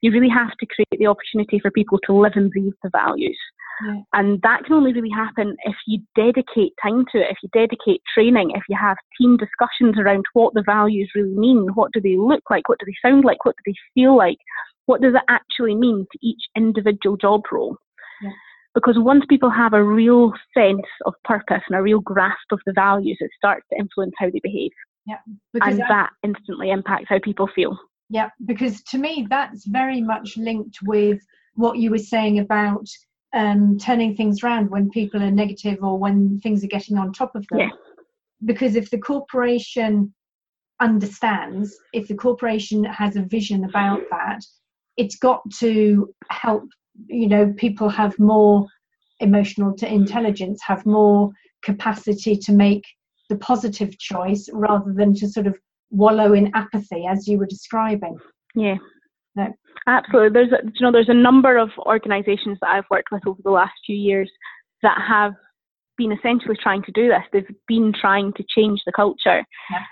you 0.00 0.12
really 0.12 0.28
have 0.28 0.56
to 0.58 0.66
create 0.66 0.98
the 0.98 1.06
opportunity 1.06 1.58
for 1.58 1.70
people 1.70 1.98
to 2.04 2.12
live 2.12 2.32
and 2.36 2.50
breathe 2.50 2.72
the 2.82 2.90
values. 2.90 3.38
Yeah. 3.84 4.00
And 4.12 4.40
that 4.42 4.64
can 4.64 4.74
only 4.74 4.92
really 4.92 5.10
happen 5.10 5.56
if 5.64 5.76
you 5.86 6.00
dedicate 6.14 6.72
time 6.82 7.04
to 7.12 7.18
it, 7.18 7.30
if 7.30 7.38
you 7.42 7.48
dedicate 7.52 8.02
training, 8.14 8.52
if 8.54 8.62
you 8.68 8.76
have 8.80 8.96
team 9.20 9.36
discussions 9.36 9.96
around 9.98 10.24
what 10.32 10.54
the 10.54 10.62
values 10.64 11.10
really 11.14 11.34
mean, 11.36 11.68
what 11.74 11.92
do 11.92 12.00
they 12.00 12.16
look 12.16 12.42
like, 12.50 12.68
what 12.68 12.78
do 12.78 12.86
they 12.86 13.08
sound 13.08 13.24
like, 13.24 13.44
what 13.44 13.54
do 13.56 13.72
they 13.72 14.00
feel 14.00 14.16
like, 14.16 14.38
what 14.86 15.00
does 15.00 15.14
it 15.14 15.22
actually 15.28 15.74
mean 15.74 16.06
to 16.10 16.18
each 16.22 16.42
individual 16.56 17.16
job 17.16 17.42
role. 17.52 17.76
Yeah. 18.22 18.30
Because 18.74 18.96
once 18.98 19.24
people 19.28 19.50
have 19.50 19.72
a 19.72 19.82
real 19.82 20.32
sense 20.56 20.86
of 21.04 21.14
purpose 21.24 21.62
and 21.68 21.76
a 21.76 21.82
real 21.82 22.00
grasp 22.00 22.52
of 22.52 22.60
the 22.66 22.72
values, 22.72 23.18
it 23.20 23.30
starts 23.36 23.66
to 23.70 23.78
influence 23.78 24.12
how 24.18 24.30
they 24.30 24.40
behave. 24.42 24.70
Yeah. 25.06 25.16
and 25.54 25.82
I, 25.82 25.88
that 25.88 26.10
instantly 26.22 26.70
impacts 26.70 27.06
how 27.08 27.18
people 27.22 27.48
feel. 27.54 27.76
Yeah, 28.10 28.30
because 28.44 28.82
to 28.84 28.98
me, 28.98 29.26
that's 29.30 29.66
very 29.66 30.00
much 30.00 30.36
linked 30.36 30.78
with 30.84 31.20
what 31.54 31.78
you 31.78 31.90
were 31.90 31.98
saying 31.98 32.38
about 32.38 32.86
um, 33.32 33.78
turning 33.78 34.16
things 34.16 34.42
around 34.42 34.70
when 34.70 34.90
people 34.90 35.22
are 35.22 35.30
negative 35.30 35.78
or 35.82 35.98
when 35.98 36.40
things 36.40 36.64
are 36.64 36.68
getting 36.68 36.98
on 36.98 37.12
top 37.12 37.34
of 37.34 37.46
them. 37.50 37.60
Yeah. 37.60 37.68
Because 38.44 38.74
if 38.74 38.90
the 38.90 38.98
corporation 38.98 40.12
understands, 40.80 41.76
if 41.92 42.08
the 42.08 42.14
corporation 42.14 42.84
has 42.84 43.16
a 43.16 43.22
vision 43.22 43.64
about 43.64 44.00
that, 44.10 44.40
it's 44.96 45.16
got 45.16 45.42
to 45.58 46.12
help, 46.30 46.64
you 47.06 47.28
know, 47.28 47.52
people 47.56 47.88
have 47.88 48.18
more 48.18 48.66
emotional 49.20 49.74
to 49.76 49.92
intelligence, 49.92 50.60
have 50.62 50.84
more 50.86 51.30
capacity 51.62 52.36
to 52.36 52.52
make 52.52 52.84
the 53.28 53.36
positive 53.36 53.98
choice 53.98 54.48
rather 54.52 54.92
than 54.92 55.14
to 55.14 55.28
sort 55.28 55.46
of 55.46 55.56
wallow 55.90 56.32
in 56.32 56.50
apathy 56.54 57.06
as 57.06 57.28
you 57.28 57.38
were 57.38 57.46
describing. 57.46 58.16
Yeah. 58.54 58.76
No. 59.36 59.52
Absolutely. 59.86 60.30
There's 60.32 60.52
a, 60.52 60.64
you 60.66 60.80
know 60.80 60.92
there's 60.92 61.08
a 61.08 61.14
number 61.14 61.56
of 61.56 61.70
organisations 61.78 62.58
that 62.60 62.70
I've 62.70 62.90
worked 62.90 63.12
with 63.12 63.26
over 63.26 63.40
the 63.42 63.50
last 63.50 63.72
few 63.86 63.96
years 63.96 64.30
that 64.82 64.98
have 65.06 65.34
been 65.96 66.12
essentially 66.12 66.56
trying 66.60 66.82
to 66.82 66.92
do 66.92 67.08
this. 67.08 67.22
They've 67.32 67.56
been 67.68 67.92
trying 67.98 68.32
to 68.34 68.44
change 68.54 68.80
the 68.84 68.92
culture. 68.92 69.44
Yeah. 69.70 69.84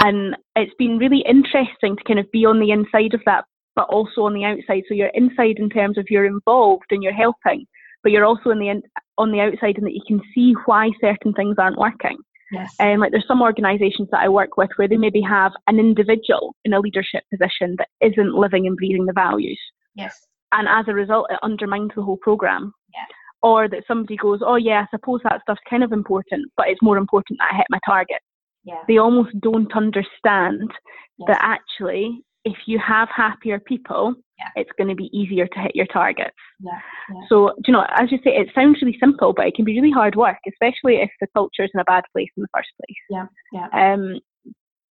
And 0.00 0.36
it's 0.56 0.74
been 0.78 0.98
really 0.98 1.24
interesting 1.26 1.96
to 1.96 2.04
kind 2.06 2.18
of 2.18 2.30
be 2.32 2.44
on 2.44 2.60
the 2.60 2.70
inside 2.70 3.14
of 3.14 3.20
that, 3.26 3.44
but 3.76 3.88
also 3.88 4.22
on 4.22 4.34
the 4.34 4.44
outside. 4.44 4.82
So 4.88 4.94
you're 4.94 5.10
inside 5.14 5.58
in 5.58 5.70
terms 5.70 5.98
of 5.98 6.06
you're 6.10 6.26
involved 6.26 6.86
and 6.90 7.02
you're 7.02 7.12
helping, 7.12 7.66
but 8.02 8.12
you're 8.12 8.24
also 8.24 8.50
in 8.50 8.58
the 8.58 8.68
in, 8.68 8.82
on 9.18 9.30
the 9.30 9.40
outside 9.40 9.78
in 9.78 9.84
that 9.84 9.94
you 9.94 10.02
can 10.06 10.20
see 10.34 10.54
why 10.66 10.90
certain 11.00 11.32
things 11.32 11.56
aren't 11.58 11.78
working. 11.78 12.18
Yes. 12.54 12.74
Um, 12.80 13.00
like 13.00 13.10
there's 13.10 13.26
some 13.26 13.42
organisations 13.42 14.08
that 14.10 14.20
I 14.20 14.28
work 14.28 14.56
with 14.56 14.70
where 14.76 14.88
they 14.88 14.96
maybe 14.96 15.20
have 15.20 15.52
an 15.66 15.78
individual 15.78 16.54
in 16.64 16.72
a 16.72 16.80
leadership 16.80 17.24
position 17.30 17.76
that 17.78 17.88
isn't 18.00 18.34
living 18.34 18.66
and 18.66 18.76
breathing 18.76 19.06
the 19.06 19.12
values. 19.12 19.60
Yes. 19.94 20.26
And 20.52 20.68
as 20.68 20.86
a 20.88 20.94
result, 20.94 21.26
it 21.30 21.38
undermines 21.42 21.90
the 21.96 22.02
whole 22.02 22.18
programme. 22.18 22.72
Yeah. 22.92 23.04
Or 23.42 23.68
that 23.68 23.84
somebody 23.86 24.16
goes, 24.16 24.40
oh 24.42 24.56
yeah, 24.56 24.82
I 24.82 24.86
suppose 24.90 25.20
that 25.24 25.42
stuff's 25.42 25.60
kind 25.68 25.84
of 25.84 25.92
important, 25.92 26.50
but 26.56 26.68
it's 26.68 26.80
more 26.80 26.96
important 26.96 27.38
that 27.38 27.52
I 27.52 27.56
hit 27.56 27.66
my 27.68 27.78
target. 27.84 28.20
Yeah. 28.64 28.80
They 28.88 28.98
almost 28.98 29.38
don't 29.40 29.74
understand 29.76 30.70
yes. 31.18 31.26
that 31.26 31.38
actually, 31.42 32.22
if 32.44 32.56
you 32.66 32.78
have 32.78 33.08
happier 33.14 33.58
people, 33.58 34.14
yeah. 34.38 34.48
it's 34.56 34.70
going 34.76 34.88
to 34.88 34.94
be 34.94 35.10
easier 35.16 35.46
to 35.46 35.58
hit 35.58 35.74
your 35.74 35.86
targets. 35.86 36.36
Yeah. 36.60 36.72
yeah. 37.12 37.20
So, 37.28 37.52
you 37.66 37.72
know, 37.72 37.86
as 37.96 38.12
you 38.12 38.18
say, 38.18 38.30
it 38.30 38.48
sounds 38.54 38.78
really 38.82 38.96
simple, 39.00 39.32
but 39.34 39.46
it 39.46 39.54
can 39.54 39.64
be 39.64 39.80
really 39.80 39.92
hard 39.92 40.14
work, 40.14 40.36
especially 40.48 40.96
if 40.96 41.10
the 41.20 41.26
culture 41.34 41.64
is 41.64 41.70
in 41.72 41.80
a 41.80 41.84
bad 41.84 42.04
place 42.12 42.28
in 42.36 42.42
the 42.42 42.48
first 42.54 42.68
place. 42.78 42.96
Yeah, 43.10 43.26
yeah. 43.52 43.92
Um, 43.92 44.20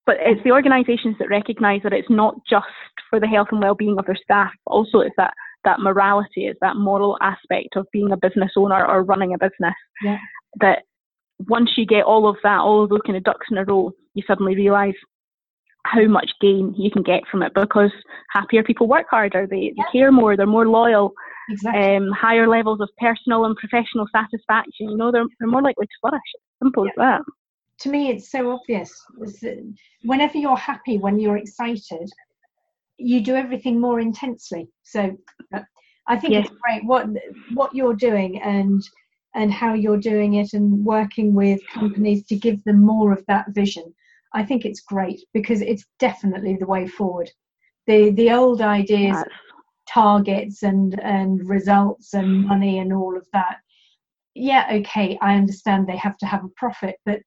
but 0.05 0.17
it's 0.19 0.43
the 0.43 0.51
organisations 0.51 1.15
that 1.19 1.29
recognise 1.29 1.81
that 1.83 1.93
it's 1.93 2.09
not 2.09 2.35
just 2.49 2.65
for 3.09 3.19
the 3.19 3.27
health 3.27 3.47
and 3.51 3.61
well-being 3.61 3.97
of 3.97 4.05
their 4.05 4.17
staff, 4.21 4.51
but 4.65 4.71
also 4.71 4.99
it's 4.99 5.15
that 5.17 5.33
that 5.63 5.79
morality, 5.79 6.47
it's 6.47 6.59
that 6.61 6.75
moral 6.75 7.17
aspect 7.21 7.77
of 7.77 7.87
being 7.93 8.11
a 8.11 8.17
business 8.17 8.51
owner 8.57 8.85
or 8.85 9.03
running 9.03 9.33
a 9.33 9.37
business. 9.37 9.75
Yeah. 10.01 10.17
That 10.59 10.83
once 11.47 11.71
you 11.77 11.85
get 11.85 12.03
all 12.03 12.27
of 12.27 12.35
that, 12.43 12.59
all 12.59 12.83
of 12.83 12.89
those 12.89 12.99
kind 13.05 13.15
of 13.15 13.23
ducks 13.23 13.47
in 13.49 13.57
a 13.57 13.63
row, 13.63 13.91
you 14.13 14.23
suddenly 14.27 14.55
realise 14.55 14.95
how 15.85 16.05
much 16.05 16.31
gain 16.39 16.73
you 16.77 16.89
can 16.89 17.03
get 17.03 17.21
from 17.29 17.43
it 17.43 17.53
because 17.53 17.91
happier 18.31 18.63
people 18.63 18.87
work 18.87 19.07
harder, 19.09 19.45
they, 19.47 19.73
yeah. 19.75 19.83
they 19.91 19.99
care 19.99 20.11
more, 20.11 20.37
they're 20.37 20.45
more 20.45 20.67
loyal, 20.67 21.13
exactly. 21.49 21.95
um, 21.95 22.11
higher 22.11 22.47
levels 22.47 22.79
of 22.81 22.89
personal 22.97 23.45
and 23.45 23.55
professional 23.57 24.07
satisfaction. 24.15 24.89
You 24.89 24.97
know, 24.97 25.11
they're, 25.11 25.25
they're 25.39 25.49
more 25.49 25.61
likely 25.61 25.85
to 25.85 25.93
flourish. 26.01 26.21
Simple 26.61 26.85
yeah. 26.85 26.91
as 26.91 26.95
that. 26.97 27.21
To 27.79 27.89
me, 27.89 28.09
it's 28.09 28.31
so 28.31 28.51
obvious. 28.51 28.93
Whenever 30.03 30.37
you're 30.37 30.55
happy, 30.55 30.97
when 30.97 31.19
you're 31.19 31.37
excited, 31.37 32.09
you 32.97 33.21
do 33.21 33.35
everything 33.35 33.79
more 33.79 33.99
intensely. 33.99 34.69
So 34.83 35.17
uh, 35.53 35.61
I 36.07 36.17
think 36.17 36.33
it's 36.33 36.49
great 36.49 36.85
what 36.85 37.07
what 37.53 37.73
you're 37.73 37.95
doing 37.95 38.41
and 38.41 38.81
and 39.35 39.51
how 39.51 39.73
you're 39.73 39.97
doing 39.97 40.35
it 40.35 40.53
and 40.53 40.85
working 40.85 41.33
with 41.33 41.59
companies 41.73 42.25
to 42.27 42.35
give 42.35 42.63
them 42.63 42.81
more 42.81 43.11
of 43.11 43.25
that 43.27 43.47
vision 43.49 43.93
I 44.33 44.43
think 44.43 44.65
it's 44.65 44.81
great 44.81 45.21
because 45.33 45.61
it's 45.61 45.85
definitely 45.99 46.55
the 46.55 46.67
way 46.67 46.87
forward. 46.87 47.29
The 47.87 48.11
the 48.11 48.31
old 48.31 48.61
ideas, 48.61 49.17
yes. 49.17 49.27
targets 49.87 50.63
and 50.63 50.99
and 51.01 51.47
results 51.47 52.13
and 52.13 52.45
money 52.45 52.79
and 52.79 52.93
all 52.93 53.15
of 53.17 53.27
that. 53.33 53.57
Yeah, 54.35 54.67
okay, 54.71 55.17
I 55.21 55.35
understand 55.35 55.87
they 55.87 55.97
have 55.97 56.17
to 56.19 56.25
have 56.25 56.43
a 56.43 56.55
profit, 56.55 56.95
but 57.05 57.19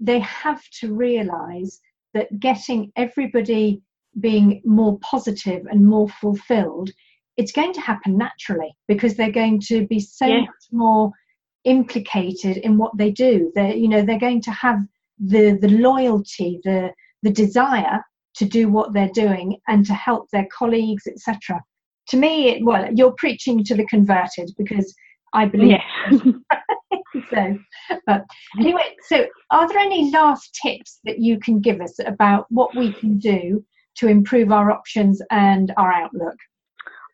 they 0.00 0.18
have 0.20 0.62
to 0.80 0.92
realize 0.94 1.80
that 2.14 2.40
getting 2.40 2.92
everybody 2.96 3.82
being 4.20 4.62
more 4.64 4.98
positive 5.00 5.66
and 5.70 5.86
more 5.86 6.08
fulfilled, 6.08 6.90
it's 7.36 7.52
going 7.52 7.72
to 7.74 7.80
happen 7.80 8.16
naturally 8.16 8.74
because 8.88 9.14
they're 9.14 9.30
going 9.30 9.60
to 9.60 9.86
be 9.86 10.00
so 10.00 10.26
much 10.26 10.64
more 10.72 11.12
implicated 11.64 12.56
in 12.58 12.78
what 12.78 12.96
they 12.96 13.10
do. 13.10 13.52
They're 13.54 13.74
you 13.74 13.88
know 13.88 14.02
they're 14.02 14.18
going 14.18 14.42
to 14.42 14.52
have 14.52 14.80
the 15.18 15.58
the 15.60 15.68
loyalty, 15.68 16.60
the 16.64 16.90
the 17.22 17.30
desire 17.30 18.02
to 18.36 18.44
do 18.44 18.68
what 18.68 18.92
they're 18.92 19.10
doing 19.14 19.58
and 19.66 19.86
to 19.86 19.94
help 19.94 20.28
their 20.30 20.46
colleagues, 20.56 21.06
etc. 21.06 21.62
To 22.08 22.16
me, 22.16 22.50
it, 22.50 22.64
well, 22.64 22.88
you're 22.94 23.14
preaching 23.16 23.64
to 23.64 23.74
the 23.74 23.86
converted 23.86 24.50
because 24.58 24.94
I 25.32 25.46
believe. 25.46 25.78
Yeah. 26.10 26.10
so, 27.30 27.58
but 28.06 28.24
anyway, 28.58 28.94
so 29.08 29.26
are 29.50 29.68
there 29.68 29.78
any 29.78 30.10
last 30.10 30.58
tips 30.62 31.00
that 31.04 31.18
you 31.18 31.38
can 31.38 31.60
give 31.60 31.80
us 31.80 31.94
about 32.06 32.46
what 32.50 32.76
we 32.76 32.92
can 32.92 33.18
do 33.18 33.64
to 33.96 34.08
improve 34.08 34.52
our 34.52 34.70
options 34.70 35.20
and 35.30 35.72
our 35.76 35.92
outlook? 35.92 36.36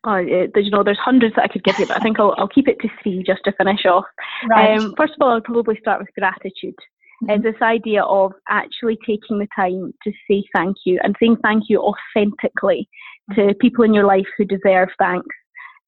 Oh, 0.05 0.17
you 0.17 0.69
know, 0.69 0.83
there's 0.83 0.99
hundreds 0.99 1.35
that 1.35 1.43
I 1.43 1.47
could 1.47 1.63
give 1.63 1.79
you, 1.79 1.85
but 1.85 1.95
I 1.95 1.99
think 2.01 2.19
I'll, 2.19 2.35
I'll 2.37 2.49
keep 2.49 2.67
it 2.67 2.77
to 2.81 2.89
three 3.01 3.23
just 3.25 3.41
to 3.45 3.53
finish 3.53 3.85
off. 3.85 4.03
Right. 4.49 4.77
Um, 4.77 4.93
first 4.97 5.13
of 5.13 5.21
all, 5.21 5.29
I'll 5.29 5.41
probably 5.41 5.77
start 5.79 5.99
with 5.99 6.09
gratitude 6.17 6.75
mm-hmm. 7.23 7.31
is 7.31 7.43
this 7.43 7.61
idea 7.61 8.03
of 8.03 8.31
actually 8.49 8.97
taking 9.05 9.39
the 9.39 9.47
time 9.55 9.93
to 10.03 10.11
say 10.29 10.43
thank 10.55 10.77
you 10.85 10.99
and 11.03 11.15
saying 11.19 11.37
thank 11.43 11.63
you 11.69 11.79
authentically 11.81 12.87
to 13.33 13.41
mm-hmm. 13.41 13.57
people 13.59 13.83
in 13.83 13.93
your 13.93 14.05
life 14.05 14.27
who 14.37 14.45
deserve 14.45 14.89
thanks. 14.99 15.35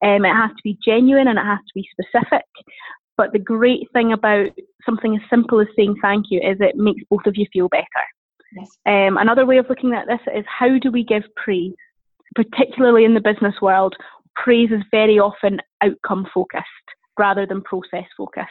Um, 0.04 0.24
it 0.24 0.34
has 0.34 0.50
to 0.50 0.62
be 0.62 0.78
genuine 0.84 1.28
and 1.28 1.38
it 1.38 1.44
has 1.44 1.58
to 1.58 1.74
be 1.74 1.88
specific. 1.90 2.44
But 3.16 3.32
the 3.32 3.38
great 3.38 3.88
thing 3.92 4.12
about 4.12 4.50
something 4.84 5.16
as 5.16 5.22
simple 5.30 5.60
as 5.60 5.68
saying 5.76 5.96
thank 6.02 6.26
you 6.30 6.38
is 6.40 6.58
it 6.60 6.76
makes 6.76 7.02
both 7.08 7.26
of 7.26 7.36
you 7.36 7.46
feel 7.52 7.68
better. 7.68 7.86
Yes. 8.54 8.68
Um, 8.86 9.16
another 9.16 9.46
way 9.46 9.58
of 9.58 9.68
looking 9.68 9.94
at 9.94 10.06
this 10.06 10.20
is 10.34 10.44
how 10.46 10.78
do 10.78 10.90
we 10.90 11.02
give 11.02 11.22
praise? 11.34 11.74
Particularly 12.34 13.04
in 13.04 13.14
the 13.14 13.20
business 13.20 13.54
world, 13.62 13.94
praise 14.34 14.70
is 14.70 14.82
very 14.90 15.18
often 15.18 15.60
outcome 15.82 16.26
focused 16.32 16.64
rather 17.18 17.46
than 17.46 17.62
process 17.62 18.04
focused. 18.16 18.50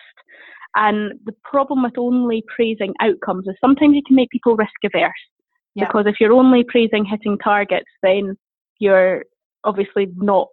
And 0.76 1.14
the 1.26 1.34
problem 1.44 1.84
with 1.84 1.98
only 1.98 2.44
praising 2.54 2.94
outcomes 3.02 3.48
is 3.48 3.56
sometimes 3.62 3.96
you 3.96 4.02
can 4.06 4.16
make 4.16 4.30
people 4.30 4.56
risk 4.56 4.74
averse. 4.84 5.12
Yeah. 5.74 5.86
Because 5.86 6.06
if 6.08 6.16
you're 6.20 6.34
only 6.34 6.64
praising 6.64 7.06
hitting 7.06 7.38
targets, 7.38 7.90
then 8.04 8.38
you're 8.80 9.24
obviously 9.64 10.08
not 10.16 10.48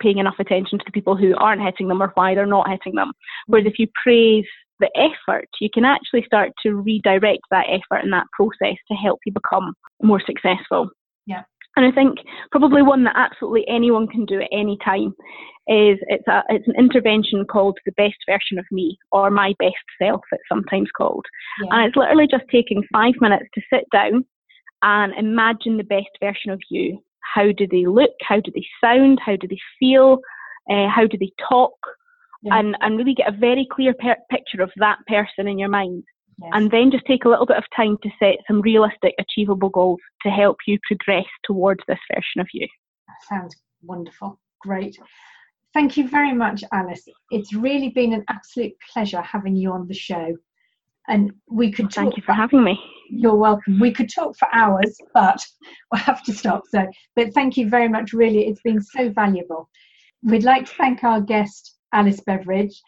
paying 0.00 0.18
enough 0.18 0.36
attention 0.38 0.78
to 0.78 0.84
the 0.84 0.92
people 0.92 1.16
who 1.16 1.34
aren't 1.36 1.62
hitting 1.62 1.88
them 1.88 2.02
or 2.02 2.12
why 2.14 2.34
they're 2.34 2.46
not 2.46 2.68
hitting 2.68 2.94
them. 2.94 3.12
Whereas 3.46 3.66
if 3.66 3.78
you 3.78 3.86
praise 4.02 4.46
the 4.80 4.90
effort, 4.96 5.48
you 5.60 5.68
can 5.72 5.84
actually 5.84 6.24
start 6.24 6.50
to 6.62 6.74
redirect 6.74 7.42
that 7.50 7.66
effort 7.68 8.02
and 8.02 8.12
that 8.12 8.26
process 8.32 8.76
to 8.88 8.94
help 8.94 9.20
you 9.24 9.32
become 9.32 9.72
more 10.02 10.20
successful. 10.24 10.88
And 11.76 11.84
I 11.86 11.90
think 11.90 12.18
probably 12.50 12.82
one 12.82 13.04
that 13.04 13.16
absolutely 13.16 13.64
anyone 13.68 14.06
can 14.06 14.24
do 14.24 14.40
at 14.40 14.48
any 14.52 14.78
time 14.84 15.14
is 15.66 15.98
it's 16.08 16.26
a 16.28 16.42
it's 16.50 16.68
an 16.68 16.74
intervention 16.78 17.44
called 17.46 17.78
the 17.86 17.92
best 17.92 18.16
version 18.28 18.58
of 18.58 18.66
me 18.70 18.98
or 19.12 19.30
my 19.30 19.54
best 19.58 19.74
self 20.00 20.20
it's 20.30 20.42
sometimes 20.48 20.88
called. 20.96 21.24
Yeah. 21.62 21.68
and 21.72 21.86
it's 21.86 21.96
literally 21.96 22.28
just 22.30 22.44
taking 22.50 22.82
five 22.92 23.14
minutes 23.20 23.46
to 23.54 23.62
sit 23.72 23.84
down 23.92 24.24
and 24.82 25.14
imagine 25.14 25.78
the 25.78 25.84
best 25.84 26.10
version 26.20 26.50
of 26.50 26.60
you. 26.70 27.02
How 27.20 27.50
do 27.56 27.66
they 27.66 27.86
look? 27.86 28.12
How 28.20 28.40
do 28.40 28.50
they 28.54 28.66
sound? 28.82 29.18
How 29.24 29.36
do 29.36 29.48
they 29.48 29.60
feel? 29.80 30.18
Uh, 30.70 30.88
how 30.88 31.06
do 31.06 31.16
they 31.18 31.32
talk? 31.48 31.78
Yeah. 32.42 32.58
and 32.58 32.76
and 32.82 32.98
really 32.98 33.14
get 33.14 33.32
a 33.32 33.36
very 33.36 33.66
clear 33.72 33.94
per- 33.94 34.16
picture 34.30 34.62
of 34.62 34.70
that 34.76 34.98
person 35.06 35.48
in 35.48 35.58
your 35.58 35.70
mind 35.70 36.04
yes. 36.38 36.50
and 36.52 36.70
then 36.70 36.90
just 36.90 37.04
take 37.06 37.24
a 37.24 37.28
little 37.28 37.46
bit 37.46 37.56
of 37.56 37.64
time 37.76 37.96
to 38.02 38.10
set 38.18 38.36
some 38.46 38.60
realistic 38.60 39.14
achievable 39.18 39.68
goals 39.68 40.00
to 40.22 40.30
help 40.30 40.56
you 40.66 40.78
progress 40.86 41.26
towards 41.44 41.80
this 41.88 41.98
version 42.12 42.40
of 42.40 42.46
you 42.52 42.66
That 43.08 43.22
sounds 43.28 43.56
Wonderful. 43.86 44.40
Great. 44.60 44.98
Thank 45.72 45.96
you 45.96 46.08
very 46.08 46.32
much, 46.32 46.62
Alice. 46.72 47.06
It's 47.30 47.52
really 47.52 47.90
been 47.90 48.12
an 48.12 48.24
absolute 48.28 48.72
pleasure 48.92 49.20
having 49.20 49.56
you 49.56 49.72
on 49.72 49.88
the 49.88 49.94
show. 49.94 50.36
And 51.08 51.32
we 51.50 51.70
could 51.70 51.92
Thank 51.92 52.16
you 52.16 52.22
for 52.22 52.32
having 52.32 52.64
me. 52.64 52.78
You're 53.10 53.36
welcome. 53.36 53.78
We 53.78 53.92
could 53.92 54.08
talk 54.08 54.36
for 54.38 54.48
hours, 54.54 54.96
but 55.12 55.38
we'll 55.92 56.00
have 56.00 56.22
to 56.24 56.32
stop. 56.32 56.62
So, 56.70 56.86
but 57.14 57.34
thank 57.34 57.56
you 57.56 57.68
very 57.68 57.88
much. 57.88 58.12
Really, 58.12 58.46
it's 58.46 58.62
been 58.62 58.80
so 58.80 59.10
valuable. 59.10 59.68
We'd 60.22 60.44
like 60.44 60.64
to 60.64 60.74
thank 60.74 61.04
our 61.04 61.20
guest, 61.20 61.76
Alice 61.92 62.20
Beveridge, 62.20 62.80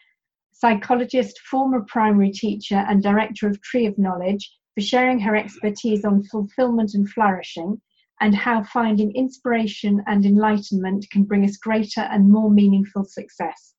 psychologist, 0.59 1.39
former 1.39 1.81
primary 1.87 2.31
teacher, 2.31 2.83
and 2.87 3.03
director 3.03 3.47
of 3.47 3.61
Tree 3.61 3.85
of 3.85 3.97
Knowledge, 3.97 4.51
for 4.73 4.81
sharing 4.81 5.19
her 5.19 5.35
expertise 5.35 6.03
on 6.03 6.23
fulfillment 6.23 6.95
and 6.95 7.07
flourishing 7.09 7.79
and 8.21 8.33
how 8.33 8.63
finding 8.63 9.15
inspiration 9.15 10.03
and 10.07 10.25
enlightenment 10.25 11.05
can 11.11 11.23
bring 11.23 11.43
us 11.43 11.57
greater 11.57 12.01
and 12.01 12.31
more 12.31 12.49
meaningful 12.49 13.03
success. 13.03 13.75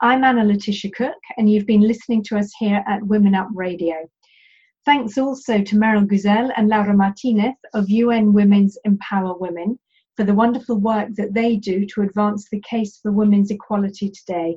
I'm 0.00 0.24
Anna 0.24 0.44
Letitia 0.44 0.90
Cook, 0.90 1.16
and 1.38 1.50
you've 1.50 1.66
been 1.66 1.80
listening 1.80 2.22
to 2.24 2.36
us 2.36 2.52
here 2.58 2.84
at 2.86 3.06
Women 3.06 3.34
Up 3.34 3.48
Radio. 3.54 3.94
Thanks 4.84 5.16
also 5.16 5.62
to 5.62 5.76
Meryl 5.76 6.06
Guzel 6.06 6.52
and 6.56 6.68
Laura 6.68 6.94
Martinez 6.94 7.54
of 7.72 7.88
UN 7.88 8.34
Women's 8.34 8.76
Empower 8.84 9.38
Women 9.38 9.78
for 10.16 10.24
the 10.24 10.34
wonderful 10.34 10.76
work 10.76 11.08
that 11.16 11.32
they 11.32 11.56
do 11.56 11.86
to 11.86 12.02
advance 12.02 12.48
the 12.50 12.60
case 12.68 12.98
for 12.98 13.12
women's 13.12 13.50
equality 13.50 14.10
today. 14.10 14.56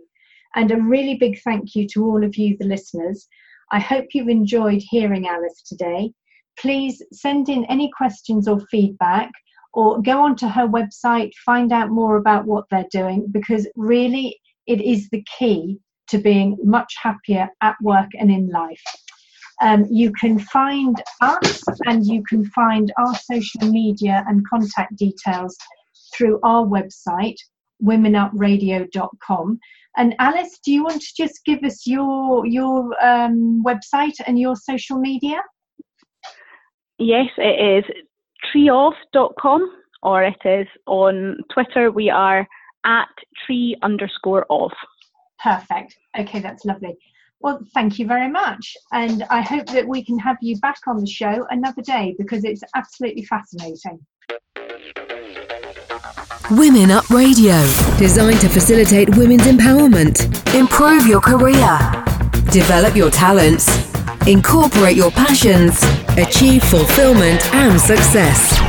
And 0.56 0.72
a 0.72 0.82
really 0.82 1.16
big 1.16 1.42
thank 1.44 1.76
you 1.76 1.88
to 1.90 2.06
all 2.06 2.24
of 2.24 2.36
you, 2.38 2.56
the 2.58 2.66
listeners. 2.66 3.28
I 3.72 3.80
hope 3.80 4.08
you've 4.14 4.30
enjoyed 4.30 4.82
hearing 4.82 5.28
Alice 5.28 5.62
today 5.62 6.12
please 6.58 7.02
send 7.12 7.50
in 7.50 7.66
any 7.66 7.92
questions 7.96 8.48
or 8.48 8.60
feedback 8.72 9.32
or 9.74 10.02
go 10.02 10.22
onto 10.22 10.48
her 10.48 10.68
website, 10.68 11.32
find 11.46 11.72
out 11.72 11.90
more 11.90 12.16
about 12.16 12.46
what 12.46 12.66
they're 12.72 12.88
doing 12.92 13.28
because 13.32 13.68
really 13.76 14.40
it 14.68 14.82
is 14.82 15.10
the 15.10 15.24
key 15.38 15.78
to 16.08 16.18
being 16.18 16.58
much 16.64 16.94
happier 17.02 17.50
at 17.62 17.76
work 17.82 18.10
and 18.18 18.32
in 18.32 18.50
life. 18.50 18.82
Um, 19.62 19.86
you 19.90 20.12
can 20.20 20.38
find 20.40 21.02
us 21.22 21.64
and 21.86 22.06
you 22.06 22.24
can 22.24 22.46
find 22.46 22.92
our 22.98 23.16
social 23.16 23.70
media 23.70 24.24
and 24.28 24.48
contact 24.48 24.96
details 24.96 25.58
through 26.14 26.40
our 26.44 26.66
website, 26.66 27.38
womenupradio.com. 27.84 29.60
And 29.98 30.16
Alice, 30.20 30.60
do 30.64 30.72
you 30.72 30.84
want 30.84 31.02
to 31.02 31.14
just 31.18 31.40
give 31.46 31.64
us 31.64 31.88
your 31.88 32.46
your 32.46 32.94
um, 33.04 33.64
website 33.66 34.16
and 34.26 34.40
your 34.40 34.56
social 34.56 35.00
media? 35.00 35.42
Yes, 36.98 37.28
it 37.38 37.86
is 37.86 38.06
treeof.com 38.54 39.72
or 40.04 40.24
it 40.24 40.42
is 40.46 40.68
on 40.86 41.38
Twitter. 41.54 41.92
We 41.92 42.10
are 42.10 42.48
at 42.86 43.10
tree 43.46 43.76
underscore 43.82 44.46
of. 44.50 44.72
Perfect. 45.42 45.96
Okay, 46.18 46.40
that's 46.40 46.66
lovely. 46.66 46.98
Well, 47.42 47.60
thank 47.74 48.00
you 48.00 48.08
very 48.08 48.30
much. 48.30 48.76
And 48.94 49.24
I 49.30 49.42
hope 49.42 49.68
that 49.68 49.88
we 49.88 50.04
can 50.04 50.18
have 50.20 50.38
you 50.42 50.58
back 50.60 50.80
on 50.88 50.98
the 50.98 51.08
show 51.08 51.46
another 51.50 51.82
day 51.82 52.16
because 52.18 52.44
it's 52.44 52.64
absolutely 52.76 53.24
fascinating. 53.24 54.00
Women 56.52 56.92
Up 56.92 57.10
Radio, 57.10 57.60
designed 57.98 58.40
to 58.42 58.50
facilitate 58.50 59.10
women's 59.18 59.44
empowerment, 59.44 60.54
improve 60.54 61.08
your 61.08 61.20
career, 61.20 61.80
develop 62.52 62.96
your 62.96 63.10
talents, 63.10 63.68
incorporate 64.28 64.96
your 64.96 65.10
passions, 65.10 65.82
achieve 66.18 66.64
fulfillment 66.64 67.44
and 67.56 67.82
success. 67.82 68.65